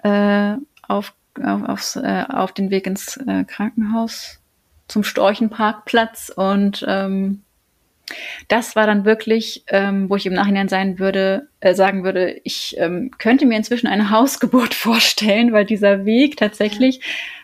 ja. 0.03 0.53
äh, 0.53 0.57
auf, 0.87 1.13
auf, 1.41 1.63
aufs, 1.63 1.95
äh, 1.95 2.25
auf 2.27 2.51
den 2.51 2.71
Weg 2.71 2.85
ins 2.85 3.17
äh, 3.17 3.45
Krankenhaus 3.45 4.39
zum 4.87 5.03
Storchenparkplatz 5.03 6.31
und 6.35 6.83
ähm, 6.87 7.41
das 8.47 8.75
war 8.75 8.85
dann 8.87 9.05
wirklich, 9.05 9.63
ähm, 9.67 10.09
wo 10.09 10.15
ich 10.15 10.25
im 10.25 10.33
Nachhinein 10.33 10.67
sein 10.67 10.99
würde, 10.99 11.47
äh, 11.59 11.73
sagen 11.73 12.03
würde, 12.03 12.39
ich 12.43 12.75
ähm, 12.77 13.11
könnte 13.17 13.45
mir 13.45 13.57
inzwischen 13.57 13.87
eine 13.87 14.09
Hausgeburt 14.11 14.73
vorstellen, 14.73 15.53
weil 15.53 15.65
dieser 15.65 16.05
Weg 16.05 16.37
tatsächlich 16.37 17.01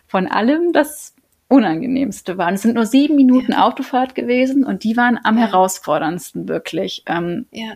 von 0.07 0.27
allem 0.27 0.73
das 0.73 1.15
unangenehmste 1.47 2.37
waren. 2.37 2.53
Es 2.53 2.61
sind 2.61 2.75
nur 2.75 2.85
sieben 2.85 3.15
Minuten 3.15 3.53
ja. 3.53 3.65
Autofahrt 3.65 4.13
gewesen 4.15 4.63
und 4.63 4.83
die 4.83 4.95
waren 4.95 5.19
am 5.23 5.37
ja. 5.37 5.47
herausforderndsten 5.47 6.47
wirklich. 6.47 7.03
Ähm, 7.07 7.47
ja. 7.51 7.73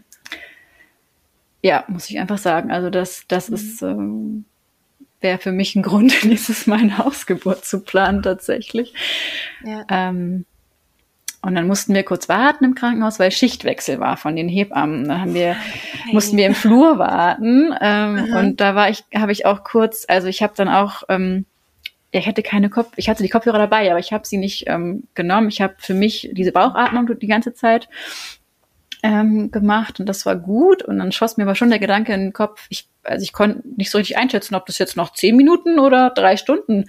ja, 1.61 1.83
muss 1.87 2.09
ich 2.09 2.19
einfach 2.19 2.37
sagen. 2.37 2.71
Also 2.71 2.89
das, 2.89 3.25
das 3.27 3.49
mhm. 3.49 3.55
ist 3.55 3.81
ähm, 3.81 4.45
wäre 5.23 5.39
für 5.39 5.51
mich 5.51 5.75
ein 5.75 5.81
Grund, 5.81 6.13
nächstes 6.23 6.67
Mal 6.67 6.79
eine 6.79 6.99
Hausgeburt 6.99 7.65
zu 7.65 7.79
planen 7.79 8.21
tatsächlich. 8.21 8.93
Ja. 9.63 9.85
Ähm, 9.89 10.45
und 11.43 11.55
dann 11.55 11.67
mussten 11.67 11.93
wir 11.93 12.03
kurz 12.03 12.29
warten 12.29 12.63
im 12.63 12.73
Krankenhaus, 12.75 13.19
weil 13.19 13.31
Schichtwechsel 13.31 13.99
war 13.99 14.17
von 14.17 14.35
den 14.35 14.47
Hebammen. 14.47 15.07
Dann 15.07 15.21
haben 15.21 15.33
wir, 15.33 15.55
hey. 15.55 16.13
mussten 16.13 16.37
wir 16.37 16.45
im 16.45 16.55
Flur 16.55 16.97
warten. 16.97 17.73
Ähm, 17.81 18.33
und 18.33 18.61
da 18.61 18.75
war 18.75 18.89
ich, 18.89 19.03
habe 19.13 19.31
ich 19.31 19.45
auch 19.45 19.63
kurz, 19.63 20.05
also 20.07 20.27
ich 20.27 20.41
habe 20.41 20.53
dann 20.55 20.69
auch 20.69 21.03
ähm, 21.09 21.45
ich 22.19 22.27
hatte 22.27 22.43
keine 22.43 22.69
Kopf, 22.69 22.93
ich 22.95 23.09
hatte 23.09 23.23
die 23.23 23.29
Kopfhörer 23.29 23.57
dabei, 23.57 23.89
aber 23.89 23.99
ich 23.99 24.13
habe 24.13 24.25
sie 24.25 24.37
nicht 24.37 24.65
ähm, 24.67 25.03
genommen. 25.15 25.49
Ich 25.49 25.61
habe 25.61 25.75
für 25.79 25.95
mich 25.95 26.29
diese 26.33 26.51
Bauchatmung 26.51 27.09
die 27.19 27.27
ganze 27.27 27.53
Zeit 27.53 27.89
ähm, 29.01 29.51
gemacht 29.51 29.99
und 29.99 30.07
das 30.07 30.25
war 30.25 30.35
gut. 30.35 30.83
Und 30.83 30.99
dann 30.99 31.11
schoss 31.11 31.37
mir 31.37 31.43
aber 31.43 31.55
schon 31.55 31.71
der 31.71 31.79
Gedanke 31.79 32.13
in 32.13 32.21
den 32.21 32.33
Kopf, 32.33 32.67
ich, 32.69 32.87
also 33.03 33.23
ich 33.23 33.33
konnte 33.33 33.67
nicht 33.77 33.89
so 33.89 33.97
richtig 33.97 34.17
einschätzen, 34.17 34.53
ob 34.55 34.67
das 34.67 34.77
jetzt 34.77 34.95
noch 34.95 35.13
zehn 35.13 35.35
Minuten 35.35 35.79
oder 35.79 36.11
drei 36.11 36.37
Stunden 36.37 36.85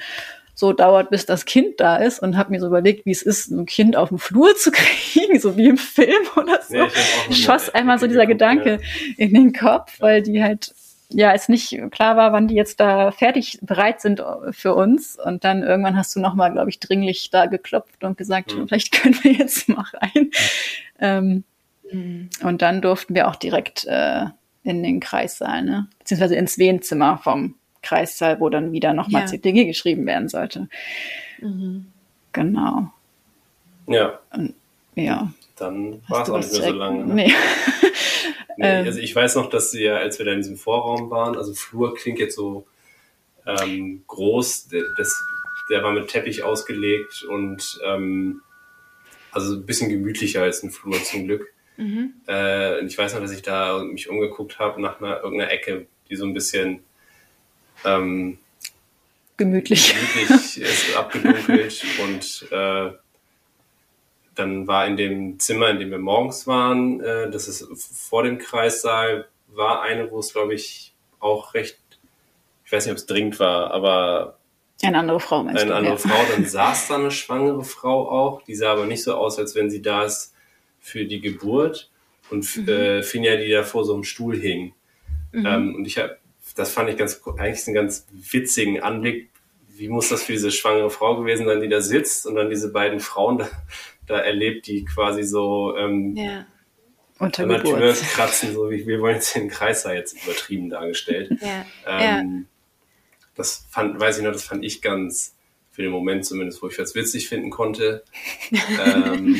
so 0.55 0.73
dauert, 0.73 1.11
bis 1.11 1.27
das 1.27 1.45
Kind 1.45 1.81
da 1.81 1.97
ist 1.97 2.21
und 2.21 2.37
habe 2.37 2.51
mir 2.51 2.61
so 2.61 2.67
überlegt, 2.67 3.07
wie 3.07 3.11
es 3.11 3.23
ist, 3.23 3.51
ein 3.51 3.67
Kind 3.67 3.97
auf 3.97 4.09
dem 4.09 4.19
Flur 4.19 4.55
zu 4.57 4.71
kriegen, 4.73 5.41
so 5.41 5.57
wie 5.57 5.69
im 5.69 5.77
Film 5.77 6.25
oder 6.37 6.61
so. 6.63 6.77
Ja, 6.77 6.89
schoss 7.31 7.71
einmal 7.71 7.99
so 7.99 8.07
dieser 8.07 8.27
Gedanke 8.27 8.81
ja. 8.81 9.15
in 9.17 9.35
den 9.35 9.53
Kopf, 9.53 10.01
weil 10.01 10.23
die 10.23 10.43
halt 10.43 10.73
ja, 11.11 11.33
es 11.33 11.49
nicht 11.49 11.79
klar 11.93 12.17
war, 12.17 12.33
wann 12.33 12.49
die 12.49 12.57
jetzt 12.57 12.81
da 12.81 13.13
fertig 13.13 13.59
bereit 13.63 14.01
sind 14.01 14.23
für 14.51 14.75
uns. 14.75 15.17
Und 15.17 15.45
dann 15.45 15.63
irgendwann 15.63 15.97
hast 15.97 16.17
du 16.17 16.21
nochmal, 16.21 16.53
glaube 16.53 16.71
ich, 16.71 16.81
dringlich 16.81 17.31
da 17.31 17.47
geklopft 17.47 18.03
und 18.03 18.19
gesagt, 18.19 18.55
mhm. 18.55 18.67
vielleicht 18.67 18.93
können 18.93 19.17
wir 19.23 19.33
jetzt 19.33 19.69
mal 19.69 19.85
rein. 19.95 20.31
Ähm, 20.99 21.45
mhm. 21.91 22.31
Und 22.43 22.63
dann 22.63 22.83
durften 22.83 23.15
wir 23.15 23.29
auch 23.29 23.37
direkt 23.37 23.85
äh, 23.85 24.25
in 24.65 24.83
den 24.83 24.99
Kreissaal, 24.99 25.63
ne? 25.63 25.87
beziehungsweise 26.01 26.35
ins 26.35 26.59
Wehenzimmer 26.59 27.19
vom 27.19 27.55
Kreissaal, 27.85 28.41
wo 28.41 28.49
dann 28.49 28.73
wieder 28.73 28.95
nochmal 28.95 29.23
ja. 29.23 29.29
CTG 29.29 29.67
geschrieben 29.67 30.07
werden 30.07 30.29
sollte. 30.29 30.69
Mhm. 31.41 31.87
Genau. 32.33 32.91
Ja. 33.87 34.19
Ja. 34.95 35.33
Dann 35.57 36.03
war 36.09 36.23
es 36.23 36.31
auch 36.31 36.39
nicht 36.39 36.53
mehr 36.53 36.63
so 36.63 36.73
lange. 36.73 37.05
Ne? 37.05 37.15
Nee. 37.15 37.35
Nee, 38.57 38.67
ähm, 38.67 38.87
also 38.87 38.99
ich 38.99 39.15
weiß 39.15 39.37
noch, 39.37 39.51
dass 39.51 39.73
wir, 39.75 39.99
als 39.99 40.19
wir 40.19 40.27
da 40.27 40.33
in 40.33 40.39
diesem 40.39 40.57
Vorraum 40.57 41.11
waren, 41.11 41.37
also 41.37 41.55
Flur 41.55 41.95
klingt 41.95 42.19
jetzt 42.19 42.35
so 42.35 42.67
ähm, 43.47 44.03
groß, 44.07 44.69
das, 44.97 45.15
der 45.71 45.83
war 45.83 45.93
mit 45.93 46.09
Teppich 46.09 46.43
ausgelegt 46.43 47.25
und 47.25 47.79
ähm, 47.85 48.43
also 49.33 49.55
ein 49.55 49.67
bisschen 49.67 49.91
gemütlicher 49.91 50.43
als 50.43 50.63
ein 50.63 50.71
Flur 50.71 51.03
zum 51.03 51.27
Glück. 51.27 51.53
Mhm. 51.77 52.15
Äh, 52.27 52.81
und 52.81 52.87
ich 52.87 52.97
weiß 52.97 53.15
noch, 53.15 53.21
dass 53.21 53.33
ich 53.33 53.43
da 53.43 53.83
mich 53.83 54.09
umgeguckt 54.09 54.59
habe 54.59 54.81
nach 54.81 55.01
einer 55.01 55.23
irgendeiner 55.23 55.51
Ecke, 55.51 55.87
die 56.09 56.17
so 56.17 56.25
ein 56.25 56.35
bisschen 56.35 56.81
ähm, 57.85 58.39
gemütlich. 59.37 59.95
gemütlich 59.95 60.59
ist, 60.61 60.97
abgedunkelt 60.97 61.85
und 62.03 62.49
äh, 62.51 62.93
dann 64.35 64.67
war 64.67 64.87
in 64.87 64.97
dem 64.97 65.39
Zimmer, 65.39 65.71
in 65.71 65.79
dem 65.79 65.91
wir 65.91 65.99
morgens 65.99 66.47
waren, 66.47 67.01
äh, 67.01 67.31
das 67.31 67.49
ist 67.49 67.67
vor 68.09 68.25
dem 68.25 68.39
Kreissaal, 68.39 69.29
war 69.49 69.83
eine, 69.83 70.11
wo 70.11 70.19
es, 70.19 70.33
glaube 70.33 70.55
ich, 70.55 70.93
auch 71.21 71.55
recht, 71.55 71.79
ich 72.65 72.73
weiß 72.73 72.87
nicht, 72.87 72.93
ob 72.93 72.99
es 72.99 73.07
dringend 73.07 73.39
war, 73.39 73.71
aber 73.71 74.39
eine 74.83 74.99
andere 74.99 75.21
Frau, 75.21 75.43
meinst 75.43 75.63
Eine 75.63 75.71
du, 75.71 75.77
andere 75.77 75.95
ja. 75.95 75.99
Frau, 75.99 76.25
dann 76.35 76.45
saß 76.47 76.89
da 76.89 76.97
eine 76.97 77.11
schwangere 77.11 77.65
Frau 77.65 78.09
auch, 78.11 78.43
die 78.43 78.55
sah 78.55 78.73
aber 78.73 78.87
nicht 78.87 79.03
so 79.03 79.15
aus, 79.15 79.39
als 79.39 79.55
wenn 79.55 79.71
sie 79.71 79.83
da 79.83 80.05
ist 80.05 80.35
für 80.81 81.05
die 81.05 81.21
Geburt 81.21 81.91
und 82.31 82.57
mhm. 82.57 82.69
äh, 82.69 83.03
Finja, 83.03 83.37
die 83.37 83.51
da 83.51 83.63
vor 83.63 83.85
so 83.85 83.95
einem 83.95 84.05
Stuhl 84.05 84.37
hing. 84.37 84.75
Mhm. 85.33 85.47
Ähm, 85.47 85.75
und 85.77 85.87
ich 85.87 85.99
habe, 85.99 86.19
das 86.55 86.73
fand 86.73 86.91
ich 86.91 86.97
ganz, 86.97 87.21
eigentlich 87.39 87.67
einen 87.67 87.75
ganz 87.75 88.07
witzigen 88.13 88.81
Anblick. 88.81 89.31
Wie 89.77 89.89
muss 89.89 90.09
das 90.09 90.23
für 90.23 90.33
diese 90.33 90.53
schwangere 90.53 90.91
Frau 90.91 91.17
gewesen 91.17 91.47
sein, 91.47 91.61
die 91.61 91.69
da 91.69 91.81
sitzt 91.81 92.27
und 92.27 92.37
dann 92.37 92.49
diese 92.49 92.71
beiden 92.71 93.01
Frauen 93.01 93.39
da 93.39 93.51
da 94.07 94.19
erlebt, 94.19 94.67
die 94.67 94.85
quasi 94.85 95.23
so 95.23 95.77
ähm, 95.77 96.17
ja. 96.17 96.47
unter 97.19 97.63
Tür 97.63 97.93
kratzen, 97.93 98.53
so 98.53 98.71
wie 98.71 98.87
wir 98.87 99.01
wollen 99.01 99.17
jetzt 99.17 99.35
den 99.35 99.49
Kreis 99.49 99.83
da 99.83 99.93
jetzt 99.93 100.23
übertrieben 100.25 100.71
dargestellt. 100.71 101.31
Ja. 101.41 101.67
Ähm, 101.87 102.41
ja. 102.41 103.25
Das 103.35 103.67
fand, 103.71 103.99
weiß 103.99 104.19
ich 104.19 104.25
noch, 104.25 104.33
das 104.33 104.45
fand 104.45 104.65
ich 104.65 104.83
ganz 104.83 105.35
für 105.71 105.83
den 105.83 105.91
Moment 105.91 106.25
zumindest, 106.25 106.63
wo 106.63 106.69
ich 106.69 106.79
es 106.79 106.95
witzig 106.95 107.29
finden 107.29 107.51
konnte. 107.51 108.05
ähm, 108.85 109.37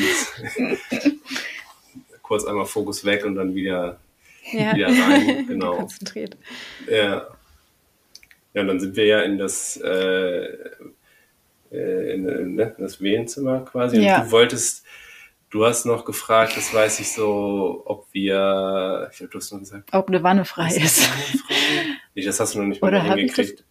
kurz 2.23 2.45
einmal 2.45 2.67
Fokus 2.67 3.05
weg 3.05 3.25
und 3.25 3.37
dann 3.37 3.55
wieder, 3.55 4.01
ja. 4.53 4.75
wieder 4.75 4.89
rein. 4.89 5.47
Genau. 5.49 5.77
Konzentriert. 5.77 6.37
Ja. 6.91 7.29
Ja, 8.53 8.61
und 8.61 8.69
dann 8.69 8.81
sind 8.81 8.95
wir 8.95 9.07
ja 9.07 9.21
in 9.23 9.37
das 9.37 9.77
äh, 9.79 10.49
äh, 11.75 12.15
in, 12.15 12.29
in, 12.29 12.55
ne, 12.55 12.75
das 12.79 13.01
Wehenzimmer 13.01 13.61
quasi. 13.61 14.01
Ja. 14.01 14.19
Und 14.19 14.27
du 14.27 14.31
wolltest, 14.31 14.85
du 15.51 15.67
hast 15.67 15.87
noch 15.87 16.05
gefragt, 16.05 16.57
das 16.57 16.73
weiß 16.73 17.01
ich 17.01 17.13
so, 17.13 17.83
ob 17.85 18.07
wir, 18.13 19.11
ich 19.13 19.21
habe 19.21 19.31
das 19.33 19.51
noch 19.51 19.59
gesagt. 19.59 19.93
Ob 19.93 20.09
eine 20.09 20.23
Wanne 20.23 20.45
frei 20.45 20.69
ist. 20.69 21.03
Wanne 21.03 21.39
frei? 21.39 21.55
Nee, 22.17 22.25
das 22.25 22.39
hast 22.39 22.55
du 22.55 22.61
noch 22.61 22.67
nicht 22.67 22.81
mal 22.81 22.89
Oder 22.89 23.03
hingekriegt. 23.03 23.65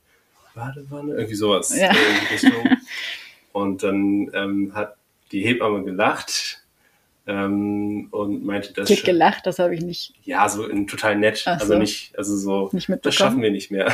Badewanne, 0.53 1.13
irgendwie 1.13 1.35
sowas 1.35 1.73
ja. 1.73 1.91
in. 1.91 2.77
Und 3.53 3.83
dann 3.83 4.29
ähm, 4.33 4.71
hat 4.73 4.97
die 5.31 5.41
Hebamme 5.41 5.85
gelacht 5.85 6.62
ähm, 7.25 8.07
und 8.11 8.45
meinte, 8.45 8.73
das. 8.73 8.87
Die 8.87 8.97
hat 8.97 9.05
gelacht, 9.05 9.45
das 9.45 9.59
habe 9.59 9.73
ich 9.75 9.81
nicht. 9.81 10.13
Ja, 10.23 10.47
so 10.49 10.67
in, 10.67 10.87
total 10.87 11.15
nett. 11.15 11.43
Ach 11.45 11.59
also 11.59 11.77
nicht, 11.77 12.17
also 12.17 12.35
so, 12.35 12.69
nicht 12.73 12.89
das 13.01 13.15
schaffen 13.15 13.41
wir 13.41 13.51
nicht 13.51 13.71
mehr. 13.71 13.93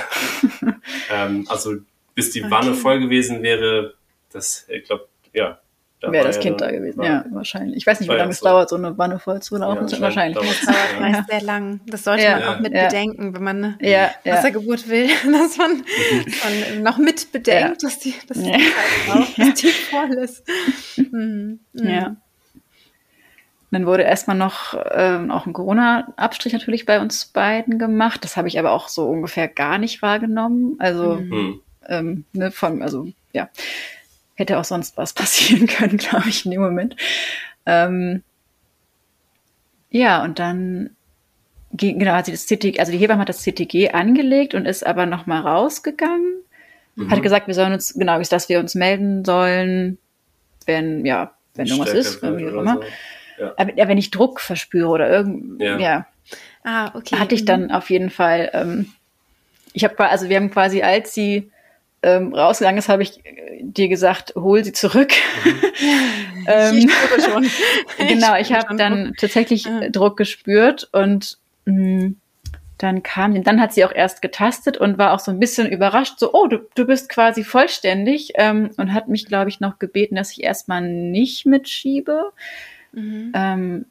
ähm, 1.11 1.45
also 1.49 1.75
bis 2.15 2.32
die 2.32 2.43
okay. 2.43 2.51
Wanne 2.51 2.73
voll 2.73 2.99
gewesen 2.99 3.43
wäre, 3.43 3.93
das, 4.32 4.65
ich 4.67 4.84
glaube, 4.84 5.07
ja, 5.34 5.59
wäre 6.01 6.27
das 6.27 6.39
Kind 6.39 6.61
da 6.61 6.71
gewesen. 6.71 7.03
Ja, 7.03 7.25
wahrscheinlich. 7.32 7.77
Ich 7.77 7.86
weiß 7.86 7.99
nicht, 7.99 8.09
wie 8.09 8.15
lange 8.15 8.32
es 8.32 8.39
dauert, 8.39 8.69
so 8.69 8.77
eine 8.77 8.97
Wanne 8.97 9.19
voll 9.19 9.41
zu 9.41 9.57
laufen. 9.57 9.88
Ja, 9.88 9.99
wahrscheinlich. 9.99 10.38
Das 10.38 10.61
dauert 10.61 10.99
meist 10.99 11.30
sehr 11.30 11.41
lang. 11.41 11.82
Das 11.88 12.03
sollte 12.03 12.23
ja, 12.23 12.39
man 12.39 12.47
auch 12.47 12.59
mit 12.59 12.73
bedenken, 12.73 13.36
wenn 13.36 13.43
man 13.43 13.77
eine 13.80 14.11
Wassergeburt 14.23 14.88
will, 14.88 15.07
dass 15.32 15.57
man, 15.57 15.84
man 16.73 16.84
noch 16.84 16.97
mit 16.97 17.32
bedenkt, 17.32 17.84
dass 17.84 17.99
die, 17.99 18.13
dass 18.27 18.38
die, 18.38 18.53
auch, 19.09 19.36
dass 19.36 19.53
die 19.59 19.67
voll 19.69 20.13
ist. 20.13 20.43
Mhm. 21.11 21.59
Ja. 21.73 22.17
Dann 23.72 23.86
wurde 23.86 24.03
erstmal 24.03 24.38
noch 24.38 24.76
ähm, 24.91 25.30
auch 25.30 25.45
ein 25.45 25.53
Corona-Abstrich 25.53 26.53
natürlich 26.53 26.86
bei 26.86 26.99
uns 26.99 27.26
beiden 27.26 27.78
gemacht. 27.78 28.24
Das 28.24 28.36
habe 28.36 28.47
ich 28.47 28.57
aber 28.57 28.72
auch 28.72 28.88
so 28.88 29.07
ungefähr 29.07 29.47
gar 29.47 29.78
nicht 29.78 30.01
wahrgenommen. 30.01 30.76
Also, 30.80 31.15
mhm. 31.15 31.61
ähm, 31.88 32.26
ne, 32.34 32.51
von, 32.51 32.82
also 32.82 33.07
ja 33.32 33.49
hätte 34.39 34.57
auch 34.57 34.63
sonst 34.63 34.97
was 34.97 35.13
passieren 35.13 35.67
können, 35.67 35.97
glaube 35.97 36.30
ich, 36.30 36.45
in 36.45 36.51
dem 36.51 36.61
Moment. 36.61 36.95
Ähm, 37.65 38.24
ja, 39.91 40.24
und 40.24 40.39
dann 40.39 40.91
genau, 41.74 42.13
hat 42.13 42.26
sie 42.26 42.32
das 42.32 42.47
CTG, 42.47 42.80
also 42.80 42.91
die 42.91 42.97
Hebamme 42.97 43.22
hat 43.22 43.30
das 43.30 43.43
CTG 43.43 43.91
angelegt 43.91 44.55
und 44.55 44.65
ist 44.65 44.86
aber 44.86 45.05
nochmal 45.05 45.41
rausgegangen. 45.41 46.41
Mhm. 46.95 47.11
Hat 47.11 47.22
gesagt, 47.22 47.47
wir 47.47 47.53
sollen 47.53 47.74
uns, 47.74 47.93
genau, 47.93 48.20
dass 48.20 48.49
wir 48.49 48.59
uns 48.59 48.76
melden 48.76 49.26
sollen, 49.26 49.97
wenn, 50.65 51.05
ja, 51.05 51.34
wenn 51.55 51.67
irgendwas 51.67 51.93
ist, 51.93 52.24
irgendwie 52.24 52.47
auch 52.47 52.61
immer. 52.61 52.76
So. 52.76 52.84
Ja. 53.39 53.53
Aber, 53.57 53.77
ja, 53.77 53.87
wenn 53.87 53.97
ich 53.97 54.11
Druck 54.11 54.39
verspüre 54.39 54.87
oder 54.87 55.09
irgend, 55.09 55.61
ja. 55.61 55.77
ja. 55.77 56.07
Ah, 56.63 56.91
okay. 56.93 57.17
Hatte 57.17 57.35
ich 57.35 57.45
dann 57.45 57.65
mhm. 57.65 57.71
auf 57.71 57.89
jeden 57.89 58.09
Fall, 58.09 58.49
ähm, 58.53 58.93
ich 59.73 59.83
habe 59.83 60.09
also 60.09 60.29
wir 60.29 60.35
haben 60.35 60.51
quasi, 60.51 60.81
als 60.81 61.13
sie 61.13 61.51
ähm, 62.01 62.33
rausgegangen 62.33 62.79
ist, 62.79 62.89
habe 62.89 63.03
ich 63.03 63.21
dir 63.59 63.89
gesagt, 63.89 64.33
hol 64.35 64.63
sie 64.63 64.73
zurück. 64.73 65.11
ähm, 66.47 66.77
ich 66.77 66.91
spüre 66.91 67.21
schon. 67.21 67.49
genau, 68.07 68.35
ich, 68.35 68.49
ich 68.49 68.53
habe 68.53 68.75
dann 68.75 69.05
Druck. 69.05 69.17
tatsächlich 69.17 69.65
ja. 69.65 69.89
Druck 69.89 70.17
gespürt 70.17 70.89
und 70.91 71.37
mh, 71.65 71.73
mm, 71.73 72.15
dann 72.77 73.03
kam 73.03 73.33
sie, 73.33 73.41
dann 73.41 73.59
hat 73.59 73.73
sie 73.73 73.83
auch 73.83 73.91
erst 73.91 74.21
getastet 74.21 74.77
und 74.77 74.97
war 74.97 75.13
auch 75.13 75.19
so 75.19 75.31
ein 75.31 75.39
bisschen 75.39 75.67
überrascht, 75.67 76.17
so, 76.17 76.33
oh, 76.33 76.47
du, 76.47 76.59
du 76.75 76.85
bist 76.85 77.09
quasi 77.09 77.43
vollständig 77.43 78.31
ähm, 78.35 78.71
und 78.77 78.93
hat 78.93 79.09
mich, 79.09 79.25
glaube 79.25 79.49
ich, 79.49 79.59
noch 79.59 79.79
gebeten, 79.79 80.15
dass 80.15 80.31
ich 80.31 80.43
erstmal 80.43 80.81
nicht 80.81 81.45
mitschiebe. 81.45 82.31
Mhm. 82.99 83.31
Ähm, 83.33 83.85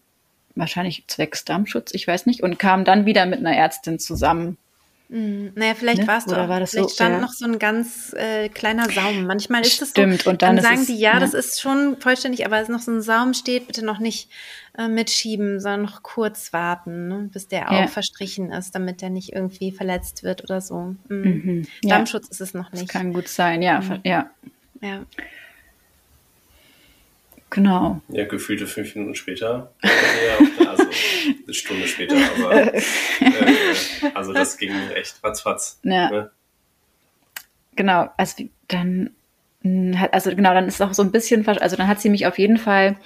wahrscheinlich 0.55 1.05
zwecks 1.07 1.45
Dammschutz, 1.45 1.93
ich 1.95 2.07
weiß 2.07 2.27
nicht, 2.27 2.43
und 2.43 2.59
kam 2.59 2.85
dann 2.85 3.07
wieder 3.07 3.27
mit 3.27 3.39
einer 3.39 3.57
Ärztin 3.57 3.99
zusammen. 3.99 4.59
Mhm. 5.09 5.53
Naja, 5.55 5.75
vielleicht 5.75 6.03
ne? 6.03 6.07
war 6.07 6.19
es 6.19 6.27
doch. 6.27 6.37
War 6.37 6.61
das 6.61 6.73
vielleicht 6.73 6.91
so, 6.91 6.95
stand 6.95 7.15
ja. 7.15 7.21
noch 7.21 7.33
so 7.33 7.47
ein 7.47 7.59
ganz 7.59 8.13
äh, 8.15 8.49
kleiner 8.51 8.91
Saum. 8.91 9.25
Manchmal 9.25 9.63
ist 9.63 9.81
es 9.81 9.89
so. 9.89 9.93
Stimmt. 9.93 10.27
Und 10.27 10.43
dann, 10.43 10.57
dann 10.57 10.65
sagen 10.65 10.87
die, 10.87 10.99
ja, 10.99 11.15
ja, 11.15 11.21
das 11.21 11.33
ist 11.33 11.61
schon 11.61 11.97
vollständig, 11.99 12.45
aber 12.45 12.61
es 12.61 12.69
noch 12.69 12.81
so 12.81 12.91
ein 12.93 13.01
Saum 13.01 13.33
steht, 13.33 13.67
bitte 13.67 13.85
noch 13.85 14.01
nicht 14.01 14.29
äh, 14.77 14.87
mitschieben, 14.87 15.61
sondern 15.61 15.83
noch 15.83 16.03
kurz 16.03 16.53
warten, 16.53 17.09
ne, 17.09 17.31
bis 17.33 17.49
der 17.49 17.61
ja. 17.61 17.85
auch 17.85 17.89
verstrichen 17.89 18.53
ist, 18.53 18.75
damit 18.75 19.01
der 19.01 19.09
nicht 19.09 19.33
irgendwie 19.33 19.73
verletzt 19.73 20.25
wird 20.25 20.45
oder 20.45 20.61
so. 20.61 20.95
Mhm. 21.09 21.67
Mhm. 21.83 21.89
Dammschutz 21.89 22.29
ist 22.29 22.43
es 22.43 22.53
noch 22.53 22.71
nicht. 22.73 22.85
Das 22.85 22.91
kann 22.91 23.15
gut 23.15 23.29
sein, 23.29 23.63
ja. 23.63 23.81
Mhm. 23.81 24.01
Ja. 24.05 24.31
ja. 24.83 25.07
Genau. 27.51 28.03
Ja, 28.09 28.25
gefühlte 28.27 28.67
fünf 28.67 28.95
Minuten 28.95 29.15
später. 29.15 29.73
Ja, 29.83 30.69
also 30.69 30.85
eine 30.85 31.55
Stunde 31.55 31.89
später, 31.89 32.17
aber 32.17 32.75
äh, 32.75 32.83
also 34.15 34.33
das 34.33 34.59
ging 34.59 34.73
echt 34.95 35.23
ratzfatz. 35.25 35.81
Ja. 35.83 36.11
Ne? 36.11 36.31
Genau, 37.77 38.11
also 38.17 38.45
dann 38.69 39.11
hm, 39.63 39.99
hat, 39.99 40.13
also 40.13 40.35
genau, 40.35 40.53
dann 40.53 40.69
ist 40.69 40.83
auch 40.83 40.93
so 40.93 41.03
ein 41.03 41.13
bisschen, 41.13 41.47
also 41.47 41.77
dann 41.77 41.89
hat 41.89 42.01
sie 42.01 42.11
mich 42.11 42.27
auf 42.27 42.39
jeden 42.39 42.59
Fall 42.59 42.97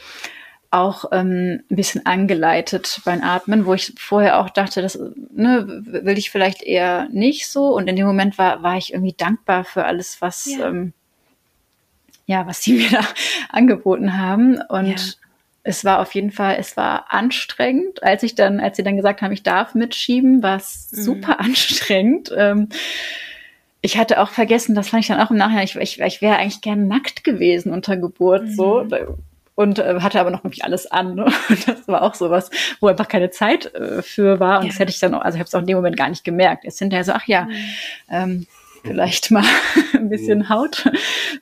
auch 0.72 1.04
ähm, 1.12 1.62
ein 1.70 1.76
bisschen 1.76 2.06
angeleitet 2.06 3.02
beim 3.04 3.22
Atmen, 3.22 3.66
wo 3.66 3.74
ich 3.74 3.92
vorher 3.98 4.40
auch 4.40 4.48
dachte, 4.48 4.80
das 4.80 4.98
ne, 5.30 5.82
will 5.84 6.16
ich 6.16 6.30
vielleicht 6.30 6.62
eher 6.62 7.08
nicht 7.10 7.46
so. 7.46 7.76
Und 7.76 7.88
in 7.88 7.96
dem 7.96 8.06
Moment 8.06 8.38
war, 8.38 8.62
war 8.62 8.78
ich 8.78 8.94
irgendwie 8.94 9.12
dankbar 9.12 9.64
für 9.64 9.84
alles, 9.84 10.22
was 10.22 10.46
ja. 10.46 10.68
ähm, 10.68 10.94
ja, 12.26 12.46
was 12.46 12.62
sie 12.62 12.72
mir 12.78 12.90
da 12.90 13.04
angeboten 13.48 14.18
haben. 14.18 14.60
Und 14.68 14.86
ja. 14.86 15.14
es 15.62 15.84
war 15.84 16.00
auf 16.00 16.14
jeden 16.14 16.30
Fall, 16.30 16.56
es 16.58 16.76
war 16.76 17.12
anstrengend. 17.12 18.02
Als 18.02 18.22
ich 18.22 18.34
dann, 18.34 18.60
als 18.60 18.76
sie 18.76 18.82
dann 18.82 18.96
gesagt 18.96 19.22
haben, 19.22 19.32
ich 19.32 19.42
darf 19.42 19.74
mitschieben, 19.74 20.42
war 20.42 20.56
es 20.56 20.90
mhm. 20.92 21.02
super 21.02 21.40
anstrengend. 21.40 22.32
Ähm, 22.36 22.68
ich 23.84 23.98
hatte 23.98 24.20
auch 24.20 24.28
vergessen, 24.28 24.76
das 24.76 24.90
fand 24.90 25.02
ich 25.02 25.08
dann 25.08 25.20
auch 25.20 25.32
im 25.32 25.36
Nachhinein, 25.36 25.64
ich, 25.64 25.76
ich, 25.76 26.00
ich 26.00 26.22
wäre 26.22 26.36
eigentlich 26.36 26.60
gern 26.60 26.86
nackt 26.86 27.24
gewesen 27.24 27.72
unter 27.72 27.96
Geburt, 27.96 28.44
mhm. 28.44 28.54
so. 28.54 28.86
Und 29.54 29.80
äh, 29.80 30.00
hatte 30.00 30.18
aber 30.18 30.30
noch 30.30 30.44
wirklich 30.44 30.64
alles 30.64 30.90
an. 30.90 31.14
Ne? 31.14 31.24
Und 31.48 31.68
das 31.68 31.86
war 31.86 32.02
auch 32.02 32.14
sowas, 32.14 32.50
wo 32.80 32.86
einfach 32.86 33.08
keine 33.08 33.30
Zeit 33.30 33.74
äh, 33.74 34.00
für 34.00 34.40
war. 34.40 34.60
Und 34.60 34.66
ja. 34.66 34.70
das 34.70 34.78
hätte 34.78 34.90
ich 34.90 35.00
dann 35.00 35.14
auch, 35.14 35.20
also 35.20 35.36
ich 35.36 35.40
habe 35.40 35.48
es 35.48 35.54
auch 35.54 35.60
in 35.60 35.66
dem 35.66 35.76
Moment 35.76 35.96
gar 35.96 36.08
nicht 36.08 36.24
gemerkt. 36.24 36.64
Jetzt 36.64 36.78
hinterher 36.78 37.04
so, 37.04 37.12
ach 37.12 37.26
ja, 37.26 37.44
mhm. 37.44 37.54
ähm, 38.08 38.46
vielleicht 38.82 39.30
mal 39.30 39.44
ein 39.94 40.08
bisschen 40.08 40.40
mhm. 40.40 40.48
Haut 40.48 40.90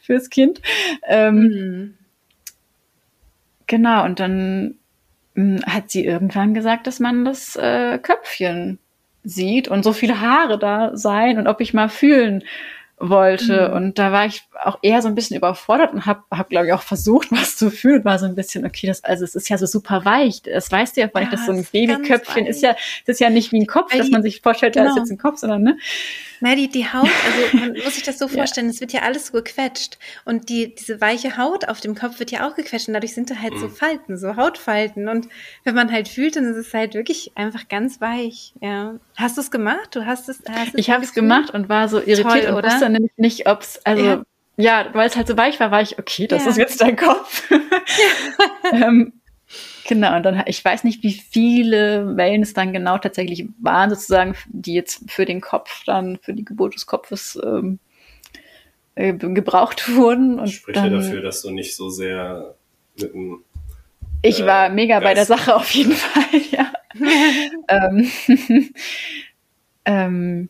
fürs 0.01 0.30
Kind. 0.30 0.61
Ähm, 1.07 1.34
mhm. 1.36 1.95
Genau, 3.66 4.05
und 4.05 4.18
dann 4.18 4.74
hm, 5.34 5.62
hat 5.64 5.91
sie 5.91 6.05
irgendwann 6.05 6.55
gesagt, 6.55 6.86
dass 6.86 6.99
man 6.99 7.24
das 7.24 7.57
äh, 7.57 7.99
Köpfchen 7.99 8.78
sieht 9.22 9.68
und 9.68 9.84
so 9.84 9.93
viele 9.93 10.20
Haare 10.20 10.59
da 10.59 10.97
seien 10.97 11.38
und 11.38 11.47
ob 11.47 11.61
ich 11.61 11.74
mal 11.74 11.88
fühlen 11.88 12.43
wollte. 13.01 13.68
Mhm. 13.68 13.76
Und 13.76 13.99
da 13.99 14.12
war 14.12 14.26
ich 14.26 14.43
auch 14.62 14.78
eher 14.82 15.03
so 15.03 15.09
ein 15.09 15.14
bisschen 15.14 15.36
überfordert 15.36 15.93
und 15.93 16.07
habe, 16.07 16.22
hab, 16.30 16.51
glaube 16.51 16.66
ich, 16.66 16.72
auch 16.72 16.82
versucht, 16.82 17.30
was 17.32 17.57
zu 17.57 17.70
fühlen. 17.70 18.05
War 18.05 18.18
so 18.18 18.26
ein 18.26 18.34
bisschen, 18.34 18.64
okay, 18.64 18.86
das, 18.86 19.03
also 19.03 19.24
es 19.24 19.34
ist 19.34 19.49
ja 19.49 19.59
so 19.59 19.66
super 19.66 20.05
weich. 20.05 20.43
Das 20.43 20.70
weißt 20.70 20.97
du 20.97 21.01
ja 21.01 21.09
vielleicht, 21.09 21.32
ja, 21.32 21.36
dass 21.36 21.47
so 21.47 21.53
ein 21.53 21.66
Babyköpfchen 21.70 22.47
ist 22.47 22.62
ja, 22.62 22.72
das 23.07 23.14
ist 23.14 23.20
ja 23.20 23.30
nicht 23.30 23.53
wie 23.53 23.61
ein 23.61 23.66
Kopf, 23.66 23.93
Weil 23.93 24.01
dass 24.01 24.11
man 24.11 24.22
sich 24.22 24.41
vorstellt, 24.43 24.74
genau. 24.74 24.84
da 24.84 24.88
ist 24.91 24.95
genau. 24.95 25.05
jetzt 25.05 25.12
ein 25.12 25.18
Kopf, 25.18 25.38
sondern, 25.38 25.62
ne? 25.62 25.78
Na, 26.41 26.55
die, 26.55 26.68
die 26.68 26.86
Haut, 26.86 27.09
also 27.24 27.57
man 27.59 27.72
muss 27.84 27.95
sich 27.95 28.03
das 28.03 28.18
so 28.18 28.26
vorstellen, 28.26 28.68
es 28.68 28.80
wird 28.80 28.93
ja 28.93 29.03
alles 29.03 29.28
so 29.28 29.32
gequetscht. 29.34 29.99
Und 30.24 30.49
die, 30.49 30.74
diese 30.74 31.01
weiche 31.01 31.36
Haut 31.36 31.68
auf 31.68 31.80
dem 31.80 31.95
Kopf 31.95 32.18
wird 32.18 32.30
ja 32.30 32.49
auch 32.49 32.55
gequetscht. 32.55 32.88
Und 32.88 32.95
dadurch 32.95 33.14
sind 33.14 33.30
da 33.30 33.36
halt 33.36 33.55
mhm. 33.55 33.61
so 33.61 33.68
Falten, 33.68 34.16
so 34.16 34.36
Hautfalten. 34.36 35.09
Und 35.09 35.28
wenn 35.64 35.74
man 35.74 35.93
halt 35.93 36.09
fühlt, 36.09 36.36
dann 36.36 36.45
ist 36.45 36.57
es 36.57 36.72
halt 36.72 36.95
wirklich 36.95 37.32
einfach 37.34 37.68
ganz 37.68 38.01
weich. 38.01 38.55
Ja. 38.61 38.95
Hast 39.16 39.36
du 39.36 39.43
es 39.43 39.51
gemacht? 39.51 39.95
Du 39.95 40.07
hast 40.07 40.28
es. 40.28 40.43
Hast 40.49 40.74
ich 40.74 40.91
habe 40.91 41.05
es 41.05 41.12
gemacht 41.12 41.51
und 41.51 41.68
war 41.68 41.88
so 41.88 41.99
irritiert 41.99 42.47
Toll, 42.47 42.55
und 42.55 42.64
wusste 42.64 42.88
nämlich 42.88 43.12
nicht, 43.16 43.47
ob 43.47 43.61
es, 43.61 43.84
also 43.84 44.05
ja. 44.05 44.22
ja. 44.57 44.86
weil 44.93 45.09
es 45.09 45.16
halt 45.16 45.28
so 45.28 45.36
weich 45.36 45.61
war, 45.61 45.70
war 45.70 45.82
ich, 45.82 45.99
okay, 45.99 46.26
das 46.26 46.45
ja. 46.45 46.51
ist 46.51 46.57
jetzt 46.57 46.80
dein 46.80 46.97
Kopf. 46.97 47.51
ähm, 48.72 49.20
Genau, 49.91 50.14
und 50.14 50.22
dann, 50.22 50.45
ich 50.47 50.64
weiß 50.64 50.84
nicht, 50.84 51.03
wie 51.03 51.11
viele 51.11 52.16
Wellen 52.16 52.43
es 52.43 52.55
dann 52.55 52.72
genau 52.72 52.97
tatsächlich 52.99 53.49
waren, 53.61 53.91
sozusagen, 53.91 54.36
die 54.47 54.74
jetzt 54.74 55.11
für 55.11 55.24
den 55.24 55.41
Kopf 55.41 55.82
dann, 55.84 56.16
für 56.22 56.32
die 56.32 56.45
Geburt 56.45 56.76
des 56.76 56.86
Kopfes 56.86 57.36
ähm, 57.43 57.80
äh, 58.95 59.12
gebraucht 59.12 59.93
wurden. 59.93 60.38
Und 60.38 60.47
Spricht 60.47 60.76
dann, 60.76 60.93
ja 60.93 60.99
dafür, 60.99 61.22
dass 61.22 61.43
du 61.43 61.51
nicht 61.51 61.74
so 61.74 61.91
sehr 61.91 62.55
mit 63.01 63.12
dem 63.12 63.43
Ich 64.22 64.38
äh, 64.38 64.47
war 64.47 64.68
mega 64.68 65.01
Geist 65.01 65.05
bei 65.05 65.14
der 65.14 65.24
Sache 65.24 65.57
auf 65.57 65.68
jeden 65.72 65.93
Fall, 65.97 66.41
ja. 66.53 66.72
ähm, 67.68 68.11
ähm, 69.86 70.49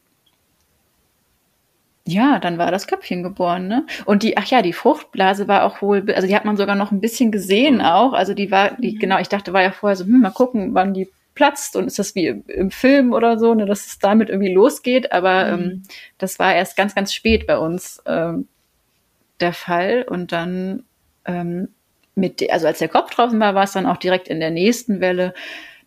ja, 2.12 2.38
dann 2.38 2.58
war 2.58 2.70
das 2.70 2.86
Köpfchen 2.86 3.22
geboren, 3.22 3.68
ne? 3.68 3.86
Und 4.04 4.22
die, 4.22 4.36
ach 4.36 4.46
ja, 4.46 4.62
die 4.62 4.72
Fruchtblase 4.72 5.48
war 5.48 5.64
auch 5.64 5.80
wohl, 5.82 6.12
also 6.12 6.26
die 6.26 6.34
hat 6.34 6.44
man 6.44 6.56
sogar 6.56 6.76
noch 6.76 6.90
ein 6.90 7.00
bisschen 7.00 7.30
gesehen 7.30 7.76
mhm. 7.76 7.80
auch. 7.82 8.12
Also 8.12 8.34
die 8.34 8.50
war, 8.50 8.76
die, 8.76 8.92
mhm. 8.92 8.98
genau, 8.98 9.18
ich 9.18 9.28
dachte, 9.28 9.52
war 9.52 9.62
ja 9.62 9.72
vorher 9.72 9.96
so, 9.96 10.04
hm, 10.04 10.20
mal 10.20 10.30
gucken, 10.30 10.74
wann 10.74 10.94
die 10.94 11.08
platzt 11.34 11.76
und 11.76 11.86
ist 11.86 11.98
das 11.98 12.14
wie 12.14 12.26
im, 12.26 12.70
Film 12.70 13.12
oder 13.12 13.38
so, 13.38 13.54
ne, 13.54 13.64
dass 13.64 13.86
es 13.86 13.98
damit 13.98 14.28
irgendwie 14.28 14.52
losgeht. 14.52 15.12
Aber 15.12 15.56
mhm. 15.56 15.62
ähm, 15.62 15.82
das 16.18 16.38
war 16.38 16.54
erst 16.54 16.76
ganz, 16.76 16.94
ganz 16.94 17.14
spät 17.14 17.46
bei 17.46 17.56
uns 17.56 18.02
ähm, 18.06 18.48
der 19.40 19.52
Fall. 19.52 20.04
Und 20.08 20.32
dann 20.32 20.84
ähm, 21.24 21.68
mit, 22.14 22.48
also 22.50 22.66
als 22.66 22.78
der 22.78 22.88
Kopf 22.88 23.10
draußen 23.10 23.38
war, 23.40 23.54
war 23.54 23.64
es 23.64 23.72
dann 23.72 23.86
auch 23.86 23.96
direkt 23.96 24.28
in 24.28 24.40
der 24.40 24.50
nächsten 24.50 25.00
Welle 25.00 25.34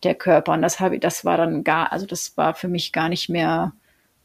der 0.02 0.14
Körper. 0.14 0.52
Und 0.52 0.62
das 0.62 0.80
habe 0.80 0.96
ich, 0.96 1.00
das 1.00 1.24
war 1.24 1.36
dann 1.36 1.64
gar, 1.64 1.92
also 1.92 2.06
das 2.06 2.36
war 2.36 2.54
für 2.54 2.68
mich 2.68 2.92
gar 2.92 3.08
nicht 3.08 3.28
mehr 3.28 3.72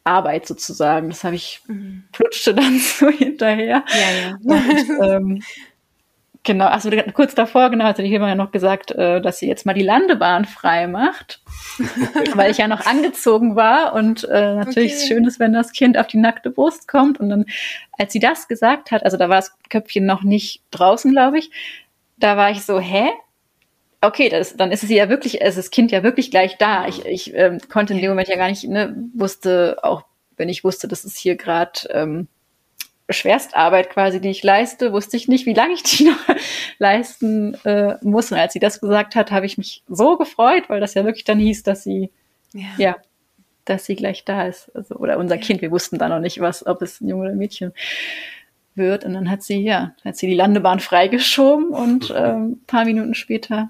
Arbeit 0.10 0.48
sozusagen. 0.48 1.10
Das 1.10 1.24
habe 1.24 1.36
ich, 1.36 1.62
mhm. 1.68 2.04
flutschte 2.14 2.54
dann 2.54 2.80
so 2.80 3.10
hinterher. 3.10 3.84
Ja, 3.88 4.30
ja. 4.30 4.38
Und, 4.44 5.08
ähm, 5.08 5.42
Genau, 6.44 6.68
also 6.68 6.90
kurz 7.14 7.36
davor, 7.36 7.70
genau, 7.70 7.84
hatte 7.84 8.02
die 8.02 8.08
Hilma 8.08 8.30
ja 8.30 8.36
noch 8.36 8.52
gesagt, 8.52 8.92
äh, 8.92 9.22
dass 9.22 9.40
sie 9.40 9.48
jetzt 9.48 9.66
mal 9.66 9.74
die 9.74 9.84
Landebahn 9.84 10.46
frei 10.46 10.88
macht, 10.88 11.42
weil 12.34 12.50
ich 12.50 12.58
ja 12.58 12.70
noch 12.70 12.86
angezogen 12.86 13.58
war 13.58 13.94
und 13.94 14.24
äh, 14.24 14.56
natürlich 14.56 14.96
okay. 14.96 15.08
schön 15.08 15.26
ist, 15.26 15.40
wenn 15.40 15.52
das 15.52 15.74
Kind 15.74 15.98
auf 15.98 16.08
die 16.08 16.18
nackte 16.18 16.50
Brust 16.50 16.88
kommt 16.88 17.20
und 17.20 17.30
dann, 17.30 17.46
als 17.98 18.14
sie 18.14 18.20
das 18.20 18.48
gesagt 18.48 18.92
hat, 18.92 19.04
also 19.04 19.18
da 19.18 19.28
war 19.28 19.36
das 19.36 19.54
Köpfchen 19.70 20.06
noch 20.06 20.24
nicht 20.24 20.64
draußen, 20.72 21.12
glaube 21.12 21.40
ich, 21.40 21.52
da 22.18 22.38
war 22.38 22.52
ich 22.52 22.64
so, 22.64 22.80
hä? 22.80 23.10
Okay, 24.02 24.30
das, 24.30 24.56
dann 24.56 24.72
ist 24.72 24.84
es 24.84 24.90
ja 24.90 25.10
wirklich, 25.10 25.42
ist 25.42 25.58
das 25.58 25.72
Kind 25.72 25.92
ja 25.92 26.04
wirklich 26.04 26.32
gleich 26.32 26.58
da. 26.58 26.88
Ich, 26.88 27.06
ich 27.06 27.34
ähm, 27.34 27.60
konnte 27.70 27.94
in 27.94 28.00
dem 28.00 28.10
Moment 28.10 28.30
ja 28.30 28.38
gar 28.38 28.48
nicht, 28.48 28.64
ne, 28.64 28.96
wusste 29.14 29.78
auch, 29.82 30.04
wenn 30.38 30.48
ich 30.48 30.64
wusste, 30.64 30.88
das 30.88 31.04
ist 31.04 31.18
hier 31.18 31.36
gerade 31.36 31.82
ähm, 31.90 32.28
Schwerstarbeit 33.10 33.90
quasi, 33.90 34.22
die 34.22 34.30
ich 34.30 34.44
leiste, 34.44 34.94
wusste 34.94 35.18
ich 35.18 35.28
nicht, 35.28 35.46
wie 35.46 35.54
lange 35.54 35.74
ich 35.74 35.84
die 35.84 36.04
noch 36.10 36.36
leisten 36.78 37.56
äh, 37.66 37.98
muss. 38.02 38.32
Und 38.32 38.38
als 38.38 38.54
sie 38.54 38.60
das 38.60 38.80
gesagt 38.80 39.16
hat, 39.16 39.32
habe 39.32 39.46
ich 39.46 39.58
mich 39.58 39.84
so 39.90 40.18
gefreut, 40.18 40.70
weil 40.70 40.80
das 40.80 40.94
ja 40.94 41.04
wirklich 41.04 41.26
dann 41.26 41.40
hieß, 41.40 41.64
dass 41.64 41.84
sie, 41.84 42.10
ja, 42.54 42.68
ja 42.78 42.96
dass 43.66 43.86
sie 43.86 43.96
gleich 43.96 44.26
da 44.26 44.48
ist. 44.48 44.74
Also, 44.76 44.96
oder 44.96 45.18
unser 45.18 45.36
ja. 45.36 45.42
Kind, 45.42 45.62
wir 45.62 45.72
wussten 45.72 45.98
da 45.98 46.08
noch 46.08 46.20
nicht, 46.20 46.40
was, 46.40 46.66
ob 46.66 46.82
es 46.82 47.02
ein 47.02 47.10
Junge 47.10 47.24
oder 47.24 47.32
ein 47.32 47.38
Mädchen 47.38 47.74
wird. 48.80 49.06
Und 49.06 49.14
dann 49.14 49.30
hat 49.30 49.44
sie, 49.44 49.62
ja, 49.62 49.94
hat 50.04 50.18
sie 50.18 50.26
die 50.26 50.36
Landebahn 50.36 50.80
freigeschoben 50.80 51.68
und 51.68 52.12
ähm, 52.16 52.62
paar 52.66 52.86
Minuten 52.86 53.14
später 53.14 53.70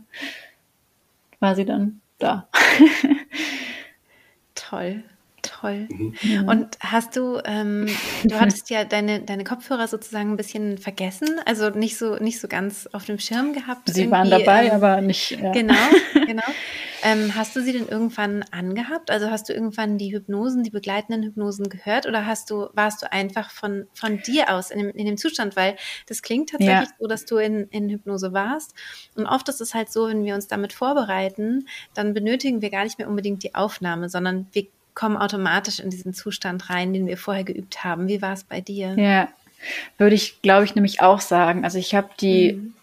war 1.42 1.56
sie 1.56 1.66
dann 1.66 2.00
da. 2.20 2.48
Toll 4.56 5.04
toll. 5.60 5.88
Mhm. 5.90 6.48
Und 6.48 6.78
hast 6.80 7.16
du, 7.16 7.40
ähm, 7.46 7.88
du 8.24 8.36
hattest 8.40 8.70
ja 8.70 8.84
deine, 8.84 9.22
deine 9.22 9.44
Kopfhörer 9.44 9.88
sozusagen 9.88 10.32
ein 10.32 10.38
bisschen 10.38 10.78
vergessen, 10.78 11.40
also 11.46 11.70
nicht 11.70 11.98
so, 11.98 12.16
nicht 12.16 12.40
so 12.40 12.48
ganz 12.48 12.88
auf 12.92 13.06
dem 13.06 13.20
Schirm 13.20 13.54
gehabt. 13.54 13.90
Sie 13.90 14.10
waren 14.12 14.30
dabei, 14.30 14.68
ähm, 14.68 14.72
aber 14.72 15.02
nicht. 15.02 15.32
Ja. 15.32 15.52
Genau, 15.52 15.74
genau. 16.14 16.44
Ähm, 17.02 17.34
hast 17.36 17.56
du 17.56 17.62
sie 17.62 17.72
denn 17.72 17.88
irgendwann 17.88 18.44
angehabt? 18.52 19.10
Also 19.10 19.30
hast 19.30 19.48
du 19.48 19.54
irgendwann 19.54 19.98
die 19.98 20.14
Hypnosen, 20.14 20.64
die 20.64 20.70
begleitenden 20.70 21.24
Hypnosen 21.24 21.70
gehört 21.70 22.06
oder 22.06 22.26
hast 22.26 22.50
du, 22.50 22.68
warst 22.74 23.02
du 23.02 23.12
einfach 23.12 23.52
von, 23.52 23.88
von 23.94 24.18
dir 24.22 24.54
aus 24.54 24.70
in 24.70 24.80
dem, 24.80 24.90
in 24.90 25.06
dem 25.06 25.18
Zustand? 25.18 25.56
Weil 25.56 25.78
das 26.08 26.22
klingt 26.22 26.50
tatsächlich 26.50 26.90
ja. 26.90 26.96
so, 27.00 27.08
dass 27.08 27.26
du 27.26 27.38
in, 27.38 27.68
in 27.70 27.90
Hypnose 27.90 28.34
warst. 28.34 28.74
Und 29.16 29.28
oft 29.28 29.48
ist 29.48 29.62
es 29.62 29.74
halt 29.74 29.92
so, 29.92 30.10
wenn 30.10 30.26
wir 30.26 30.36
uns 30.36 30.48
damit 30.48 30.74
vorbereiten, 30.74 31.68
dann 31.94 32.14
benötigen 32.14 32.62
wir 32.62 32.70
gar 32.70 32.84
nicht 32.84 32.98
mehr 32.98 33.08
unbedingt 33.08 33.44
die 33.44 33.56
Aufnahme, 33.56 34.10
sondern 34.10 34.48
wir 34.52 34.68
kommen 34.94 35.18
automatisch 35.18 35.80
in 35.80 35.90
diesen 35.90 36.14
Zustand 36.14 36.70
rein, 36.70 36.94
den 36.94 37.08
wir 37.08 37.18
vorher 37.18 37.44
geübt 37.44 37.84
haben. 37.84 38.08
Wie 38.08 38.22
war 38.22 38.34
es 38.34 38.44
bei 38.44 38.62
dir? 38.62 38.96
Ja, 38.98 39.30
würde 39.98 40.16
ich, 40.16 40.42
glaube 40.42 40.66
ich, 40.66 40.76
nämlich 40.76 41.02
auch 41.02 41.20
sagen. 41.20 41.64
Also 41.64 41.78
ich 41.78 41.96
habe 41.96 42.10
die 42.20 42.54
mhm. 42.54 42.74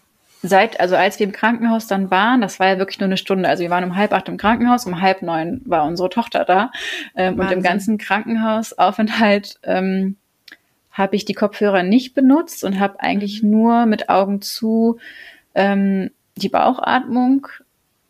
seit, 0.41 0.79
also 0.79 0.95
als 0.95 1.19
wir 1.19 1.25
im 1.25 1.31
Krankenhaus 1.31 1.87
dann 1.87 2.11
waren, 2.11 2.41
das 2.41 2.59
war 2.59 2.67
ja 2.67 2.77
wirklich 2.77 2.99
nur 2.99 3.07
eine 3.07 3.17
Stunde. 3.17 3.49
Also 3.49 3.63
wir 3.63 3.69
waren 3.69 3.83
um 3.83 3.95
halb 3.95 4.13
acht 4.13 4.27
im 4.29 4.37
Krankenhaus, 4.37 4.85
um 4.85 5.01
halb 5.01 5.21
neun 5.21 5.61
war 5.65 5.85
unsere 5.85 6.09
Tochter 6.09 6.45
da. 6.45 6.71
Ähm, 7.15 7.39
und 7.39 7.51
im 7.51 7.61
ganzen 7.61 7.97
Krankenhausaufenthalt 7.97 9.59
ähm, 9.63 10.17
habe 10.91 11.15
ich 11.15 11.25
die 11.25 11.33
Kopfhörer 11.33 11.83
nicht 11.83 12.15
benutzt 12.15 12.63
und 12.63 12.79
habe 12.79 12.99
eigentlich 12.99 13.43
mhm. 13.43 13.51
nur 13.51 13.85
mit 13.85 14.09
Augen 14.09 14.41
zu 14.41 14.97
ähm, 15.53 16.11
die 16.35 16.49
Bauchatmung 16.49 17.47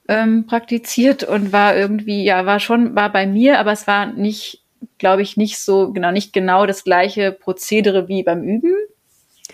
ähm, 0.08 0.46
praktiziert 0.46 1.24
und 1.24 1.52
war 1.52 1.76
irgendwie, 1.76 2.24
ja, 2.24 2.46
war 2.46 2.60
schon, 2.60 2.96
war 2.96 3.12
bei 3.12 3.28
mir, 3.28 3.60
aber 3.60 3.72
es 3.72 3.88
war 3.88 4.08
nicht, 4.08 4.64
glaube 4.98 5.22
ich, 5.22 5.38
nicht 5.38 5.60
so, 5.60 5.92
genau, 5.92 6.12
nicht 6.12 6.34
genau 6.34 6.66
das 6.66 6.84
gleiche 6.84 7.32
Prozedere 7.32 8.08
wie 8.08 8.24
beim 8.24 8.44
Üben. 8.44 8.74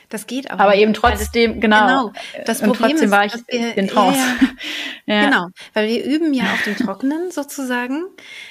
Das 0.10 0.28
geht 0.28 0.52
auch. 0.52 0.60
Aber 0.60 0.72
nicht, 0.72 0.82
eben 0.82 0.94
trotzdem, 0.94 1.60
genau. 1.60 2.10
genau. 2.10 2.14
Das 2.46 2.62
und 2.62 2.68
Problem 2.68 2.92
trotzdem 2.92 3.06
ist, 3.08 3.12
war 3.12 3.26
ich 3.26 3.34
wir, 3.48 3.78
in 3.78 3.88
Trance. 3.88 4.20
Ja, 5.08 5.16
ja. 5.16 5.26
Genau, 5.26 5.48
weil 5.74 5.88
wir 5.88 6.06
üben 6.06 6.34
ja 6.34 6.44
auf 6.44 6.64
dem 6.64 6.76
Trockenen 6.76 7.32
sozusagen. 7.32 8.04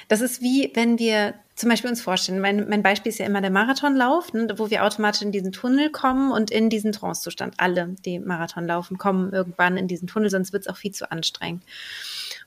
Das 0.09 0.20
ist 0.20 0.42
wie, 0.42 0.72
wenn 0.74 0.98
wir 0.98 1.34
zum 1.55 1.68
Beispiel 1.68 1.90
uns 1.90 2.00
vorstellen, 2.00 2.40
mein, 2.40 2.68
mein 2.68 2.82
Beispiel 2.82 3.11
ist 3.11 3.18
ja 3.18 3.26
immer 3.26 3.40
der 3.40 3.50
Marathonlauf, 3.50 4.32
ne, 4.32 4.48
wo 4.57 4.70
wir 4.70 4.84
automatisch 4.84 5.22
in 5.22 5.32
diesen 5.32 5.53
Tunnel 5.53 5.90
kommen 5.90 6.32
und 6.32 6.50
in 6.50 6.70
diesen 6.70 6.92
Trancezustand. 6.92 7.55
Alle, 7.59 7.94
die 8.05 8.18
Marathon 8.18 8.66
laufen, 8.66 8.98
kommen 8.98 9.32
irgendwann 9.32 9.76
in 9.76 9.88
diesen 9.88 10.09
Tunnel, 10.09 10.30
sonst 10.30 10.53
wird 10.53 10.64
es 10.64 10.68
auch 10.68 10.76
viel 10.76 10.92
zu 10.92 11.11
anstrengend. 11.11 11.62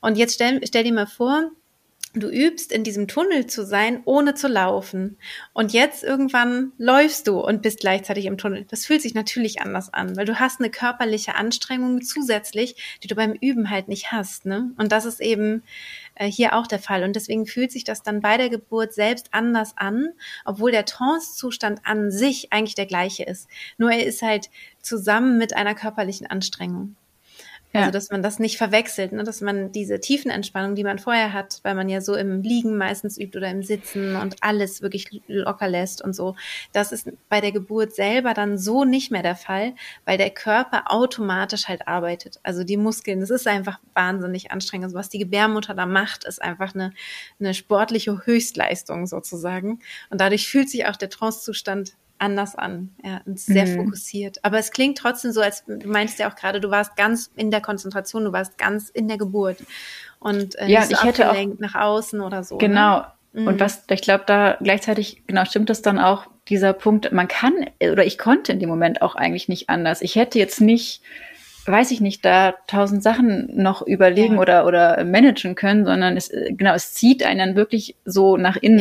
Und 0.00 0.16
jetzt 0.16 0.34
stell, 0.34 0.60
stell 0.66 0.84
dir 0.84 0.92
mal 0.92 1.06
vor, 1.06 1.50
du 2.20 2.28
übst 2.28 2.72
in 2.72 2.82
diesem 2.82 3.08
Tunnel 3.08 3.46
zu 3.46 3.64
sein, 3.64 4.00
ohne 4.04 4.34
zu 4.34 4.48
laufen. 4.48 5.18
Und 5.52 5.72
jetzt 5.72 6.02
irgendwann 6.02 6.72
läufst 6.78 7.28
du 7.28 7.40
und 7.40 7.62
bist 7.62 7.80
gleichzeitig 7.80 8.26
im 8.26 8.38
Tunnel. 8.38 8.64
Das 8.68 8.86
fühlt 8.86 9.02
sich 9.02 9.14
natürlich 9.14 9.60
anders 9.60 9.92
an, 9.92 10.16
weil 10.16 10.24
du 10.24 10.40
hast 10.40 10.60
eine 10.60 10.70
körperliche 10.70 11.34
Anstrengung 11.34 12.02
zusätzlich, 12.02 12.98
die 13.02 13.08
du 13.08 13.14
beim 13.14 13.32
Üben 13.32 13.70
halt 13.70 13.88
nicht 13.88 14.12
hast. 14.12 14.46
Ne? 14.46 14.72
Und 14.78 14.92
das 14.92 15.04
ist 15.04 15.20
eben 15.20 15.62
äh, 16.16 16.30
hier 16.30 16.54
auch 16.54 16.66
der 16.66 16.78
Fall. 16.78 17.04
Und 17.04 17.14
deswegen 17.14 17.46
fühlt 17.46 17.70
sich 17.70 17.84
das 17.84 18.02
dann 18.02 18.20
bei 18.20 18.36
der 18.36 18.50
Geburt 18.50 18.92
selbst 18.92 19.28
anders 19.32 19.74
an, 19.76 20.08
obwohl 20.44 20.72
der 20.72 20.84
Trance-Zustand 20.84 21.80
an 21.84 22.10
sich 22.10 22.52
eigentlich 22.52 22.74
der 22.74 22.86
gleiche 22.86 23.22
ist. 23.22 23.48
Nur 23.78 23.92
er 23.92 24.04
ist 24.04 24.22
halt 24.22 24.50
zusammen 24.82 25.38
mit 25.38 25.54
einer 25.54 25.74
körperlichen 25.74 26.26
Anstrengung. 26.26 26.96
Ja. 27.76 27.82
Also, 27.82 27.92
dass 27.92 28.10
man 28.10 28.22
das 28.22 28.38
nicht 28.38 28.56
verwechselt, 28.56 29.12
ne? 29.12 29.22
dass 29.22 29.40
man 29.40 29.72
diese 29.72 30.00
tiefen 30.00 30.30
Entspannung, 30.30 30.74
die 30.74 30.84
man 30.84 30.98
vorher 30.98 31.32
hat, 31.32 31.60
weil 31.62 31.74
man 31.74 31.88
ja 31.88 32.00
so 32.00 32.14
im 32.14 32.42
Liegen 32.42 32.76
meistens 32.76 33.18
übt 33.18 33.36
oder 33.36 33.50
im 33.50 33.62
Sitzen 33.62 34.16
und 34.16 34.36
alles 34.40 34.82
wirklich 34.82 35.22
locker 35.26 35.68
lässt 35.68 36.02
und 36.02 36.14
so, 36.14 36.36
das 36.72 36.92
ist 36.92 37.10
bei 37.28 37.40
der 37.40 37.52
Geburt 37.52 37.94
selber 37.94 38.34
dann 38.34 38.58
so 38.58 38.84
nicht 38.84 39.10
mehr 39.10 39.22
der 39.22 39.36
Fall, 39.36 39.74
weil 40.04 40.18
der 40.18 40.30
Körper 40.30 40.90
automatisch 40.90 41.68
halt 41.68 41.86
arbeitet. 41.86 42.40
Also 42.42 42.64
die 42.64 42.76
Muskeln, 42.76 43.20
das 43.20 43.30
ist 43.30 43.46
einfach 43.46 43.78
wahnsinnig 43.94 44.50
anstrengend. 44.50 44.86
Also 44.86 44.96
was 44.96 45.08
die 45.08 45.18
Gebärmutter 45.18 45.74
da 45.74 45.86
macht, 45.86 46.24
ist 46.24 46.42
einfach 46.42 46.74
eine, 46.74 46.92
eine 47.38 47.54
sportliche 47.54 48.26
Höchstleistung 48.26 49.06
sozusagen. 49.06 49.80
Und 50.10 50.20
dadurch 50.20 50.48
fühlt 50.48 50.70
sich 50.70 50.86
auch 50.86 50.96
der 50.96 51.10
Trancezustand 51.10 51.94
anders 52.18 52.54
an, 52.54 52.90
ja, 53.04 53.20
und 53.26 53.38
sehr 53.38 53.66
mhm. 53.66 53.76
fokussiert. 53.76 54.38
Aber 54.42 54.58
es 54.58 54.70
klingt 54.70 54.98
trotzdem 54.98 55.32
so, 55.32 55.40
als 55.40 55.64
du 55.66 55.88
meinst 55.88 56.18
ja 56.18 56.30
auch 56.30 56.34
gerade, 56.34 56.60
du 56.60 56.70
warst 56.70 56.96
ganz 56.96 57.30
in 57.36 57.50
der 57.50 57.60
Konzentration, 57.60 58.24
du 58.24 58.32
warst 58.32 58.58
ganz 58.58 58.88
in 58.88 59.08
der 59.08 59.18
Geburt 59.18 59.58
und 60.18 60.58
äh, 60.58 60.68
ja, 60.68 60.84
ich 60.88 61.02
hätte 61.02 61.30
auch 61.30 61.46
nach 61.58 61.74
außen 61.74 62.20
oder 62.20 62.42
so. 62.42 62.56
Ne? 62.56 62.68
Genau. 62.68 63.04
Ne? 63.32 63.46
Und 63.46 63.56
mhm. 63.56 63.60
was, 63.60 63.84
ich 63.90 64.02
glaube, 64.02 64.24
da 64.26 64.56
gleichzeitig 64.62 65.22
genau 65.26 65.44
stimmt 65.44 65.68
es 65.68 65.82
dann 65.82 65.98
auch 65.98 66.26
dieser 66.48 66.72
Punkt. 66.72 67.12
Man 67.12 67.28
kann 67.28 67.52
oder 67.80 68.06
ich 68.06 68.18
konnte 68.18 68.52
in 68.52 68.60
dem 68.60 68.68
Moment 68.68 69.02
auch 69.02 69.14
eigentlich 69.14 69.48
nicht 69.48 69.68
anders. 69.68 70.00
Ich 70.00 70.16
hätte 70.16 70.38
jetzt 70.38 70.60
nicht 70.60 71.02
weiß 71.68 71.90
ich 71.90 72.00
nicht, 72.00 72.24
da 72.24 72.54
tausend 72.66 73.02
Sachen 73.02 73.50
noch 73.60 73.82
überlegen 73.82 74.34
ja. 74.34 74.40
oder, 74.40 74.66
oder 74.66 75.04
managen 75.04 75.54
können, 75.54 75.84
sondern 75.84 76.16
es, 76.16 76.30
genau, 76.30 76.74
es 76.74 76.94
zieht 76.94 77.24
einen 77.24 77.38
dann 77.38 77.56
wirklich 77.56 77.96
so 78.04 78.36
nach 78.36 78.56
innen 78.56 78.78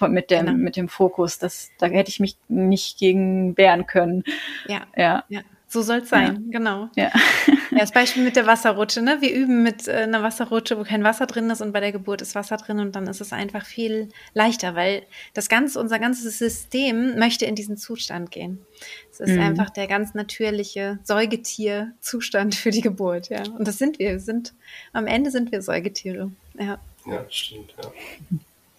ja. 0.00 0.08
mit 0.08 0.30
dem, 0.30 0.46
genau. 0.46 0.58
mit 0.58 0.76
dem 0.76 0.88
Fokus. 0.88 1.38
Das, 1.38 1.70
da 1.78 1.86
hätte 1.86 2.10
ich 2.10 2.20
mich 2.20 2.36
nicht 2.48 2.98
gegen 2.98 3.56
wehren 3.56 3.86
können. 3.86 4.24
Ja. 4.66 4.82
Ja. 4.96 5.24
ja. 5.28 5.40
So 5.70 5.82
soll 5.82 5.98
es 5.98 6.08
sein, 6.08 6.44
ja. 6.46 6.58
genau. 6.58 6.88
Ja. 6.96 7.12
ja. 7.46 7.78
Das 7.78 7.92
Beispiel 7.92 8.24
mit 8.24 8.36
der 8.36 8.46
Wasserrutsche, 8.46 9.02
ne? 9.02 9.18
Wir 9.20 9.34
üben 9.34 9.62
mit 9.62 9.86
äh, 9.86 9.92
einer 9.92 10.22
Wasserrutsche, 10.22 10.78
wo 10.78 10.82
kein 10.82 11.04
Wasser 11.04 11.26
drin 11.26 11.50
ist 11.50 11.60
und 11.60 11.72
bei 11.72 11.80
der 11.80 11.92
Geburt 11.92 12.22
ist 12.22 12.34
Wasser 12.34 12.56
drin 12.56 12.80
und 12.80 12.96
dann 12.96 13.06
ist 13.06 13.20
es 13.20 13.34
einfach 13.34 13.66
viel 13.66 14.08
leichter, 14.32 14.74
weil 14.74 15.02
das 15.34 15.50
ganze, 15.50 15.78
unser 15.78 15.98
ganzes 15.98 16.38
System 16.38 17.18
möchte 17.18 17.44
in 17.44 17.54
diesen 17.54 17.76
Zustand 17.76 18.30
gehen. 18.30 18.64
Es 19.12 19.20
ist 19.20 19.34
mhm. 19.34 19.40
einfach 19.40 19.68
der 19.68 19.86
ganz 19.86 20.14
natürliche 20.14 20.98
Säugetierzustand 21.04 22.54
für 22.54 22.70
die 22.70 22.80
Geburt, 22.80 23.28
ja. 23.28 23.42
Und 23.42 23.68
das 23.68 23.76
sind 23.76 23.98
wir. 23.98 24.08
wir 24.12 24.20
sind, 24.20 24.54
am 24.94 25.06
Ende 25.06 25.30
sind 25.30 25.52
wir 25.52 25.60
Säugetiere. 25.60 26.30
Ja. 26.58 26.78
Ja, 27.04 27.24
stimmt, 27.28 27.74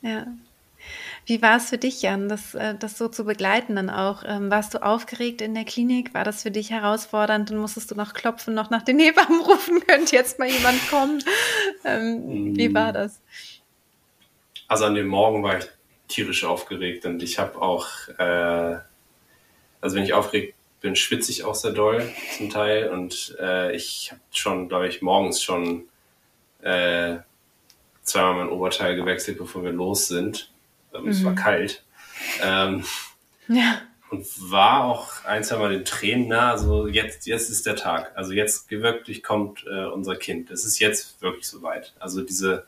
ja. 0.01 0.09
Ja. 0.09 0.27
Wie 1.25 1.41
war 1.41 1.57
es 1.57 1.69
für 1.69 1.77
dich, 1.77 2.01
Jan, 2.01 2.27
das, 2.27 2.55
äh, 2.55 2.75
das 2.77 2.97
so 2.97 3.07
zu 3.07 3.25
begleiten 3.25 3.75
dann 3.75 3.89
auch? 3.89 4.23
Ähm, 4.25 4.49
warst 4.49 4.73
du 4.73 4.83
aufgeregt 4.83 5.41
in 5.41 5.53
der 5.53 5.65
Klinik? 5.65 6.13
War 6.13 6.23
das 6.23 6.43
für 6.43 6.51
dich 6.51 6.71
herausfordernd? 6.71 7.49
Dann 7.49 7.57
musstest 7.57 7.91
du 7.91 7.95
noch 7.95 8.13
klopfen, 8.13 8.53
noch 8.53 8.69
nach 8.69 8.81
den 8.81 8.99
Hebammen 8.99 9.41
rufen, 9.45 9.85
könnte 9.85 10.15
jetzt 10.15 10.39
mal 10.39 10.49
jemand 10.49 10.89
kommen? 10.89 11.23
Ähm, 11.85 12.55
wie 12.55 12.73
war 12.73 12.93
das? 12.93 13.21
Also 14.67 14.85
an 14.85 14.95
dem 14.95 15.07
Morgen 15.07 15.43
war 15.43 15.59
ich 15.59 15.65
tierisch 16.07 16.43
aufgeregt 16.43 17.05
und 17.05 17.21
ich 17.21 17.37
habe 17.37 17.61
auch, 17.61 17.87
äh, 18.17 18.77
also 19.81 19.95
wenn 19.95 20.03
ich 20.03 20.13
aufgeregt 20.13 20.55
bin, 20.81 20.95
schwitze 20.95 21.31
ich 21.31 21.43
auch 21.43 21.55
sehr 21.55 21.71
doll 21.71 22.03
zum 22.37 22.49
Teil 22.49 22.89
und 22.89 23.35
äh, 23.39 23.75
ich 23.75 24.09
habe 24.11 24.21
schon, 24.31 24.69
glaube 24.69 24.87
ich, 24.87 25.01
morgens 25.01 25.43
schon 25.43 25.83
äh, 26.61 27.17
zweimal 28.01 28.45
mein 28.45 28.49
Oberteil 28.49 28.95
gewechselt, 28.95 29.37
bevor 29.37 29.63
wir 29.63 29.71
los 29.71 30.07
sind 30.07 30.51
mhm. 30.93 31.07
Es 31.09 31.23
war 31.23 31.31
mhm. 31.31 31.35
kalt. 31.35 31.83
Ähm, 32.41 32.83
ja. 33.47 33.81
Und 34.09 34.25
war 34.51 34.85
auch 34.85 35.23
ein, 35.25 35.43
zwei 35.43 35.57
Mal 35.57 35.69
den 35.69 35.85
Tränen 35.85 36.27
nah. 36.29 36.51
Also 36.51 36.87
jetzt, 36.87 37.27
jetzt 37.27 37.49
ist 37.49 37.65
der 37.65 37.75
Tag. 37.75 38.11
Also 38.15 38.33
jetzt 38.33 38.69
wirklich 38.71 39.21
kommt 39.21 39.65
äh, 39.67 39.85
unser 39.85 40.15
Kind. 40.15 40.49
Es 40.49 40.65
ist 40.65 40.79
jetzt 40.79 41.21
wirklich 41.21 41.47
soweit. 41.47 41.93
Also 41.99 42.21
diese 42.21 42.65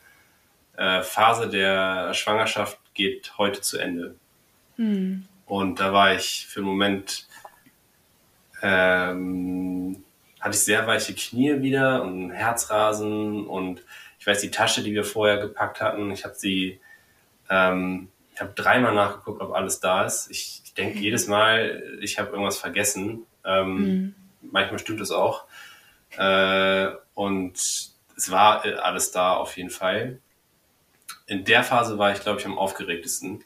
äh, 0.78 1.02
Phase 1.02 1.50
der 1.50 2.14
Schwangerschaft 2.14 2.80
geht 2.94 3.38
heute 3.38 3.62
zu 3.62 3.80
Ende. 3.80 4.16
Mhm. 4.78 5.26
Und 5.46 5.80
da 5.80 5.92
war 5.92 6.14
ich 6.14 6.48
für 6.48 6.60
einen 6.60 6.70
Moment 6.70 7.28
ähm, 8.62 10.04
hatte 10.40 10.56
ich 10.56 10.64
sehr 10.64 10.88
weiche 10.88 11.14
Knie 11.14 11.62
wieder 11.62 12.04
und 12.04 12.32
Herzrasen 12.32 13.48
und 13.48 13.84
ich 14.20 14.28
weiß, 14.28 14.42
die 14.42 14.52
Tasche, 14.52 14.84
die 14.84 14.94
wir 14.94 15.04
vorher 15.04 15.38
gepackt 15.38 15.82
hatten, 15.82 16.12
ich 16.12 16.26
habe 16.26 16.36
sie, 16.36 16.80
ähm, 17.52 18.08
ich 18.34 18.40
habe 18.40 18.54
dreimal 18.54 18.96
nachgeguckt, 18.96 19.42
ob 19.42 19.54
alles 19.54 19.82
da 19.82 20.06
ist. 20.06 20.32
Ich, 20.32 20.62
ich 20.64 20.74
denke 20.74 20.98
jedes 20.98 21.28
Mal, 21.28 22.00
ich 22.02 22.18
habe 22.18 22.32
irgendwas 22.32 22.58
vergessen. 22.58 23.26
Ähm, 23.46 23.76
mhm. 23.76 24.16
Manchmal 24.42 24.80
stimmt 24.80 25.02
es 25.02 25.12
auch. 25.12 25.44
Äh, 26.18 26.88
und 27.14 27.54
es 27.54 28.32
war 28.32 28.66
äh, 28.66 28.76
alles 28.76 29.12
da 29.12 29.34
auf 29.34 29.58
jeden 29.58 29.70
Fall. 29.70 30.20
In 31.28 31.44
der 31.44 31.64
Phase 31.64 31.98
war 31.98 32.14
ich, 32.14 32.22
glaube 32.22 32.40
ich, 32.40 32.46
am 32.46 32.58
aufgeregtesten 32.58 33.44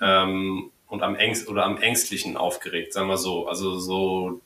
ähm, 0.00 0.70
und 0.86 1.02
am 1.02 1.16
ängst 1.16 1.48
oder 1.48 1.64
am 1.64 1.78
ängstlichen 1.78 2.36
aufgeregt, 2.36 2.92
sagen 2.92 3.08
wir 3.08 3.16
so. 3.16 3.48
Also 3.48 3.78
so, 3.78 4.40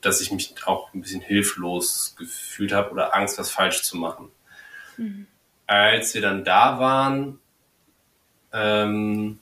dass 0.00 0.20
ich 0.20 0.30
mich 0.30 0.54
auch 0.66 0.94
ein 0.94 1.00
bisschen 1.00 1.20
hilflos 1.20 2.14
gefühlt 2.16 2.72
habe 2.72 2.90
oder 2.90 3.14
Angst, 3.14 3.38
was 3.38 3.50
falsch 3.50 3.82
zu 3.82 3.96
machen. 3.96 4.30
Mhm. 4.96 5.26
Als 5.66 6.14
wir 6.14 6.22
dann 6.22 6.44
da 6.44 6.78
waren 6.78 7.39
ähm, 8.52 9.38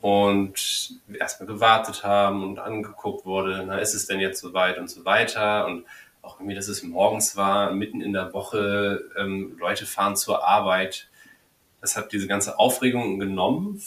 und 0.00 1.00
erstmal 1.12 1.46
gewartet 1.46 2.04
haben 2.04 2.42
und 2.42 2.58
angeguckt 2.58 3.26
wurde, 3.26 3.64
na, 3.66 3.78
ist 3.78 3.94
es 3.94 4.06
denn 4.06 4.20
jetzt 4.20 4.40
soweit 4.40 4.78
und 4.78 4.88
so 4.88 5.04
weiter 5.04 5.66
und 5.66 5.84
auch 6.22 6.38
irgendwie, 6.38 6.54
dass 6.54 6.68
es 6.68 6.82
morgens 6.82 7.36
war, 7.36 7.72
mitten 7.72 8.00
in 8.00 8.12
der 8.12 8.32
Woche, 8.32 9.04
ähm, 9.16 9.56
Leute 9.58 9.86
fahren 9.86 10.16
zur 10.16 10.46
Arbeit. 10.46 11.08
Das 11.80 11.96
hat 11.96 12.12
diese 12.12 12.26
ganze 12.26 12.58
Aufregung 12.58 13.18
genommen 13.18 13.82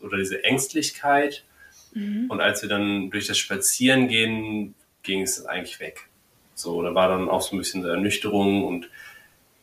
oder 0.00 0.18
diese 0.18 0.44
Ängstlichkeit. 0.44 1.44
Mhm. 1.92 2.30
Und 2.30 2.40
als 2.40 2.62
wir 2.62 2.68
dann 2.68 3.10
durch 3.10 3.26
das 3.26 3.38
Spazieren 3.38 4.08
gehen, 4.08 4.74
ging 5.02 5.22
es 5.22 5.44
eigentlich 5.46 5.80
weg. 5.80 6.08
So, 6.54 6.82
da 6.82 6.94
war 6.94 7.08
dann 7.08 7.28
auch 7.28 7.42
so 7.42 7.56
ein 7.56 7.58
bisschen 7.58 7.84
Ernüchterung 7.84 8.64
und 8.64 8.88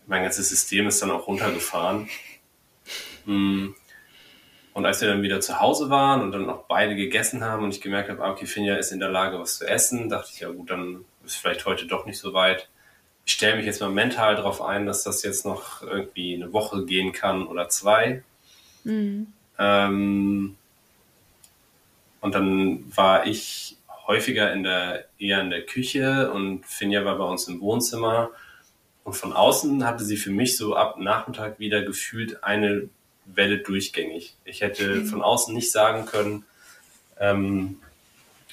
mein 0.07 0.23
ganzes 0.23 0.49
System 0.49 0.87
ist 0.87 1.01
dann 1.01 1.11
auch 1.11 1.27
runtergefahren. 1.27 2.09
Und 4.73 4.85
als 4.85 5.01
wir 5.01 5.09
dann 5.09 5.21
wieder 5.21 5.41
zu 5.41 5.59
Hause 5.59 5.89
waren 5.89 6.21
und 6.21 6.31
dann 6.31 6.49
auch 6.49 6.63
beide 6.67 6.95
gegessen 6.95 7.43
haben 7.43 7.63
und 7.63 7.73
ich 7.73 7.81
gemerkt 7.81 8.09
habe, 8.09 8.23
ah, 8.23 8.31
okay, 8.31 8.45
Finja 8.45 8.75
ist 8.75 8.91
in 8.91 8.99
der 8.99 9.09
Lage, 9.09 9.39
was 9.39 9.57
zu 9.57 9.67
essen, 9.67 10.09
dachte 10.09 10.29
ich, 10.33 10.39
ja 10.39 10.49
gut, 10.49 10.69
dann 10.69 11.03
ist 11.25 11.35
vielleicht 11.35 11.65
heute 11.65 11.87
doch 11.87 12.05
nicht 12.05 12.19
so 12.19 12.33
weit. 12.33 12.69
Ich 13.25 13.33
stelle 13.33 13.57
mich 13.57 13.65
jetzt 13.65 13.81
mal 13.81 13.89
mental 13.89 14.35
darauf 14.35 14.61
ein, 14.61 14.85
dass 14.85 15.03
das 15.03 15.23
jetzt 15.23 15.45
noch 15.45 15.81
irgendwie 15.83 16.35
eine 16.35 16.53
Woche 16.53 16.85
gehen 16.85 17.11
kann 17.11 17.45
oder 17.47 17.69
zwei. 17.69 18.23
Mhm. 18.83 19.27
Ähm, 19.59 20.55
und 22.21 22.35
dann 22.35 22.83
war 22.95 23.27
ich 23.27 23.77
häufiger 24.07 24.53
in 24.53 24.63
der, 24.63 25.05
eher 25.19 25.41
in 25.41 25.49
der 25.49 25.65
Küche 25.65 26.31
und 26.31 26.65
Finja 26.65 27.03
war 27.03 27.17
bei 27.17 27.25
uns 27.25 27.47
im 27.47 27.59
Wohnzimmer. 27.59 28.31
Und 29.03 29.13
von 29.13 29.33
außen 29.33 29.85
hatte 29.85 30.03
sie 30.03 30.17
für 30.17 30.31
mich 30.31 30.57
so 30.57 30.75
ab 30.75 30.97
Nachmittag 30.97 31.59
wieder 31.59 31.81
gefühlt 31.81 32.43
eine 32.43 32.89
Welle 33.35 33.59
durchgängig. 33.59 34.35
Ich 34.45 34.61
hätte 34.61 34.95
mhm. 34.95 35.05
von 35.05 35.21
außen 35.21 35.53
nicht 35.53 35.71
sagen 35.71 36.05
können, 36.05 36.45
ähm, 37.19 37.79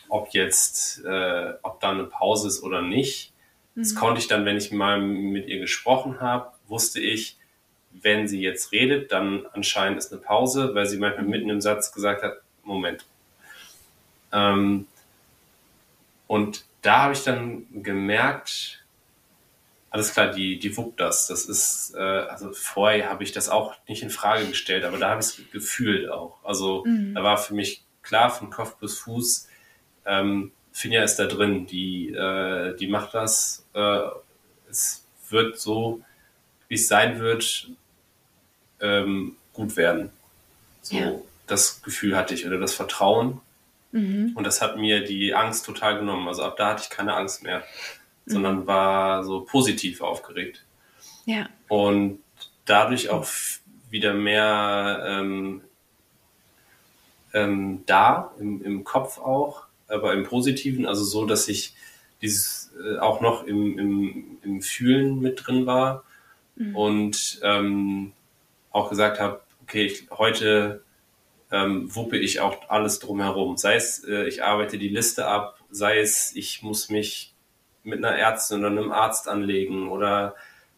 ob 0.09 0.31
jetzt, 0.33 1.05
äh, 1.05 1.55
ob 1.62 1.81
da 1.81 1.91
eine 1.91 2.05
Pause 2.05 2.49
ist 2.49 2.62
oder 2.62 2.83
nicht. 2.83 3.33
Mhm. 3.74 3.83
Das 3.83 3.95
konnte 3.95 4.20
ich 4.20 4.29
dann, 4.29 4.45
wenn 4.45 4.57
ich 4.57 4.72
mal 4.72 5.01
mit 5.01 5.49
ihr 5.49 5.59
gesprochen 5.59 6.20
habe, 6.20 6.53
wusste 6.66 7.01
ich, 7.01 7.37
wenn 7.91 8.29
sie 8.29 8.41
jetzt 8.41 8.72
redet, 8.72 9.12
dann 9.12 9.47
anscheinend 9.53 9.99
ist 9.99 10.12
eine 10.12 10.20
Pause, 10.20 10.74
weil 10.74 10.87
sie 10.87 10.99
manchmal 10.99 11.26
mitten 11.26 11.51
im 11.51 11.61
Satz 11.61 11.93
gesagt 11.93 12.22
hat, 12.22 12.41
Moment. 12.62 13.05
Ähm, 14.33 14.87
und 16.26 16.64
da 16.83 17.05
habe 17.05 17.14
ich 17.14 17.24
dann 17.24 17.66
gemerkt, 17.83 18.85
alles 19.91 20.12
klar, 20.12 20.28
die, 20.28 20.59
die 20.59 20.76
wuppt 20.76 21.01
das. 21.01 21.26
Das 21.26 21.47
ist, 21.47 21.95
äh, 21.97 22.01
also 22.01 22.53
vorher 22.53 23.09
habe 23.09 23.24
ich 23.24 23.32
das 23.32 23.49
auch 23.49 23.74
nicht 23.89 24.03
in 24.03 24.11
Frage 24.11 24.47
gestellt, 24.47 24.84
aber 24.84 24.99
da 24.99 25.11
habe 25.11 25.20
ich 25.20 25.26
es 25.26 25.51
gefühlt 25.51 26.11
auch. 26.11 26.39
Also 26.45 26.84
mhm. 26.86 27.14
da 27.14 27.22
war 27.22 27.39
für 27.39 27.55
mich 27.55 27.82
klar 28.03 28.30
von 28.30 28.51
Kopf 28.51 28.76
bis 28.76 28.99
Fuß, 28.99 29.49
ähm, 30.05 30.53
Finja 30.72 31.03
ist 31.03 31.16
da 31.16 31.26
drin, 31.26 31.66
die, 31.66 32.11
äh, 32.11 32.76
die 32.76 32.86
macht 32.86 33.12
das. 33.14 33.66
Äh, 33.74 34.01
es 34.70 35.05
wird 35.28 35.59
so, 35.59 36.03
wie 36.68 36.76
es 36.76 36.86
sein 36.86 37.18
wird, 37.18 37.70
ähm, 38.80 39.36
gut 39.53 39.76
werden. 39.76 40.11
So, 40.82 40.97
ja. 40.97 41.14
das 41.47 41.82
Gefühl 41.82 42.16
hatte 42.16 42.34
ich 42.34 42.47
oder 42.47 42.59
das 42.59 42.74
Vertrauen. 42.74 43.41
Mhm. 43.91 44.32
Und 44.34 44.45
das 44.45 44.62
hat 44.62 44.76
mir 44.76 45.05
die 45.05 45.34
Angst 45.34 45.66
total 45.66 45.99
genommen. 45.99 46.28
Also 46.28 46.45
ab 46.45 46.57
da 46.57 46.68
hatte 46.68 46.82
ich 46.84 46.91
keine 46.91 47.14
Angst 47.14 47.43
mehr. 47.43 47.64
Sondern 48.29 48.66
war 48.66 49.24
so 49.24 49.41
positiv 49.43 50.01
aufgeregt. 50.01 50.64
Ja. 51.24 51.49
Und 51.68 52.20
dadurch 52.64 53.11
auch 53.11 53.26
wieder 53.91 54.14
mehr 54.14 55.05
ähm, 55.07 55.62
ähm, 57.33 57.83
da, 57.87 58.33
im, 58.39 58.62
im 58.62 58.85
Kopf 58.85 59.18
auch, 59.18 59.66
aber 59.89 60.12
im 60.12 60.24
Positiven, 60.24 60.87
also 60.87 61.05
so, 61.05 61.24
dass 61.24 61.49
ich 61.49 61.74
dieses 62.20 62.72
äh, 62.83 62.99
auch 62.99 63.20
noch 63.20 63.45
im, 63.45 63.79
im, 63.79 64.39
im 64.43 64.62
Fühlen 64.62 65.20
mit 65.20 65.47
drin 65.47 65.66
war 65.66 66.05
mhm. 66.57 66.76
und 66.76 67.41
ähm, 67.43 68.12
auch 68.70 68.91
gesagt 68.91 69.20
habe, 69.20 69.41
okay, 69.62 69.87
ich, 69.87 70.09
heute 70.11 70.83
ähm, 71.51 71.95
wuppe 71.95 72.18
ich 72.18 72.41
auch 72.41 72.68
alles 72.68 72.99
drumherum. 72.99 73.57
Sei 73.57 73.76
es, 73.76 74.05
äh, 74.05 74.26
ich 74.26 74.43
arbeite 74.43 74.79
die 74.79 74.89
Liste 74.89 75.26
ab, 75.26 75.59
sei 75.70 75.99
es, 75.99 76.35
ich 76.35 76.62
muss 76.62 76.91
mich 76.91 77.35
mit 77.89 78.05
einer 78.05 78.16
Ärztin 78.16 78.61
oder 78.61 78.68
einem 78.68 78.93
Arzt 78.93 79.28
anlegen 79.28 79.89
oder 79.89 80.36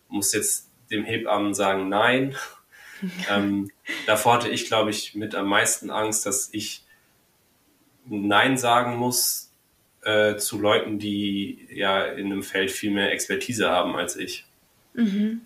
muss 0.09 0.33
jetzt 0.33 0.71
dem 0.91 1.05
Hebammen 1.05 1.55
sagen, 1.55 1.89
nein. 1.89 2.37
ähm, 3.31 3.71
davor 4.07 4.35
hatte 4.35 4.49
ich, 4.49 4.67
glaube 4.67 4.91
ich, 4.91 5.15
mit 5.15 5.35
am 5.35 5.49
meisten 5.49 5.91
Angst, 5.91 6.27
dass 6.27 6.51
ich 6.53 6.85
Nein 8.07 8.59
sagen 8.59 8.97
muss 8.97 9.53
äh, 10.03 10.37
zu 10.37 10.59
Leuten, 10.59 10.99
die 10.99 11.69
ja 11.71 12.05
in 12.05 12.27
einem 12.27 12.43
Feld 12.43 12.71
viel 12.71 12.91
mehr 12.91 13.13
Expertise 13.13 13.71
haben 13.71 13.95
als 13.97 14.17
ich. 14.17 14.47
Mhm. 14.95 15.43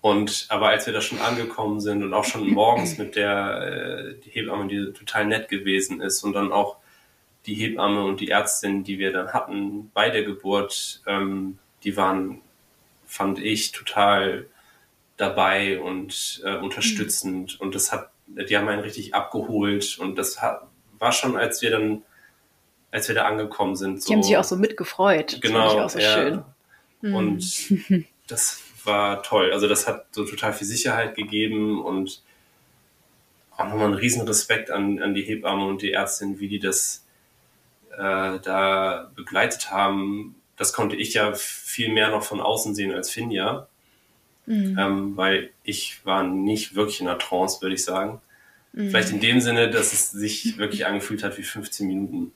Und 0.00 0.46
aber 0.48 0.68
als 0.68 0.86
wir 0.86 0.92
da 0.92 1.00
schon 1.00 1.20
angekommen 1.20 1.80
sind 1.80 2.02
und 2.02 2.12
auch 2.12 2.24
schon 2.24 2.50
morgens 2.50 2.98
mit 2.98 3.16
der 3.16 3.62
äh, 3.62 4.20
die 4.20 4.30
Hebamme, 4.30 4.68
die 4.68 4.92
total 4.92 5.26
nett 5.26 5.48
gewesen 5.48 6.00
ist 6.00 6.22
und 6.22 6.34
dann 6.34 6.52
auch 6.52 6.76
die 7.46 7.54
Hebamme 7.54 8.04
und 8.04 8.20
die 8.20 8.30
Ärztin, 8.30 8.84
die 8.84 8.98
wir 8.98 9.12
dann 9.12 9.32
hatten 9.32 9.90
bei 9.94 10.10
der 10.10 10.24
Geburt, 10.24 11.02
ähm, 11.06 11.58
die 11.84 11.96
waren, 11.96 12.40
fand 13.06 13.38
ich, 13.38 13.72
total 13.72 14.46
dabei 15.16 15.80
und 15.80 16.42
äh, 16.44 16.56
unterstützend. 16.56 17.54
Mhm. 17.54 17.66
Und 17.66 17.74
das 17.74 17.92
hat, 17.92 18.10
die 18.26 18.56
haben 18.56 18.68
einen 18.68 18.82
richtig 18.82 19.14
abgeholt 19.14 19.98
und 19.98 20.16
das 20.16 20.40
hat, 20.42 20.66
war 20.98 21.12
schon, 21.12 21.36
als 21.36 21.62
wir 21.62 21.70
dann, 21.70 22.02
als 22.90 23.08
wir 23.08 23.14
da 23.14 23.24
angekommen 23.24 23.76
sind. 23.76 24.02
So, 24.02 24.08
die 24.08 24.14
haben 24.14 24.22
sich 24.22 24.36
auch 24.36 24.44
so 24.44 24.56
mitgefreut. 24.56 25.40
Genau. 25.40 25.64
Das 25.64 25.74
ich 25.74 25.80
auch 25.80 25.90
so 25.90 25.98
ja. 25.98 26.12
schön. 26.12 27.14
Und 27.14 27.70
mhm. 27.70 28.06
das 28.26 28.62
war 28.84 29.22
toll. 29.22 29.52
Also 29.52 29.68
das 29.68 29.86
hat 29.86 30.06
so 30.12 30.24
total 30.24 30.52
viel 30.52 30.66
Sicherheit 30.66 31.14
gegeben 31.14 31.82
und 31.82 32.22
auch 33.56 33.66
nochmal 33.66 33.86
einen 33.86 33.94
riesen 33.94 34.26
Respekt 34.26 34.70
an, 34.70 35.02
an 35.02 35.14
die 35.14 35.22
Hebamme 35.22 35.66
und 35.66 35.82
die 35.82 35.92
Ärztin, 35.92 36.40
wie 36.40 36.48
die 36.48 36.58
das 36.58 36.99
äh, 37.92 38.38
da 38.40 39.10
begleitet 39.14 39.70
haben. 39.70 40.36
Das 40.56 40.72
konnte 40.72 40.96
ich 40.96 41.14
ja 41.14 41.32
viel 41.34 41.92
mehr 41.92 42.10
noch 42.10 42.22
von 42.22 42.40
außen 42.40 42.74
sehen 42.74 42.92
als 42.92 43.10
Finja, 43.10 43.68
mhm. 44.46 44.76
ähm, 44.78 45.16
weil 45.16 45.50
ich 45.62 46.04
war 46.04 46.22
nicht 46.22 46.74
wirklich 46.74 47.00
in 47.00 47.08
einer 47.08 47.18
Trance, 47.18 47.62
würde 47.62 47.74
ich 47.74 47.84
sagen. 47.84 48.20
Mhm. 48.72 48.90
Vielleicht 48.90 49.10
in 49.10 49.20
dem 49.20 49.40
Sinne, 49.40 49.70
dass 49.70 49.92
es 49.92 50.10
sich 50.10 50.58
wirklich 50.58 50.86
angefühlt 50.86 51.22
hat 51.22 51.38
wie 51.38 51.42
15 51.42 51.86
Minuten. 51.86 52.32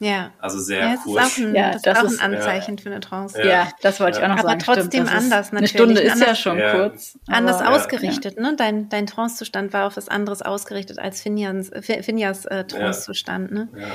Ja. 0.00 0.30
Also 0.38 0.60
sehr 0.60 0.80
ja, 0.80 0.96
cool. 1.04 1.18
Ist 1.18 1.24
auch 1.24 1.38
ein, 1.38 1.54
ja, 1.54 1.72
das, 1.72 1.82
das 1.82 2.02
ist 2.04 2.20
auch 2.20 2.24
ein 2.24 2.34
Anzeichen 2.34 2.76
ja. 2.76 2.82
für 2.82 2.90
eine 2.90 3.00
Trance. 3.00 3.42
Ja, 3.42 3.68
das 3.82 3.98
wollte 3.98 4.18
ich 4.18 4.24
auch 4.24 4.28
noch 4.28 4.38
Aber 4.38 4.48
sagen. 4.48 4.62
Aber 4.62 4.74
trotzdem 4.74 5.06
Stimmt, 5.06 5.12
anders 5.12 5.52
natürlich. 5.52 5.56
Eine 5.58 5.68
Stunde 5.68 6.00
ist 6.00 6.12
anders, 6.12 6.28
ja 6.28 6.34
schon 6.36 6.58
kurz. 6.58 7.18
Anders 7.26 7.62
ausgerichtet, 7.62 8.38
ne? 8.38 8.54
Dein, 8.56 8.88
dein 8.88 9.06
Trancezustand 9.06 9.72
war 9.72 9.86
auf 9.86 9.96
was 9.96 10.08
anderes 10.08 10.42
ausgerichtet 10.42 10.98
als 10.98 11.20
Finjas, 11.20 11.70
Finjas 11.82 12.44
äh, 12.46 12.64
Trancezustand, 12.64 13.50
ne? 13.50 13.68
Ja. 13.76 13.86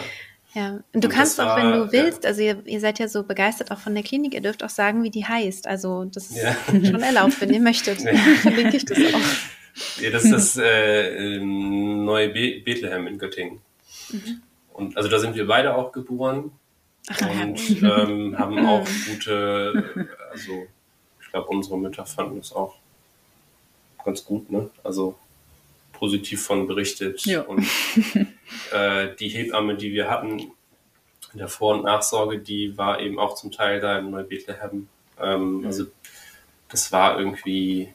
Ja, 0.54 0.84
und 0.94 1.04
du 1.04 1.08
und 1.08 1.14
kannst 1.14 1.42
auch, 1.42 1.58
wenn 1.58 1.72
du 1.72 1.92
willst, 1.92 2.26
also 2.26 2.42
ihr, 2.42 2.62
ihr, 2.66 2.80
seid 2.80 3.00
ja 3.00 3.08
so 3.08 3.24
begeistert 3.24 3.72
auch 3.72 3.80
von 3.80 3.96
der 3.96 4.04
Klinik, 4.04 4.36
ihr 4.36 4.42
dürft 4.42 4.64
auch 4.64 4.70
sagen, 4.70 5.04
wie 5.04 5.10
die 5.10 5.26
heißt. 5.26 5.68
Also 5.68 6.06
das 6.06 6.30
ist 6.30 6.38
ja. 6.38 6.56
schon 6.68 7.02
erlaubt, 7.02 7.42
wenn 7.42 7.52
ihr 7.52 7.60
möchtet. 7.60 8.02
Verlinke 8.42 8.78
ich 8.78 8.86
das 8.86 8.98
auch. 8.98 10.02
Ja, 10.02 10.12
das 10.12 10.26
ist 10.26 10.32
das 10.32 10.58
äh, 10.58 11.40
neue 11.40 12.30
Be 12.30 12.62
Bethlehem 12.64 13.08
in 13.08 13.18
Göttingen. 13.18 13.62
Mhm. 14.10 14.42
Und 14.74 14.98
also 14.98 15.10
da 15.10 15.20
sind 15.20 15.36
wir 15.36 15.48
beide 15.48 15.76
auch 15.76 15.92
geboren 15.92 16.52
Ach, 17.10 17.22
und 17.22 17.82
ja. 17.82 18.04
ähm, 18.04 18.38
haben 18.38 18.66
auch 18.68 18.88
gute, 19.08 20.08
also 20.32 20.68
ich 21.22 21.30
glaube, 21.32 21.48
unsere 21.48 21.78
Mütter 21.78 22.06
fanden 22.06 22.40
es 22.40 22.54
auch 22.54 22.76
ganz 24.06 24.24
gut, 24.24 24.52
ne? 24.52 24.70
Also 24.84 25.16
positiv 26.04 26.44
von 26.44 26.68
berichtet. 26.68 27.26
Ja. 27.26 27.44
Und 27.44 27.66
äh, 28.74 29.16
die 29.18 29.30
Hebamme, 29.30 29.78
die 29.78 29.94
wir 29.94 30.10
hatten, 30.10 30.38
in 31.32 31.40
der 31.40 31.48
Vor- 31.48 31.76
und 31.76 31.86
Nachsorge, 31.86 32.40
die 32.40 32.78
war 32.78 33.00
eben 33.00 33.18
auch 33.20 33.36
zum 33.36 33.52
Teil 33.52 33.80
da 33.80 34.00
in 34.00 34.12
Neubethlehem. 34.12 34.90
Ähm, 35.18 35.60
mhm. 35.60 35.66
Also 35.66 35.86
das 36.68 36.92
war 36.92 37.18
irgendwie 37.18 37.94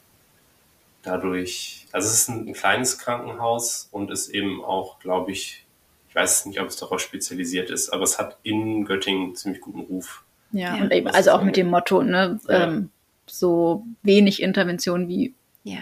dadurch, 1.03 1.87
also 1.93 2.09
es 2.09 2.15
ist 2.15 2.29
ein, 2.31 2.49
ein, 2.49 2.55
kleines 2.55 2.99
Krankenhaus 2.99 3.91
und 3.93 4.11
ist 4.11 4.31
eben 4.31 4.65
auch, 4.65 5.01
glaube 5.01 5.33
ich, 5.33 5.67
ich 6.09 6.15
weiß 6.15 6.47
nicht, 6.47 6.63
ob 6.63 6.69
es 6.69 6.77
darauf 6.77 7.01
spezialisiert 7.01 7.69
ist, 7.69 7.91
aber 7.91 8.05
es 8.05 8.19
hat 8.19 8.39
in 8.43 8.87
Göttingen 8.87 9.37
ziemlich 9.37 9.61
guten 9.61 9.81
Ruf. 9.81 10.25
Ja, 10.53 10.77
ja. 10.77 10.83
und 10.83 10.91
eben, 10.95 11.09
also 11.09 11.33
auch 11.33 11.43
mit 11.43 11.59
dem 11.59 11.69
Motto, 11.69 12.03
ne, 12.03 12.41
ja. 12.49 12.69
ähm, 12.69 12.89
so 13.27 13.85
wenig 14.03 14.41
Intervention 14.41 15.09
wie 15.09 15.35
ja. 15.63 15.81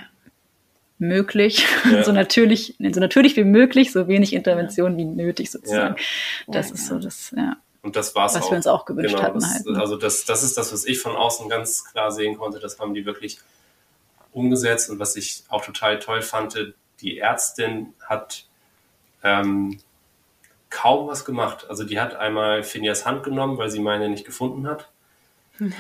Möglich, 0.99 1.67
so 2.05 2.13
natürlich, 2.13 2.77
so 2.79 3.01
natürlich 3.01 3.37
wie 3.37 3.45
möglich, 3.45 3.93
so 3.93 4.09
wenig 4.09 4.33
Intervention 4.33 4.97
wie 4.97 5.05
nötig 5.05 5.51
sozusagen. 5.51 5.97
Das 6.47 6.71
ist 6.71 6.87
so 6.87 6.99
das, 6.99 7.35
ja. 7.37 7.57
Und 7.83 7.95
das 7.95 8.17
war 8.17 8.27
es 8.27 8.35
Was 8.35 8.43
auch. 8.43 8.51
wir 8.51 8.57
uns 8.57 8.67
auch 8.67 8.85
gewünscht 8.85 9.15
genau, 9.15 9.29
hatten. 9.29 9.39
Das, 9.39 9.55
halt, 9.55 9.67
ne? 9.67 9.81
Also 9.81 9.97
das, 9.97 10.25
das 10.25 10.43
ist 10.43 10.57
das, 10.59 10.73
was 10.73 10.85
ich 10.85 10.99
von 10.99 11.15
außen 11.15 11.49
ganz 11.49 11.85
klar 11.85 12.11
sehen 12.11 12.37
konnte. 12.37 12.59
Das 12.59 12.81
haben 12.81 12.95
die 12.95 13.07
wirklich 13.07 13.39
umgesetzt. 14.33 14.91
Und 14.91 14.99
was 14.99 15.15
ich 15.15 15.45
auch 15.49 15.65
total 15.65 16.01
toll 16.01 16.21
fand, 16.21 16.75
die 17.01 17.19
Ärztin 17.19 17.95
hat 18.05 18.47
ähm, 19.23 19.79
kaum 20.69 21.07
was 21.07 21.25
gemacht. 21.25 21.67
Also 21.69 21.85
die 21.85 22.01
hat 22.01 22.17
einmal 22.17 22.65
Finias 22.65 23.07
Hand 23.07 23.23
genommen, 23.23 23.57
weil 23.57 23.71
sie 23.71 23.81
meine 23.81 24.09
nicht 24.09 24.27
gefunden 24.27 24.67
hat. 24.67 24.89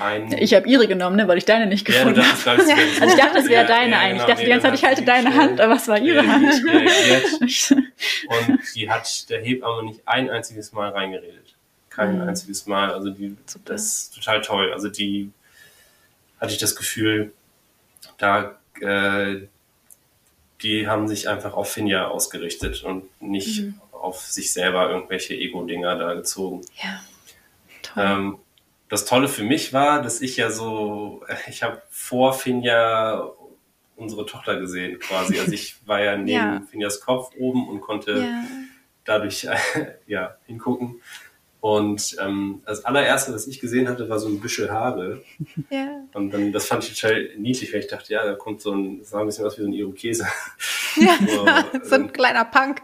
Ein 0.00 0.32
ich 0.38 0.54
habe 0.54 0.66
ihre 0.68 0.88
genommen, 0.88 1.16
ne, 1.16 1.28
weil 1.28 1.38
ich 1.38 1.44
deine 1.44 1.66
nicht 1.66 1.84
gefunden 1.84 2.20
ja, 2.20 2.26
habe. 2.26 2.62
Also 3.00 3.14
ich 3.14 3.20
dachte, 3.20 3.38
es 3.38 3.48
wäre 3.48 3.62
ja, 3.62 3.64
deine 3.64 3.92
ja, 3.92 3.98
eigentlich. 3.98 4.12
Genau, 4.12 4.22
ich 4.22 4.26
dachte 4.26 4.38
nee, 4.38 4.44
die 4.44 4.50
ganze 4.50 4.66
Zeit, 4.66 4.74
ich 4.74 4.84
halte 4.84 5.04
deine 5.04 5.34
Hand, 5.34 5.60
aber 5.60 5.76
es 5.76 5.88
war 5.88 5.98
ihre 5.98 6.26
Hand. 6.26 6.54
Und 8.28 8.74
die 8.74 8.90
hat 8.90 9.30
der 9.30 9.42
Hebamme 9.42 9.84
nicht 9.84 10.00
ein 10.06 10.30
einziges 10.30 10.72
Mal 10.72 10.90
reingeredet 10.90 11.56
kein 11.96 12.16
mhm. 12.16 12.28
einziges 12.28 12.66
Mal. 12.66 12.92
Also 12.92 13.10
die, 13.10 13.36
das 13.64 13.84
ist 13.84 14.14
total 14.14 14.42
toll. 14.42 14.72
Also 14.72 14.88
die 14.88 15.32
hatte 16.38 16.52
ich 16.52 16.58
das 16.58 16.76
Gefühl, 16.76 17.32
da 18.18 18.58
äh, 18.80 19.46
die 20.62 20.88
haben 20.88 21.08
sich 21.08 21.28
einfach 21.28 21.54
auf 21.54 21.72
Finja 21.72 22.08
ausgerichtet 22.08 22.82
und 22.82 23.04
nicht 23.20 23.62
mhm. 23.62 23.80
auf 23.92 24.20
sich 24.20 24.52
selber 24.52 24.90
irgendwelche 24.90 25.34
Ego-Dinger 25.34 25.96
da 25.96 26.14
gezogen. 26.14 26.62
Ja. 26.82 27.02
Toll. 27.82 28.04
Ähm, 28.06 28.38
das 28.88 29.04
Tolle 29.04 29.28
für 29.28 29.42
mich 29.42 29.72
war, 29.72 30.02
dass 30.02 30.20
ich 30.20 30.36
ja 30.36 30.50
so, 30.50 31.24
ich 31.48 31.62
habe 31.62 31.82
vor 31.90 32.32
Finja 32.34 33.32
unsere 33.96 34.26
Tochter 34.26 34.58
gesehen 34.58 34.98
quasi. 34.98 35.38
Also 35.38 35.52
ich 35.52 35.76
war 35.86 36.02
ja 36.02 36.16
neben 36.16 36.30
ja. 36.30 36.62
Finjas 36.70 37.00
Kopf 37.00 37.30
oben 37.38 37.68
und 37.68 37.80
konnte 37.80 38.18
ja. 38.18 38.44
dadurch 39.04 39.44
äh, 39.44 39.56
ja 40.06 40.36
hingucken. 40.46 41.00
Und 41.60 42.14
ähm, 42.20 42.62
das 42.64 42.84
allererste, 42.84 43.34
was 43.34 43.48
ich 43.48 43.58
gesehen 43.58 43.88
hatte, 43.88 44.08
war 44.08 44.20
so 44.20 44.28
ein 44.28 44.38
Büschel 44.38 44.70
Haare. 44.70 45.24
Ja. 45.68 46.04
Und 46.12 46.30
dann, 46.30 46.52
das 46.52 46.66
fand 46.66 46.84
ich 46.84 47.00
total 47.00 47.30
niedlich, 47.38 47.72
weil 47.72 47.80
ich 47.80 47.88
dachte, 47.88 48.12
ja, 48.12 48.24
da 48.24 48.34
kommt 48.34 48.60
so 48.60 48.72
ein, 48.72 49.00
das 49.00 49.10
sah 49.10 49.20
ein 49.20 49.26
bisschen 49.26 49.46
aus 49.46 49.58
wie 49.58 49.62
so 49.62 49.68
ein 49.68 49.72
Irokese. 49.72 50.28
Ja, 50.94 51.18
so, 51.26 51.44
so 51.82 51.94
ein 51.96 52.02
ähm, 52.02 52.12
kleiner 52.12 52.44
Punk. 52.44 52.82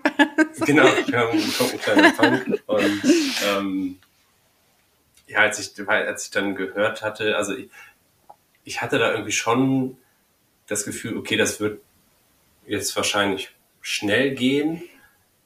genau, 0.67 0.85
ja, 1.07 1.29
ein 1.29 1.79
kleiner 1.79 2.11
Punk. 2.11 2.63
Und 2.67 3.03
ähm, 3.47 3.99
ja, 5.33 5.41
als 5.41 5.59
ich, 5.59 5.89
als 5.89 6.25
ich 6.27 6.31
dann 6.31 6.55
gehört 6.55 7.03
hatte, 7.03 7.37
also 7.37 7.55
ich, 7.55 7.69
ich 8.65 8.83
hatte 8.83 8.99
da 8.99 9.11
irgendwie 9.13 9.33
schon 9.33 9.97
das 10.67 10.85
Gefühl, 10.85 11.17
okay, 11.17 11.37
das 11.37 11.61
wird 11.61 11.81
jetzt 12.67 12.95
wahrscheinlich 12.97 13.51
schnell 13.81 14.35
gehen, 14.35 14.83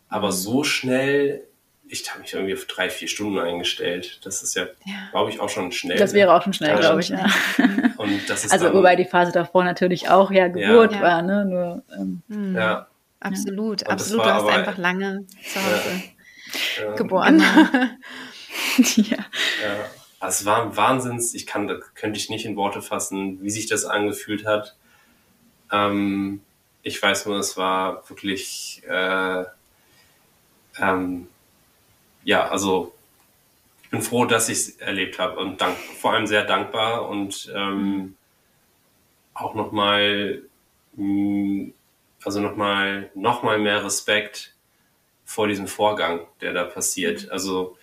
aber 0.09 0.33
so 0.33 0.65
schnell 0.65 1.47
ich 1.89 2.11
habe 2.11 2.21
mich 2.21 2.35
irgendwie 2.35 2.55
auf 2.55 2.65
drei, 2.65 2.91
vier 2.91 3.09
Stunden 3.09 3.39
eingestellt. 3.39 4.21
Das 4.25 4.43
ist 4.43 4.55
ja, 4.57 4.65
ja. 4.85 4.95
glaube 5.13 5.31
ich, 5.31 5.41
auch 5.41 5.49
schon 5.49 5.73
schnell. 5.73 5.97
Das 5.97 6.15
wäre 6.15 6.35
auch 6.35 6.43
schon 6.43 6.53
schnell, 6.53 6.77
glaube 6.79 7.01
ich. 7.01 7.11
Ja. 7.11 7.27
Und 7.97 8.29
das 8.29 8.45
ist 8.45 8.53
also, 8.53 8.67
dann, 8.67 8.75
wobei 8.75 8.97
die 8.97 9.05
Phase 9.05 9.33
davor 9.33 9.65
natürlich 9.65 10.09
auch 10.09 10.31
ja 10.31 10.49
Geburt 10.49 10.93
ja. 10.93 11.01
war, 11.01 11.23
ne? 11.23 11.45
Nur, 11.45 11.83
ähm, 11.97 12.23
mhm. 12.29 12.57
ja. 12.57 12.87
Absolut, 13.21 13.87
absolut. 13.87 14.25
Du 14.25 14.31
hast 14.31 14.43
aber, 14.43 14.53
einfach 14.53 14.79
lange 14.79 15.27
zu 15.43 15.61
Hause 15.61 16.97
geboren. 16.97 17.43
ja. 18.97 19.17
ja. 19.17 19.91
Also, 20.19 20.41
es 20.41 20.45
war 20.47 20.63
ein 20.63 20.77
Wahnsinns, 20.77 21.35
ich 21.35 21.47
kann, 21.47 21.69
könnte 21.95 22.19
ich 22.19 22.31
nicht 22.31 22.47
in 22.47 22.57
Worte 22.57 22.83
fassen, 22.83 23.43
wie 23.43 23.51
sich 23.51 23.67
das 23.67 23.85
angefühlt 23.85 24.47
hat. 24.47 24.77
Ähm, 25.71 26.41
ich 26.83 27.03
weiß 27.03 27.27
nur, 27.27 27.39
es 27.39 27.57
war 27.57 28.09
wirklich 28.09 28.83
äh, 28.89 29.45
ähm, 30.79 31.29
ja, 32.25 32.49
also 32.49 32.93
ich 33.83 33.91
bin 33.91 34.03
froh, 34.03 34.25
dass 34.25 34.49
ich 34.49 34.59
es 34.59 34.77
erlebt 34.79 35.19
habe 35.19 35.39
und 35.39 35.61
dank, 35.61 35.77
vor 35.77 36.13
allem 36.13 36.27
sehr 36.27 36.45
dankbar 36.45 37.09
und 37.09 37.51
ähm, 37.55 38.17
auch 39.33 39.55
nochmal, 39.55 40.43
mm, 40.95 41.69
also 42.25 42.41
nochmal, 42.41 43.11
nochmal 43.15 43.59
mehr 43.59 43.85
Respekt 43.85 44.55
vor 45.25 45.47
diesem 45.47 45.69
Vorgang, 45.69 46.27
der 46.41 46.53
da 46.53 46.65
passiert. 46.65 47.31
Also, 47.31 47.77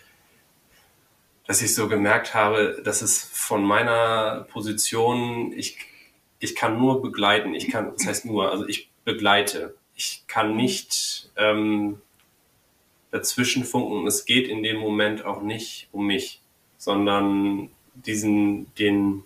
dass 1.46 1.62
ich 1.62 1.74
so 1.74 1.88
gemerkt 1.88 2.34
habe, 2.34 2.80
dass 2.84 3.02
es 3.02 3.22
von 3.22 3.62
meiner 3.64 4.46
Position, 4.50 5.52
ich, 5.52 5.76
ich 6.38 6.54
kann 6.54 6.78
nur 6.78 7.02
begleiten, 7.02 7.54
ich 7.54 7.70
kann, 7.70 7.92
das 7.96 8.06
heißt 8.06 8.24
nur, 8.24 8.50
also 8.50 8.66
ich 8.66 8.90
begleite. 9.04 9.74
Ich 9.94 10.24
kann 10.26 10.56
nicht 10.56 11.30
ähm, 11.36 12.00
dazwischen 13.10 13.64
funken. 13.64 14.06
Es 14.06 14.24
geht 14.24 14.48
in 14.48 14.62
dem 14.62 14.78
Moment 14.78 15.24
auch 15.24 15.42
nicht 15.42 15.88
um 15.92 16.06
mich, 16.06 16.40
sondern 16.78 17.70
diesen, 17.94 18.74
den 18.74 19.24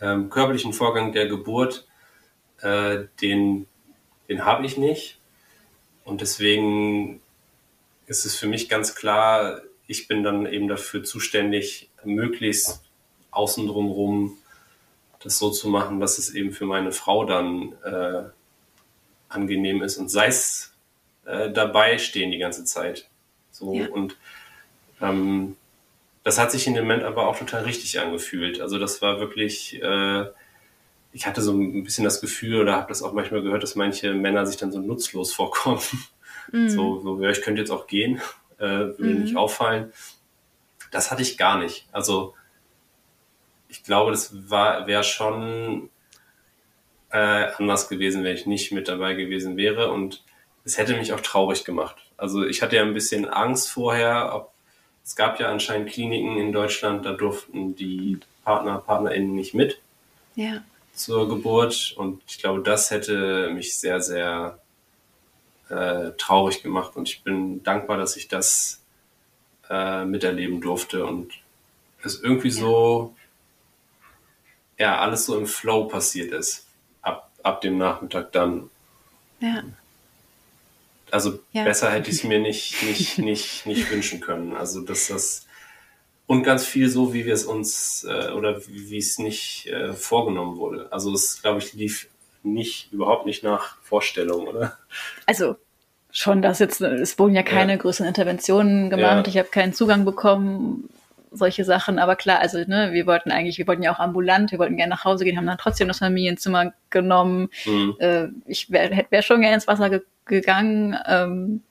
ähm, 0.00 0.28
körperlichen 0.28 0.72
Vorgang 0.72 1.12
der 1.12 1.26
Geburt, 1.26 1.86
äh, 2.60 3.04
den, 3.20 3.66
den 4.28 4.44
habe 4.44 4.66
ich 4.66 4.76
nicht. 4.76 5.18
Und 6.04 6.20
deswegen 6.20 7.20
ist 8.06 8.24
es 8.24 8.36
für 8.36 8.48
mich 8.48 8.68
ganz 8.68 8.94
klar, 8.94 9.62
ich 9.86 10.08
bin 10.08 10.22
dann 10.22 10.46
eben 10.46 10.68
dafür 10.68 11.04
zuständig, 11.04 11.90
möglichst 12.04 12.82
außen 13.30 13.66
drumherum 13.66 14.38
das 15.22 15.38
so 15.38 15.50
zu 15.50 15.68
machen, 15.68 16.00
dass 16.00 16.18
es 16.18 16.34
eben 16.34 16.52
für 16.52 16.66
meine 16.66 16.92
Frau 16.92 17.24
dann 17.24 17.74
äh, 17.84 18.24
angenehm 19.28 19.82
ist. 19.82 19.96
Und 19.96 20.08
sei 20.08 20.26
es 20.26 20.74
äh, 21.24 21.50
dabei 21.50 21.98
stehen 21.98 22.30
die 22.30 22.38
ganze 22.38 22.64
Zeit. 22.64 23.08
So 23.50 23.74
ja. 23.74 23.88
und 23.88 24.16
ähm, 25.00 25.56
das 26.24 26.38
hat 26.38 26.52
sich 26.52 26.66
in 26.66 26.74
dem 26.74 26.84
Moment 26.84 27.04
aber 27.04 27.26
auch 27.26 27.38
total 27.38 27.64
richtig 27.64 28.00
angefühlt. 28.00 28.60
Also 28.60 28.78
das 28.78 29.02
war 29.02 29.20
wirklich, 29.20 29.80
äh, 29.82 30.24
ich 31.12 31.26
hatte 31.26 31.42
so 31.42 31.52
ein 31.52 31.84
bisschen 31.84 32.04
das 32.04 32.20
Gefühl 32.20 32.60
oder 32.60 32.76
habe 32.76 32.88
das 32.88 33.02
auch 33.02 33.12
manchmal 33.12 33.42
gehört, 33.42 33.62
dass 33.62 33.74
manche 33.74 34.14
Männer 34.14 34.46
sich 34.46 34.56
dann 34.56 34.72
so 34.72 34.80
nutzlos 34.80 35.32
vorkommen. 35.32 35.82
Mhm. 36.50 36.70
So, 36.70 37.00
so, 37.00 37.22
ja, 37.22 37.30
ich 37.30 37.42
könnte 37.42 37.60
jetzt 37.60 37.70
auch 37.70 37.86
gehen, 37.86 38.20
äh, 38.62 38.98
würde 38.98 39.04
mhm. 39.04 39.22
nicht 39.22 39.36
auffallen. 39.36 39.92
Das 40.90 41.10
hatte 41.10 41.22
ich 41.22 41.36
gar 41.36 41.58
nicht. 41.58 41.86
Also 41.90 42.34
ich 43.68 43.82
glaube, 43.82 44.12
das 44.12 44.50
war 44.50 44.86
wäre 44.86 45.02
schon 45.02 45.90
äh, 47.10 47.50
anders 47.58 47.88
gewesen, 47.88 48.22
wenn 48.24 48.36
ich 48.36 48.46
nicht 48.46 48.72
mit 48.72 48.88
dabei 48.88 49.14
gewesen 49.14 49.56
wäre. 49.56 49.90
Und 49.90 50.22
es 50.64 50.78
hätte 50.78 50.96
mich 50.96 51.12
auch 51.12 51.20
traurig 51.20 51.64
gemacht. 51.64 51.96
Also 52.16 52.44
ich 52.44 52.62
hatte 52.62 52.76
ja 52.76 52.82
ein 52.82 52.94
bisschen 52.94 53.28
Angst 53.28 53.70
vorher. 53.70 54.30
Ob, 54.34 54.52
es 55.04 55.16
gab 55.16 55.40
ja 55.40 55.50
anscheinend 55.50 55.90
Kliniken 55.90 56.38
in 56.38 56.52
Deutschland, 56.52 57.04
da 57.04 57.12
durften 57.12 57.74
die 57.74 58.20
Partner, 58.44 58.78
PartnerInnen 58.78 59.34
nicht 59.34 59.54
mit 59.54 59.80
ja. 60.36 60.62
zur 60.94 61.28
Geburt. 61.28 61.94
Und 61.96 62.22
ich 62.28 62.38
glaube, 62.38 62.62
das 62.62 62.92
hätte 62.92 63.50
mich 63.50 63.76
sehr, 63.76 64.00
sehr 64.00 64.61
äh, 65.72 66.12
traurig 66.18 66.62
gemacht. 66.62 66.96
Und 66.96 67.08
ich 67.08 67.22
bin 67.22 67.62
dankbar, 67.62 67.96
dass 67.96 68.16
ich 68.16 68.28
das 68.28 68.82
äh, 69.70 70.04
miterleben 70.04 70.60
durfte 70.60 71.06
und 71.06 71.32
es 72.02 72.20
irgendwie 72.20 72.50
so, 72.50 73.14
ja, 74.78 74.98
alles 74.98 75.26
so 75.26 75.38
im 75.38 75.46
Flow 75.46 75.86
passiert 75.86 76.32
ist. 76.32 76.66
Ab, 77.00 77.30
ab 77.42 77.60
dem 77.62 77.78
Nachmittag 77.78 78.32
dann. 78.32 78.70
Ja. 79.40 79.64
Also 81.10 81.40
ja. 81.52 81.64
besser 81.64 81.90
hätte 81.90 82.10
ich 82.10 82.16
es 82.16 82.24
mir 82.24 82.40
nicht, 82.40 82.82
nicht, 82.82 83.18
nicht, 83.18 83.66
nicht 83.66 83.90
wünschen 83.90 84.20
können. 84.20 84.54
Also 84.54 84.82
dass 84.82 85.08
das 85.08 85.46
und 86.26 86.44
ganz 86.44 86.64
viel 86.64 86.88
so, 86.88 87.12
wie 87.12 87.26
wir 87.26 87.34
es 87.34 87.44
uns 87.44 88.04
äh, 88.04 88.30
oder 88.30 88.62
wie 88.66 88.96
es 88.96 89.18
nicht 89.18 89.66
äh, 89.66 89.92
vorgenommen 89.92 90.56
wurde. 90.56 90.90
Also 90.90 91.12
es, 91.12 91.42
glaube 91.42 91.58
ich, 91.58 91.74
lief 91.74 92.08
nicht, 92.42 92.92
überhaupt 92.92 93.26
nicht 93.26 93.42
nach 93.42 93.76
Vorstellung, 93.82 94.46
oder? 94.46 94.78
Also 95.26 95.56
schon, 96.10 96.42
dass 96.42 96.58
jetzt, 96.58 96.80
es 96.80 97.18
wurden 97.18 97.34
ja 97.34 97.42
keine 97.42 97.72
ja. 97.72 97.78
größeren 97.78 98.08
Interventionen 98.08 98.90
gemacht, 98.90 99.26
ja. 99.26 99.30
ich 99.30 99.38
habe 99.38 99.48
keinen 99.48 99.72
Zugang 99.72 100.04
bekommen, 100.04 100.88
solche 101.30 101.64
Sachen, 101.64 101.98
aber 101.98 102.16
klar, 102.16 102.40
also 102.40 102.58
ne, 102.58 102.90
wir 102.92 103.06
wollten 103.06 103.30
eigentlich, 103.30 103.58
wir 103.58 103.66
wollten 103.66 103.82
ja 103.82 103.94
auch 103.94 103.98
ambulant, 103.98 104.52
wir 104.52 104.58
wollten 104.58 104.76
gerne 104.76 104.90
nach 104.90 105.04
Hause 105.04 105.24
gehen, 105.24 105.36
haben 105.36 105.46
dann 105.46 105.58
trotzdem 105.58 105.88
das 105.88 105.98
Familienzimmer 105.98 106.72
genommen. 106.90 107.48
Mhm. 107.64 107.96
Äh, 107.98 108.28
ich 108.46 108.70
wäre 108.70 109.06
wär 109.08 109.22
schon 109.22 109.40
gerne 109.40 109.54
ins 109.54 109.66
Wasser 109.66 109.90
ge 109.90 110.02
gegangen. 110.24 110.96
Ähm, 111.08 111.62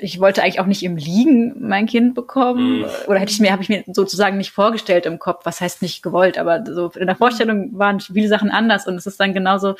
ich 0.00 0.20
wollte 0.20 0.42
eigentlich 0.42 0.60
auch 0.60 0.66
nicht 0.66 0.82
im 0.82 0.96
Liegen 0.96 1.54
mein 1.68 1.86
Kind 1.86 2.14
bekommen. 2.14 2.80
Mhm. 2.80 2.86
Oder 3.06 3.18
hätte 3.18 3.32
ich 3.32 3.40
mir, 3.40 3.52
habe 3.52 3.62
ich 3.62 3.68
mir 3.68 3.84
sozusagen 3.86 4.36
nicht 4.36 4.50
vorgestellt 4.50 5.06
im 5.06 5.18
Kopf, 5.18 5.44
was 5.44 5.60
heißt 5.60 5.82
nicht 5.82 6.02
gewollt, 6.02 6.38
aber 6.38 6.64
so 6.66 6.90
in 6.96 7.06
der 7.06 7.16
Vorstellung 7.16 7.78
waren 7.78 8.00
viele 8.00 8.28
Sachen 8.28 8.50
anders 8.50 8.86
und 8.86 8.94
es 8.96 9.06
ist 9.06 9.20
dann 9.20 9.34
genauso, 9.34 9.76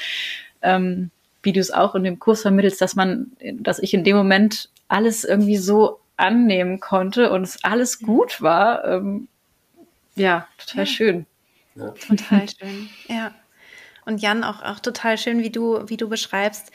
ähm, 0.62 1.10
wie 1.42 1.52
du 1.52 1.60
es 1.60 1.70
auch 1.70 1.94
in 1.94 2.04
dem 2.04 2.18
Kurs 2.18 2.42
vermittelst, 2.42 2.80
dass 2.80 2.94
man, 2.94 3.32
dass 3.54 3.78
ich 3.78 3.94
in 3.94 4.04
dem 4.04 4.16
Moment 4.16 4.68
alles 4.88 5.24
irgendwie 5.24 5.56
so 5.56 6.00
annehmen 6.16 6.80
konnte 6.80 7.30
und 7.30 7.42
es 7.42 7.64
alles 7.64 8.00
gut 8.00 8.42
war. 8.42 8.84
Ähm, 8.84 9.28
ja, 10.16 10.46
total 10.58 10.84
ja. 10.84 10.86
schön. 10.86 11.26
Ja. 11.76 11.90
Total 12.06 12.46
schön, 12.48 12.90
ja. 13.08 13.32
Und 14.04 14.20
Jan, 14.20 14.44
auch, 14.44 14.62
auch 14.62 14.80
total 14.80 15.18
schön, 15.18 15.42
wie 15.42 15.50
du, 15.50 15.88
wie 15.88 15.96
du 15.96 16.08
beschreibst, 16.08 16.72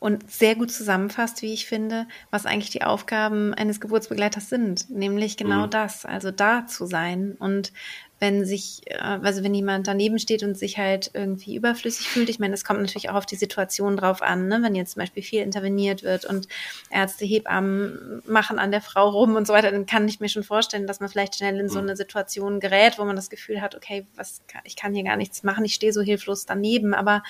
und 0.00 0.30
sehr 0.30 0.54
gut 0.54 0.70
zusammenfasst, 0.70 1.42
wie 1.42 1.52
ich 1.52 1.66
finde, 1.66 2.06
was 2.30 2.46
eigentlich 2.46 2.70
die 2.70 2.82
Aufgaben 2.82 3.54
eines 3.54 3.80
Geburtsbegleiters 3.80 4.48
sind, 4.48 4.90
nämlich 4.90 5.36
genau 5.36 5.66
mhm. 5.66 5.70
das, 5.70 6.04
also 6.04 6.30
da 6.30 6.66
zu 6.66 6.86
sein 6.86 7.36
und 7.38 7.72
wenn 8.20 8.44
sich, 8.44 8.82
äh, 8.86 8.98
also 8.98 9.44
wenn 9.44 9.54
jemand 9.54 9.86
daneben 9.86 10.18
steht 10.18 10.42
und 10.42 10.58
sich 10.58 10.78
halt 10.78 11.10
irgendwie 11.14 11.54
überflüssig 11.54 12.08
fühlt, 12.08 12.28
ich 12.28 12.38
meine, 12.38 12.54
es 12.54 12.64
kommt 12.64 12.80
natürlich 12.80 13.10
auch 13.10 13.14
auf 13.14 13.26
die 13.26 13.36
Situation 13.36 13.96
drauf 13.96 14.22
an, 14.22 14.48
ne? 14.48 14.60
wenn 14.62 14.74
jetzt 14.74 14.92
zum 14.92 15.00
Beispiel 15.00 15.22
viel 15.22 15.42
interveniert 15.42 16.02
wird 16.02 16.24
und 16.24 16.48
Ärzte, 16.90 17.24
Hebammen 17.24 18.22
machen 18.26 18.58
an 18.58 18.70
der 18.70 18.80
Frau 18.80 19.08
rum 19.08 19.36
und 19.36 19.46
so 19.46 19.52
weiter, 19.52 19.70
dann 19.70 19.86
kann 19.86 20.08
ich 20.08 20.20
mir 20.20 20.28
schon 20.28 20.42
vorstellen, 20.42 20.86
dass 20.86 21.00
man 21.00 21.08
vielleicht 21.08 21.36
schnell 21.36 21.58
in 21.58 21.68
so 21.68 21.80
mhm. 21.80 21.88
eine 21.88 21.96
Situation 21.96 22.60
gerät, 22.60 22.98
wo 22.98 23.04
man 23.04 23.16
das 23.16 23.30
Gefühl 23.30 23.60
hat, 23.60 23.74
okay, 23.76 24.06
was, 24.16 24.42
ich 24.64 24.76
kann 24.76 24.94
hier 24.94 25.04
gar 25.04 25.16
nichts 25.16 25.42
machen, 25.42 25.64
ich 25.64 25.74
stehe 25.74 25.92
so 25.92 26.02
hilflos 26.02 26.44
daneben, 26.44 26.94
aber 26.94 27.22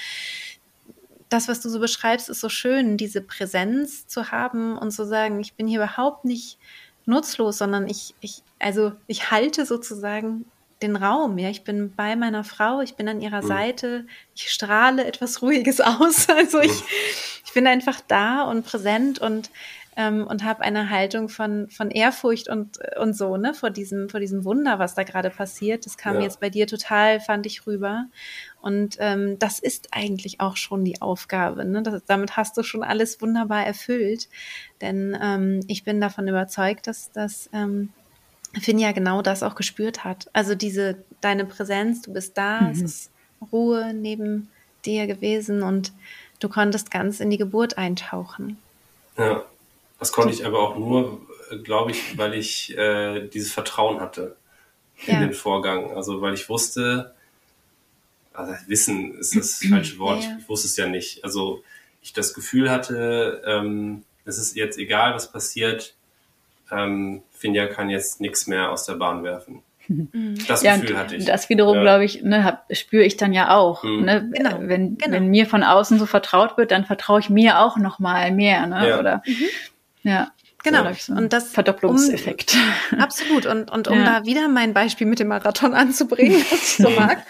das, 1.29 1.49
was 1.49 1.61
du 1.61 1.69
so 1.69 1.81
beschreibst, 1.81 2.29
ist 2.29 2.41
so 2.41 2.49
schön, 2.49 2.97
diese 2.97 3.21
Präsenz 3.21 4.07
zu 4.07 4.31
haben 4.31 4.79
und 4.79 4.91
zu 4.91 5.07
sagen, 5.07 5.41
ich 5.41 5.55
bin 5.55 5.67
hier 5.67 5.83
überhaupt 5.83 6.25
nicht 6.25 6.59
nutzlos, 7.05 7.59
sondern 7.59 7.87
ich, 7.87 8.15
ich, 8.21 8.43
also 8.59 8.93
ich 9.07 9.31
halte 9.31 9.67
sozusagen 9.67 10.45
den 10.83 10.95
Raum, 10.97 11.39
ja, 11.39 11.49
ich 11.49 11.65
bin 11.65 11.93
bei 11.95 12.15
meiner 12.15 12.45
Frau, 12.45 12.81
ich 12.81 12.95
bin 12.95 13.09
an 13.09 13.21
ihrer 13.21 13.43
mhm. 13.43 13.49
Seite, 13.49 14.07
ich 14.35 14.51
strahle 14.51 15.05
etwas 15.05 15.43
Ruhiges 15.43 15.81
aus, 15.81 16.29
also 16.29 16.61
ich, 16.61 16.83
ich 17.45 17.53
bin 17.53 17.67
einfach 17.67 18.01
da 18.07 18.43
und 18.43 18.65
präsent 18.65 19.19
und 19.19 19.51
ähm, 19.99 20.25
und 20.29 20.45
habe 20.45 20.63
eine 20.63 20.91
Haltung 20.91 21.29
von, 21.29 21.69
von 21.71 21.91
Ehrfurcht 21.91 22.49
und, 22.49 22.79
und 22.99 23.15
so, 23.15 23.37
ne, 23.37 23.53
vor 23.53 23.71
diesem, 23.71 24.09
vor 24.09 24.21
diesem 24.21 24.45
Wunder, 24.45 24.79
was 24.79 24.95
da 24.95 25.03
gerade 25.03 25.29
passiert. 25.29 25.85
Das 25.85 25.99
kam 25.99 26.17
ja. 26.17 26.23
jetzt 26.23 26.39
bei 26.39 26.51
dir 26.51 26.69
total, 26.69 27.19
fand 27.19 27.47
ich, 27.47 27.67
rüber. 27.67 28.07
Und 28.63 28.97
ähm, 29.01 29.41
das 29.41 29.59
ist 29.59 29.89
eigentlich 29.91 30.41
auch 30.41 30.57
schon 30.57 30.85
die 30.85 31.03
Aufgabe. 31.03 31.65
Ne? 31.65 31.83
Das, 31.83 32.05
damit 32.07 32.37
hast 32.37 32.57
du 32.57 32.63
schon 32.63 32.85
alles 32.85 33.21
wunderbar 33.21 33.67
erfüllt. 33.67 34.29
Denn 34.81 35.19
ähm, 35.21 35.61
ich 35.67 35.83
bin 35.83 36.01
davon 36.01 36.29
überzeugt, 36.29 36.87
dass 36.87 37.11
dass 37.11 37.51
ähm, 37.53 37.89
Finja 38.61 38.93
genau 38.93 39.21
das 39.21 39.43
auch 39.43 39.57
gespürt 39.57 40.05
hat. 40.05 40.31
Also 40.33 40.55
diese, 40.55 41.03
deine 41.21 41.45
Präsenz, 41.45 42.03
du 42.03 42.13
bist 42.13 42.39
da, 42.39 42.61
mhm. 42.61 42.71
es 42.71 42.83
ist 42.83 43.11
Ruhe 43.51 43.93
neben 43.95 44.49
dir 44.85 45.09
gewesen 45.09 45.65
und 45.65 45.93
du 46.39 46.49
konntest 46.49 46.93
ganz 46.93 47.19
in 47.19 47.31
die 47.31 47.37
Geburt 47.37 47.79
eintauchen. 47.79 48.59
Ja, 49.17 49.43
das 49.99 50.13
konnte 50.13 50.33
ich 50.33 50.47
aber 50.47 50.61
auch 50.61 50.77
nur, 50.77 51.21
glaube 51.65 51.91
ich, 51.91 52.17
weil 52.17 52.35
ich 52.35 52.77
äh, 52.77 53.27
dieses 53.29 53.53
Vertrauen 53.53 54.01
hatte 54.01 54.37
in 55.07 55.15
ja. 55.15 55.21
den 55.21 55.33
Vorgang. 55.33 55.97
Also 55.97 56.21
weil 56.21 56.35
ich 56.35 56.49
wusste, 56.49 57.15
also 58.33 58.55
Wissen 58.67 59.19
ist 59.19 59.37
das 59.37 59.61
falsche 59.69 59.99
Wort, 59.99 60.23
ja, 60.23 60.31
ja. 60.31 60.37
ich 60.41 60.49
wusste 60.49 60.69
es 60.69 60.77
ja 60.77 60.87
nicht. 60.87 61.25
Also 61.25 61.63
ich 62.03 62.13
das 62.13 62.35
Gefühl 62.35 62.71
hatte, 62.71 63.43
ähm, 63.45 64.05
es 64.25 64.39
ist 64.39 64.57
jetzt 64.57 64.79
egal, 64.79 65.15
was 65.15 65.33
passiert, 65.33 65.95
ähm, 66.71 67.23
Finja 67.33 67.67
kann 67.67 67.91
jetzt 67.91 68.21
nichts 68.21 68.47
mehr 68.47 68.71
aus 68.71 68.85
der 68.85 68.95
Bahn 68.95 69.25
werfen. 69.25 69.63
Mhm. 69.89 70.37
Das 70.47 70.63
ja, 70.63 70.77
Gefühl 70.77 70.99
hatte 70.99 71.17
ich. 71.17 71.25
Das 71.25 71.49
wiederum, 71.49 71.77
ja. 71.77 71.83
glaube 71.83 72.05
ich, 72.05 72.23
ne, 72.23 72.59
spüre 72.73 73.05
ich 73.05 73.17
dann 73.17 73.33
ja 73.33 73.57
auch. 73.57 73.83
Mhm. 73.83 74.05
Ne? 74.05 74.31
Genau. 74.35 74.57
Wenn, 74.61 74.99
genau. 74.99 75.17
wenn 75.17 75.29
mir 75.29 75.47
von 75.47 75.63
außen 75.63 75.99
so 75.99 76.07
vertraut 76.07 76.59
wird, 76.59 76.71
dann 76.71 76.85
vertraue 76.85 77.21
ich 77.21 77.31
mir 77.31 77.61
auch 77.61 77.79
noch 77.79 77.99
mal 77.99 78.31
mehr. 78.31 78.67
Ne? 78.67 78.89
Ja. 78.89 78.99
Oder, 78.99 79.23
mhm. 79.27 79.49
Ja. 80.09 80.33
Genau. 80.65 80.93
So 80.99 81.13
und 81.13 81.33
das 81.33 81.51
Verdopplungseffekt. 81.51 82.57
Um, 82.91 82.99
absolut. 82.99 83.47
Und, 83.47 83.71
und 83.71 83.87
um 83.89 83.99
ja. 83.99 84.21
da 84.21 84.27
wieder 84.27 84.49
mein 84.49 84.75
Beispiel 84.75 85.07
mit 85.07 85.21
dem 85.21 85.29
Marathon 85.29 85.73
anzubringen, 85.73 86.45
was 86.51 86.63
ich 86.63 86.77
so 86.77 86.91
mag. 86.99 87.25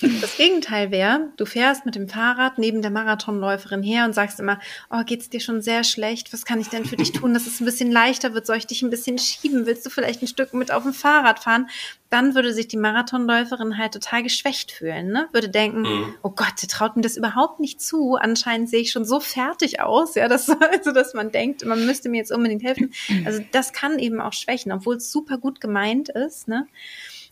Das 0.00 0.36
Gegenteil 0.36 0.90
wäre, 0.90 1.28
du 1.36 1.44
fährst 1.44 1.84
mit 1.84 1.94
dem 1.94 2.08
Fahrrad 2.08 2.58
neben 2.58 2.80
der 2.80 2.90
Marathonläuferin 2.90 3.82
her 3.82 4.06
und 4.06 4.14
sagst 4.14 4.40
immer, 4.40 4.58
oh, 4.90 5.02
geht's 5.04 5.28
dir 5.28 5.40
schon 5.40 5.60
sehr 5.60 5.84
schlecht? 5.84 6.32
Was 6.32 6.46
kann 6.46 6.60
ich 6.60 6.68
denn 6.68 6.86
für 6.86 6.96
dich 6.96 7.12
tun, 7.12 7.34
dass 7.34 7.46
es 7.46 7.60
ein 7.60 7.66
bisschen 7.66 7.90
leichter 7.90 8.32
wird? 8.32 8.46
Soll 8.46 8.56
ich 8.56 8.66
dich 8.66 8.82
ein 8.82 8.90
bisschen 8.90 9.18
schieben? 9.18 9.66
Willst 9.66 9.84
du 9.84 9.90
vielleicht 9.90 10.22
ein 10.22 10.26
Stück 10.26 10.54
mit 10.54 10.72
auf 10.72 10.84
dem 10.84 10.94
Fahrrad 10.94 11.40
fahren? 11.40 11.68
Dann 12.08 12.34
würde 12.34 12.54
sich 12.54 12.66
die 12.66 12.78
Marathonläuferin 12.78 13.76
halt 13.76 13.92
total 13.92 14.22
geschwächt 14.22 14.72
fühlen, 14.72 15.12
ne? 15.12 15.28
Würde 15.32 15.48
denken, 15.48 15.82
mhm. 15.82 16.14
oh 16.22 16.30
Gott, 16.30 16.54
der 16.60 16.68
traut 16.68 16.96
mir 16.96 17.02
das 17.02 17.16
überhaupt 17.16 17.60
nicht 17.60 17.80
zu. 17.80 18.16
Anscheinend 18.16 18.70
sehe 18.70 18.80
ich 18.80 18.90
schon 18.90 19.04
so 19.04 19.20
fertig 19.20 19.80
aus, 19.80 20.14
ja, 20.14 20.28
dass, 20.28 20.48
also, 20.72 20.92
dass 20.92 21.14
man 21.14 21.30
denkt, 21.30 21.64
man 21.64 21.84
müsste 21.86 22.08
mir 22.08 22.18
jetzt 22.18 22.32
unbedingt 22.32 22.64
helfen. 22.64 22.92
Also, 23.24 23.44
das 23.52 23.72
kann 23.72 23.98
eben 23.98 24.20
auch 24.20 24.32
schwächen, 24.32 24.72
obwohl 24.72 24.96
es 24.96 25.12
super 25.12 25.38
gut 25.38 25.60
gemeint 25.60 26.08
ist, 26.08 26.48
ne? 26.48 26.66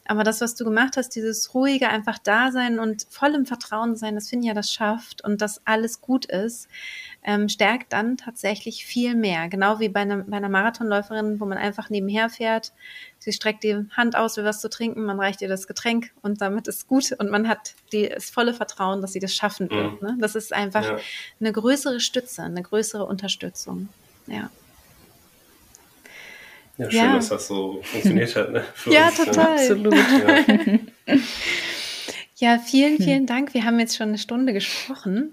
Aber 0.09 0.25
das, 0.25 0.41
was 0.41 0.55
du 0.55 0.65
gemacht 0.65 0.97
hast, 0.97 1.11
dieses 1.11 1.55
ruhige 1.55 1.89
einfach 1.91 2.19
da 2.19 2.51
sein 2.51 2.79
und 2.79 3.07
voll 3.11 3.35
im 3.35 3.45
Vertrauen 3.45 3.95
sein, 3.95 4.15
das 4.15 4.31
finde 4.31 4.45
ich 4.45 4.49
ja 4.49 4.55
das 4.55 4.73
schafft 4.73 5.23
und 5.23 5.43
dass 5.43 5.61
alles 5.67 6.01
gut 6.01 6.25
ist, 6.25 6.67
ähm, 7.23 7.51
stärkt 7.51 7.93
dann 7.93 8.17
tatsächlich 8.17 8.87
viel 8.87 9.15
mehr. 9.15 9.49
Genau 9.49 9.81
wie 9.81 9.91
bei 9.91 10.01
einer, 10.01 10.25
bei 10.25 10.39
einer 10.39 10.49
Marathonläuferin, 10.49 11.41
wo 11.41 11.45
man 11.45 11.59
einfach 11.59 11.91
nebenher 11.91 12.31
fährt. 12.31 12.73
Sie 13.19 13.35
streckt 13.35 13.65
die 13.65 13.85
Hand 13.91 14.17
aus, 14.17 14.39
will 14.39 14.45
was 14.45 14.63
zu 14.63 14.71
trinken, 14.71 15.05
man 15.05 15.21
reicht 15.21 15.43
ihr 15.43 15.49
das 15.49 15.67
Getränk 15.67 16.11
und 16.23 16.41
damit 16.41 16.69
ist 16.69 16.89
gut 16.89 17.13
und 17.13 17.31
man 17.31 17.47
hat 17.47 17.75
die, 17.93 18.09
das 18.09 18.31
volle 18.31 18.55
Vertrauen, 18.55 19.03
dass 19.03 19.13
sie 19.13 19.21
das 19.21 19.35
schaffen 19.35 19.69
wird. 19.69 20.01
Mhm. 20.01 20.09
Ne? 20.09 20.17
Das 20.21 20.35
ist 20.35 20.55
einfach 20.55 20.85
ja. 20.85 20.99
eine 21.39 21.53
größere 21.53 22.01
Stütze, 22.01 22.43
eine 22.43 22.63
größere 22.63 23.05
Unterstützung. 23.05 23.91
Ja. 24.27 24.49
Ja, 26.79 26.91
schön, 26.91 27.01
ja. 27.01 27.17
dass 27.17 27.29
das 27.29 27.49
so 27.49 27.81
funktioniert 27.83 28.35
hat. 28.37 28.53
Ne? 28.53 28.65
ja, 28.87 29.09
uns, 29.09 29.17
total. 29.17 29.59
Absolut. 29.59 29.95
Ja. 29.95 30.79
ja, 32.37 32.59
vielen, 32.59 32.99
hm. 32.99 33.05
vielen 33.05 33.27
Dank. 33.27 33.53
Wir 33.53 33.65
haben 33.65 33.79
jetzt 33.81 33.97
schon 33.97 34.09
eine 34.09 34.19
Stunde 34.19 34.53
gesprochen. 34.53 35.33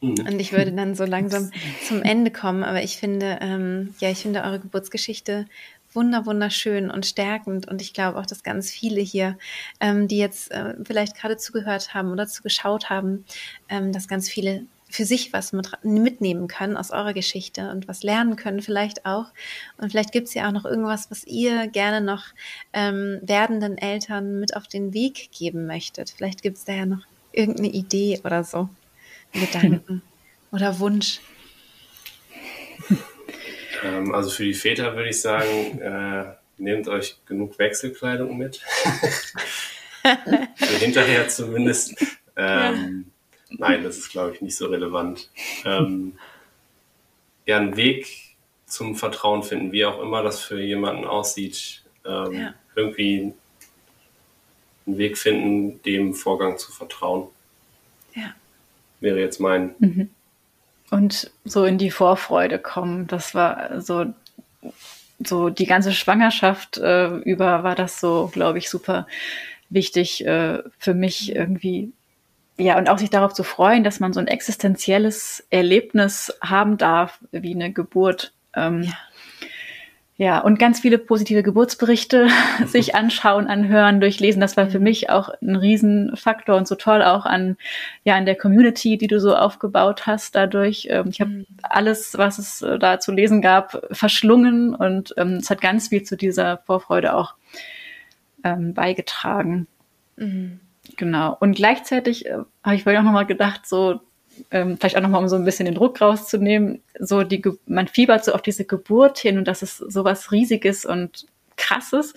Mhm. 0.00 0.14
Und 0.18 0.40
ich 0.40 0.52
würde 0.52 0.72
dann 0.72 0.94
so 0.94 1.04
langsam 1.04 1.50
zum 1.86 2.02
Ende 2.02 2.30
kommen. 2.30 2.64
Aber 2.64 2.82
ich 2.82 2.96
finde, 2.96 3.38
ähm, 3.40 3.94
ja, 4.00 4.10
ich 4.10 4.18
finde 4.18 4.42
eure 4.42 4.58
Geburtsgeschichte 4.58 5.46
wunder, 5.92 6.26
wunderschön 6.26 6.90
und 6.90 7.06
stärkend. 7.06 7.68
Und 7.68 7.82
ich 7.82 7.92
glaube 7.92 8.18
auch, 8.18 8.26
dass 8.26 8.42
ganz 8.42 8.70
viele 8.70 9.00
hier, 9.00 9.38
ähm, 9.80 10.08
die 10.08 10.18
jetzt 10.18 10.50
äh, 10.50 10.74
vielleicht 10.84 11.16
gerade 11.16 11.36
zugehört 11.36 11.94
haben 11.94 12.12
oder 12.12 12.26
zugeschaut 12.26 12.90
haben, 12.90 13.24
ähm, 13.68 13.92
dass 13.92 14.08
ganz 14.08 14.28
viele 14.28 14.64
für 14.90 15.04
sich 15.04 15.32
was 15.32 15.52
mit, 15.52 15.70
mitnehmen 15.82 16.48
können 16.48 16.76
aus 16.76 16.90
eurer 16.90 17.12
Geschichte 17.12 17.70
und 17.70 17.88
was 17.88 18.02
lernen 18.02 18.36
können 18.36 18.60
vielleicht 18.60 19.06
auch. 19.06 19.26
Und 19.78 19.90
vielleicht 19.90 20.12
gibt 20.12 20.28
es 20.28 20.34
ja 20.34 20.48
auch 20.48 20.52
noch 20.52 20.64
irgendwas, 20.64 21.10
was 21.10 21.24
ihr 21.24 21.68
gerne 21.68 22.00
noch 22.00 22.24
ähm, 22.72 23.20
werdenden 23.22 23.78
Eltern 23.78 24.40
mit 24.40 24.56
auf 24.56 24.66
den 24.66 24.92
Weg 24.92 25.30
geben 25.32 25.66
möchtet. 25.66 26.10
Vielleicht 26.16 26.42
gibt 26.42 26.58
es 26.58 26.64
da 26.64 26.72
ja 26.72 26.86
noch 26.86 27.06
irgendeine 27.32 27.68
Idee 27.68 28.20
oder 28.24 28.44
so, 28.44 28.68
Gedanken 29.32 30.02
oder 30.52 30.78
Wunsch. 30.78 31.20
Ähm, 33.82 34.14
also 34.14 34.30
für 34.30 34.44
die 34.44 34.54
Väter 34.54 34.94
würde 34.96 35.10
ich 35.10 35.20
sagen, 35.20 35.78
äh, 35.80 36.34
nehmt 36.58 36.88
euch 36.88 37.16
genug 37.26 37.58
Wechselkleidung 37.58 38.36
mit. 38.36 38.60
für 40.56 40.78
hinterher 40.78 41.28
zumindest. 41.28 41.94
Ähm, 42.36 43.04
ja 43.06 43.09
Nein, 43.50 43.82
das 43.82 43.98
ist, 43.98 44.10
glaube 44.10 44.34
ich, 44.34 44.40
nicht 44.40 44.56
so 44.56 44.66
relevant. 44.66 45.28
Ähm, 45.64 46.18
ja, 47.46 47.56
einen 47.56 47.76
Weg 47.76 48.06
zum 48.66 48.94
Vertrauen 48.94 49.42
finden, 49.42 49.72
wie 49.72 49.84
auch 49.84 50.00
immer 50.00 50.22
das 50.22 50.40
für 50.40 50.60
jemanden 50.60 51.04
aussieht. 51.04 51.82
Ähm, 52.04 52.32
ja. 52.32 52.54
Irgendwie 52.76 53.32
einen 54.86 54.98
Weg 54.98 55.18
finden, 55.18 55.82
dem 55.82 56.14
Vorgang 56.14 56.58
zu 56.58 56.70
vertrauen. 56.70 57.28
Ja. 58.14 58.34
Wäre 59.00 59.18
jetzt 59.18 59.40
mein. 59.40 59.74
Mhm. 59.78 60.10
Und 60.90 61.30
so 61.44 61.64
in 61.64 61.78
die 61.78 61.90
Vorfreude 61.90 62.58
kommen. 62.58 63.06
Das 63.06 63.34
war 63.34 63.80
so, 63.80 64.06
so 65.18 65.50
die 65.50 65.66
ganze 65.66 65.92
Schwangerschaft 65.92 66.78
äh, 66.78 67.08
über 67.08 67.62
war 67.62 67.74
das 67.74 68.00
so, 68.00 68.30
glaube 68.32 68.58
ich, 68.58 68.70
super 68.70 69.06
wichtig 69.68 70.24
äh, 70.26 70.62
für 70.78 70.94
mich 70.94 71.34
irgendwie 71.34 71.92
ja, 72.60 72.78
und 72.78 72.88
auch 72.88 72.98
sich 72.98 73.10
darauf 73.10 73.32
zu 73.32 73.42
freuen, 73.42 73.84
dass 73.84 74.00
man 74.00 74.12
so 74.12 74.20
ein 74.20 74.26
existenzielles 74.26 75.46
Erlebnis 75.50 76.32
haben 76.42 76.76
darf, 76.76 77.18
wie 77.32 77.54
eine 77.54 77.72
Geburt. 77.72 78.32
Ähm, 78.54 78.82
ja. 78.82 78.92
ja, 80.16 80.38
und 80.40 80.58
ganz 80.58 80.80
viele 80.80 80.98
positive 80.98 81.42
Geburtsberichte 81.42 82.28
sich 82.66 82.94
anschauen, 82.94 83.46
anhören, 83.46 84.00
durchlesen. 84.00 84.40
Das 84.40 84.56
war 84.56 84.68
für 84.68 84.78
mich 84.78 85.10
auch 85.10 85.30
ein 85.40 85.56
Riesenfaktor 85.56 86.56
und 86.56 86.68
so 86.68 86.74
toll 86.74 87.02
auch 87.02 87.24
an, 87.24 87.56
ja, 88.04 88.16
an 88.16 88.26
der 88.26 88.36
Community, 88.36 88.98
die 88.98 89.08
du 89.08 89.20
so 89.20 89.34
aufgebaut 89.34 90.06
hast 90.06 90.34
dadurch. 90.34 90.88
Ähm, 90.90 91.08
ich 91.08 91.20
habe 91.20 91.30
mhm. 91.30 91.46
alles, 91.62 92.18
was 92.18 92.38
es 92.38 92.62
äh, 92.62 92.78
da 92.78 93.00
zu 93.00 93.12
lesen 93.12 93.40
gab, 93.40 93.86
verschlungen 93.90 94.74
und 94.74 95.14
ähm, 95.16 95.36
es 95.36 95.48
hat 95.48 95.60
ganz 95.60 95.88
viel 95.88 96.02
zu 96.02 96.16
dieser 96.16 96.58
Vorfreude 96.58 97.14
auch 97.14 97.34
ähm, 98.44 98.74
beigetragen. 98.74 99.66
Mhm. 100.16 100.60
Genau. 101.00 101.34
Und 101.40 101.56
gleichzeitig 101.56 102.26
äh, 102.26 102.40
habe 102.62 102.76
ich 102.76 102.82
vorhin 102.82 103.00
auch 103.00 103.06
nochmal 103.06 103.24
gedacht, 103.24 103.66
so 103.66 104.00
ähm, 104.50 104.76
vielleicht 104.76 104.98
auch 104.98 105.00
nochmal, 105.00 105.22
um 105.22 105.28
so 105.28 105.36
ein 105.36 105.46
bisschen 105.46 105.64
den 105.64 105.74
Druck 105.74 105.98
rauszunehmen, 105.98 106.82
so 106.98 107.22
die, 107.22 107.42
man 107.64 107.88
fiebert 107.88 108.22
so 108.22 108.34
auf 108.34 108.42
diese 108.42 108.66
Geburt 108.66 109.18
hin 109.18 109.38
und 109.38 109.48
das 109.48 109.62
ist 109.62 109.78
so 109.78 110.04
was 110.04 110.30
Riesiges 110.30 110.84
und 110.84 111.24
Krasses. 111.56 112.12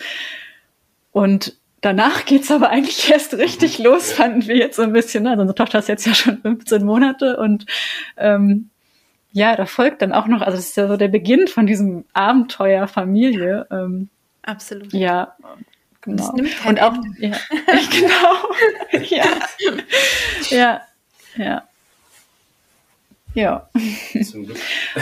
Und 1.13 1.57
danach 1.79 2.25
geht's 2.25 2.51
aber 2.51 2.71
eigentlich 2.71 3.09
erst 3.09 3.35
richtig 3.35 3.79
los, 3.79 4.11
fanden 4.11 4.47
wir 4.47 4.57
jetzt 4.57 4.75
so 4.75 4.81
ein 4.81 4.91
bisschen. 4.91 5.25
Also 5.27 5.43
unsere 5.43 5.55
Tochter 5.55 5.79
ist 5.79 5.87
jetzt 5.87 6.05
ja 6.05 6.13
schon 6.13 6.41
15 6.41 6.83
Monate 6.83 7.37
und 7.37 7.65
ähm, 8.17 8.69
ja, 9.31 9.55
da 9.55 9.65
folgt 9.65 10.01
dann 10.01 10.11
auch 10.11 10.27
noch, 10.27 10.41
also 10.41 10.57
das 10.57 10.67
ist 10.67 10.75
ja 10.75 10.89
so 10.89 10.97
der 10.97 11.07
Beginn 11.07 11.47
von 11.47 11.67
diesem 11.67 12.03
Abenteuer 12.11 12.89
Familie. 12.89 13.65
Ähm, 13.71 14.09
Absolut. 14.41 14.91
Ja, 14.91 15.37
genau. 16.03 16.33
Und 16.65 16.81
auch, 16.81 16.93
ja, 17.19 17.35
genau. 17.91 19.05
ja. 19.09 19.25
ja, 20.49 20.81
ja. 21.35 21.63
Ja. 23.35 23.67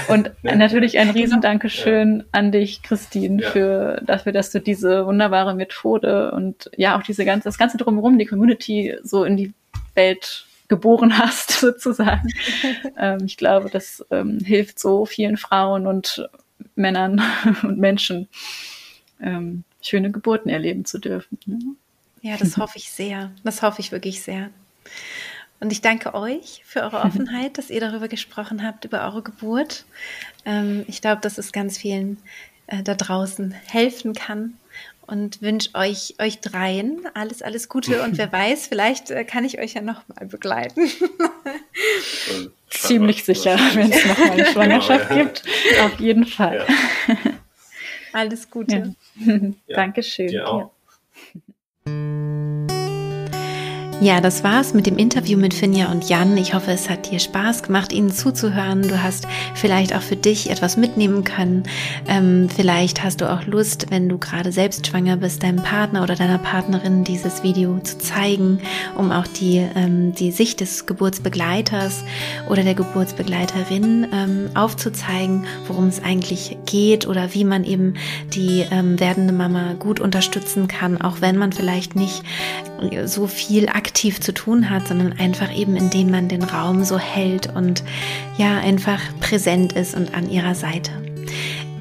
Und 0.07 0.31
ne? 0.43 0.55
natürlich 0.55 0.97
ein 0.97 1.09
Riesendankeschön 1.09 2.19
ja. 2.19 2.25
an 2.31 2.51
dich, 2.53 2.81
Christine, 2.81 3.41
ja. 3.41 3.49
für 3.49 4.01
dafür, 4.05 4.31
dass 4.31 4.51
du 4.51 4.61
diese 4.61 5.05
wunderbare 5.05 5.53
Methode 5.53 6.31
und 6.31 6.71
ja 6.77 6.97
auch 6.97 7.03
diese 7.03 7.25
ganze, 7.25 7.49
das 7.49 7.57
ganze 7.57 7.77
drumherum, 7.77 8.17
die 8.17 8.25
Community 8.25 8.95
so 9.03 9.25
in 9.25 9.35
die 9.35 9.53
Welt 9.95 10.45
geboren 10.69 11.17
hast, 11.17 11.51
sozusagen. 11.51 12.29
ähm, 12.97 13.25
ich 13.25 13.35
glaube, 13.35 13.69
das 13.69 14.05
ähm, 14.11 14.39
hilft 14.39 14.79
so 14.79 15.05
vielen 15.05 15.35
Frauen 15.35 15.85
und 15.85 16.29
Männern 16.75 17.21
und 17.63 17.77
Menschen, 17.77 18.29
ähm, 19.21 19.65
schöne 19.81 20.11
Geburten 20.11 20.49
erleben 20.49 20.85
zu 20.85 20.99
dürfen. 20.99 21.37
Ne? 21.45 21.59
Ja, 22.21 22.37
das 22.37 22.57
hoffe 22.57 22.77
ich 22.77 22.91
sehr. 22.91 23.31
Das 23.43 23.61
hoffe 23.61 23.81
ich 23.81 23.91
wirklich 23.91 24.21
sehr. 24.21 24.49
Und 25.59 25.71
ich 25.71 25.81
danke 25.81 26.13
euch 26.13 26.61
für 26.65 26.81
eure 26.81 26.99
Offenheit, 27.03 27.57
dass 27.57 27.69
ihr 27.69 27.79
darüber 27.79 28.07
gesprochen 28.07 28.65
habt, 28.65 28.85
über 28.85 29.03
eure 29.05 29.21
Geburt. 29.21 29.85
Ähm, 30.45 30.85
ich 30.87 31.01
glaube, 31.01 31.21
dass 31.21 31.37
es 31.37 31.51
ganz 31.51 31.77
vielen 31.77 32.17
äh, 32.67 32.83
da 32.83 32.95
draußen 32.95 33.51
helfen 33.51 34.13
kann 34.13 34.57
und 35.11 35.41
wünsche 35.41 35.69
euch, 35.73 36.15
euch 36.19 36.39
dreien 36.39 37.01
alles, 37.13 37.41
alles 37.41 37.69
Gute. 37.69 38.01
Und 38.01 38.17
wer 38.17 38.31
weiß, 38.31 38.67
vielleicht 38.67 39.11
äh, 39.11 39.23
kann 39.23 39.45
ich 39.45 39.59
euch 39.59 39.73
ja 39.73 39.81
nochmal 39.81 40.25
begleiten. 40.25 40.89
Ziemlich 42.69 43.23
sicher, 43.23 43.59
wenn 43.73 43.91
es 43.91 44.05
nochmal 44.05 44.31
eine 44.31 44.45
Schwangerschaft 44.51 45.09
genau, 45.09 45.19
ja. 45.19 45.25
gibt. 45.25 45.43
Auf 45.81 45.99
jeden 45.99 46.25
Fall. 46.25 46.65
Ja. 47.07 47.15
Alles 48.13 48.49
Gute. 48.49 48.75
Ja. 48.75 48.83
Dankeschön. 49.67 50.27
Dir 50.27 50.71
Ja, 54.03 54.19
das 54.19 54.43
war's 54.43 54.73
mit 54.73 54.87
dem 54.87 54.97
Interview 54.97 55.37
mit 55.37 55.53
Finja 55.53 55.91
und 55.91 56.09
Jan. 56.09 56.35
Ich 56.35 56.55
hoffe, 56.55 56.71
es 56.71 56.89
hat 56.89 57.11
dir 57.11 57.19
Spaß 57.19 57.61
gemacht, 57.61 57.93
ihnen 57.93 58.09
zuzuhören. 58.09 58.81
Du 58.81 59.03
hast 59.03 59.27
vielleicht 59.53 59.95
auch 59.95 60.01
für 60.01 60.15
dich 60.15 60.49
etwas 60.49 60.75
mitnehmen 60.75 61.23
können. 61.23 61.65
Ähm, 62.07 62.49
vielleicht 62.49 63.03
hast 63.03 63.21
du 63.21 63.31
auch 63.31 63.45
Lust, 63.45 63.91
wenn 63.91 64.09
du 64.09 64.17
gerade 64.17 64.51
selbst 64.51 64.87
schwanger 64.87 65.17
bist, 65.17 65.43
deinem 65.43 65.61
Partner 65.61 66.01
oder 66.01 66.15
deiner 66.15 66.39
Partnerin 66.39 67.03
dieses 67.03 67.43
Video 67.43 67.77
zu 67.77 67.99
zeigen, 67.99 68.59
um 68.97 69.11
auch 69.11 69.27
die, 69.27 69.57
ähm, 69.75 70.15
die 70.15 70.31
Sicht 70.31 70.61
des 70.61 70.87
Geburtsbegleiters 70.87 72.03
oder 72.49 72.63
der 72.63 72.73
Geburtsbegleiterin 72.73 74.07
ähm, 74.11 74.49
aufzuzeigen, 74.55 75.45
worum 75.67 75.89
es 75.89 76.03
eigentlich 76.03 76.57
geht 76.65 77.05
oder 77.05 77.35
wie 77.35 77.43
man 77.43 77.63
eben 77.63 77.93
die 78.33 78.65
ähm, 78.71 78.99
werdende 78.99 79.31
Mama 79.31 79.73
gut 79.73 79.99
unterstützen 79.99 80.67
kann, 80.67 80.99
auch 80.99 81.21
wenn 81.21 81.37
man 81.37 81.53
vielleicht 81.53 81.95
nicht 81.95 82.23
so 83.05 83.27
viel 83.27 83.69
aktiv 83.69 83.90
zu 84.21 84.33
tun 84.33 84.69
hat, 84.69 84.87
sondern 84.87 85.13
einfach 85.13 85.55
eben, 85.55 85.75
indem 85.75 86.11
man 86.11 86.27
den 86.27 86.43
Raum 86.43 86.83
so 86.83 86.97
hält 86.97 87.53
und 87.55 87.83
ja, 88.37 88.57
einfach 88.59 88.99
präsent 89.19 89.73
ist 89.73 89.95
und 89.95 90.13
an 90.13 90.29
ihrer 90.29 90.55
Seite. 90.55 90.91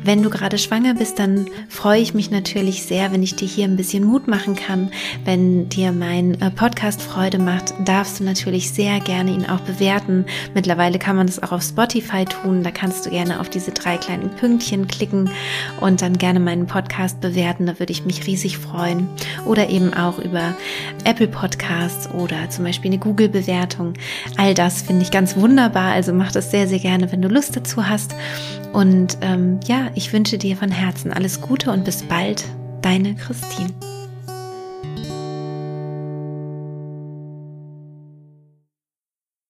Wenn 0.03 0.23
du 0.23 0.31
gerade 0.31 0.57
schwanger 0.57 0.95
bist, 0.95 1.19
dann 1.19 1.47
freue 1.69 2.01
ich 2.01 2.15
mich 2.15 2.31
natürlich 2.31 2.85
sehr, 2.85 3.13
wenn 3.13 3.23
ich 3.23 3.37
dir 3.37 3.47
hier 3.47 3.67
ein 3.67 3.77
bisschen 3.77 4.05
Mut 4.05 4.29
machen 4.29 4.57
kann. 4.57 4.91
Wenn 5.27 5.69
dir 5.69 5.93
mein 5.93 6.41
äh, 6.41 6.51
Podcast 6.51 7.03
Freude 7.03 7.39
macht, 7.39 7.75
darfst 7.85 8.19
du 8.19 8.25
natürlich 8.25 8.71
sehr 8.71 8.99
gerne 9.01 9.31
ihn 9.31 9.45
auch 9.45 9.61
bewerten. 9.61 10.25
Mittlerweile 10.55 10.99
kann 10.99 11.17
man 11.17 11.27
das 11.27 11.43
auch 11.43 11.53
auf 11.53 11.63
Spotify 11.63 12.25
tun. 12.25 12.63
Da 12.63 12.71
kannst 12.71 13.05
du 13.05 13.11
gerne 13.11 13.41
auf 13.41 13.51
diese 13.51 13.73
drei 13.73 13.99
kleinen 13.99 14.31
Pünktchen 14.31 14.89
klicken 14.89 15.31
und 15.81 16.01
dann 16.01 16.17
gerne 16.17 16.41
meinen 16.41 16.67
Podcast 16.67 17.21
bewerten. 17.21 17.67
Da 17.67 17.79
würde 17.79 17.93
ich 17.93 18.07
mich 18.07 18.27
riesig 18.27 18.57
freuen. 18.57 19.07
Oder 19.45 19.69
eben 19.69 19.93
auch 19.93 20.19
über 20.19 20.55
Apple 21.05 21.29
Podcasts 21.29 22.11
oder 22.15 22.49
zum 22.49 22.65
Beispiel 22.65 22.91
eine 22.91 23.01
Google-Bewertung. 23.01 23.93
All 24.39 24.55
das 24.55 24.81
finde 24.81 25.03
ich 25.03 25.11
ganz 25.11 25.37
wunderbar. 25.37 25.93
Also 25.93 26.15
mach 26.15 26.33
das 26.33 26.51
sehr, 26.51 26.67
sehr 26.67 26.79
gerne, 26.79 27.13
wenn 27.13 27.21
du 27.21 27.29
Lust 27.29 27.55
dazu 27.55 27.87
hast. 27.87 28.15
Und 28.73 29.19
ähm, 29.21 29.61
ja, 29.67 29.90
ich 29.95 30.13
wünsche 30.13 30.39
dir 30.39 30.57
von 30.57 30.71
Herzen 30.71 31.13
alles 31.13 31.41
Gute 31.41 31.71
und 31.71 31.85
bis 31.85 32.03
bald, 32.03 32.45
deine 32.83 33.15
Christine. 33.15 33.71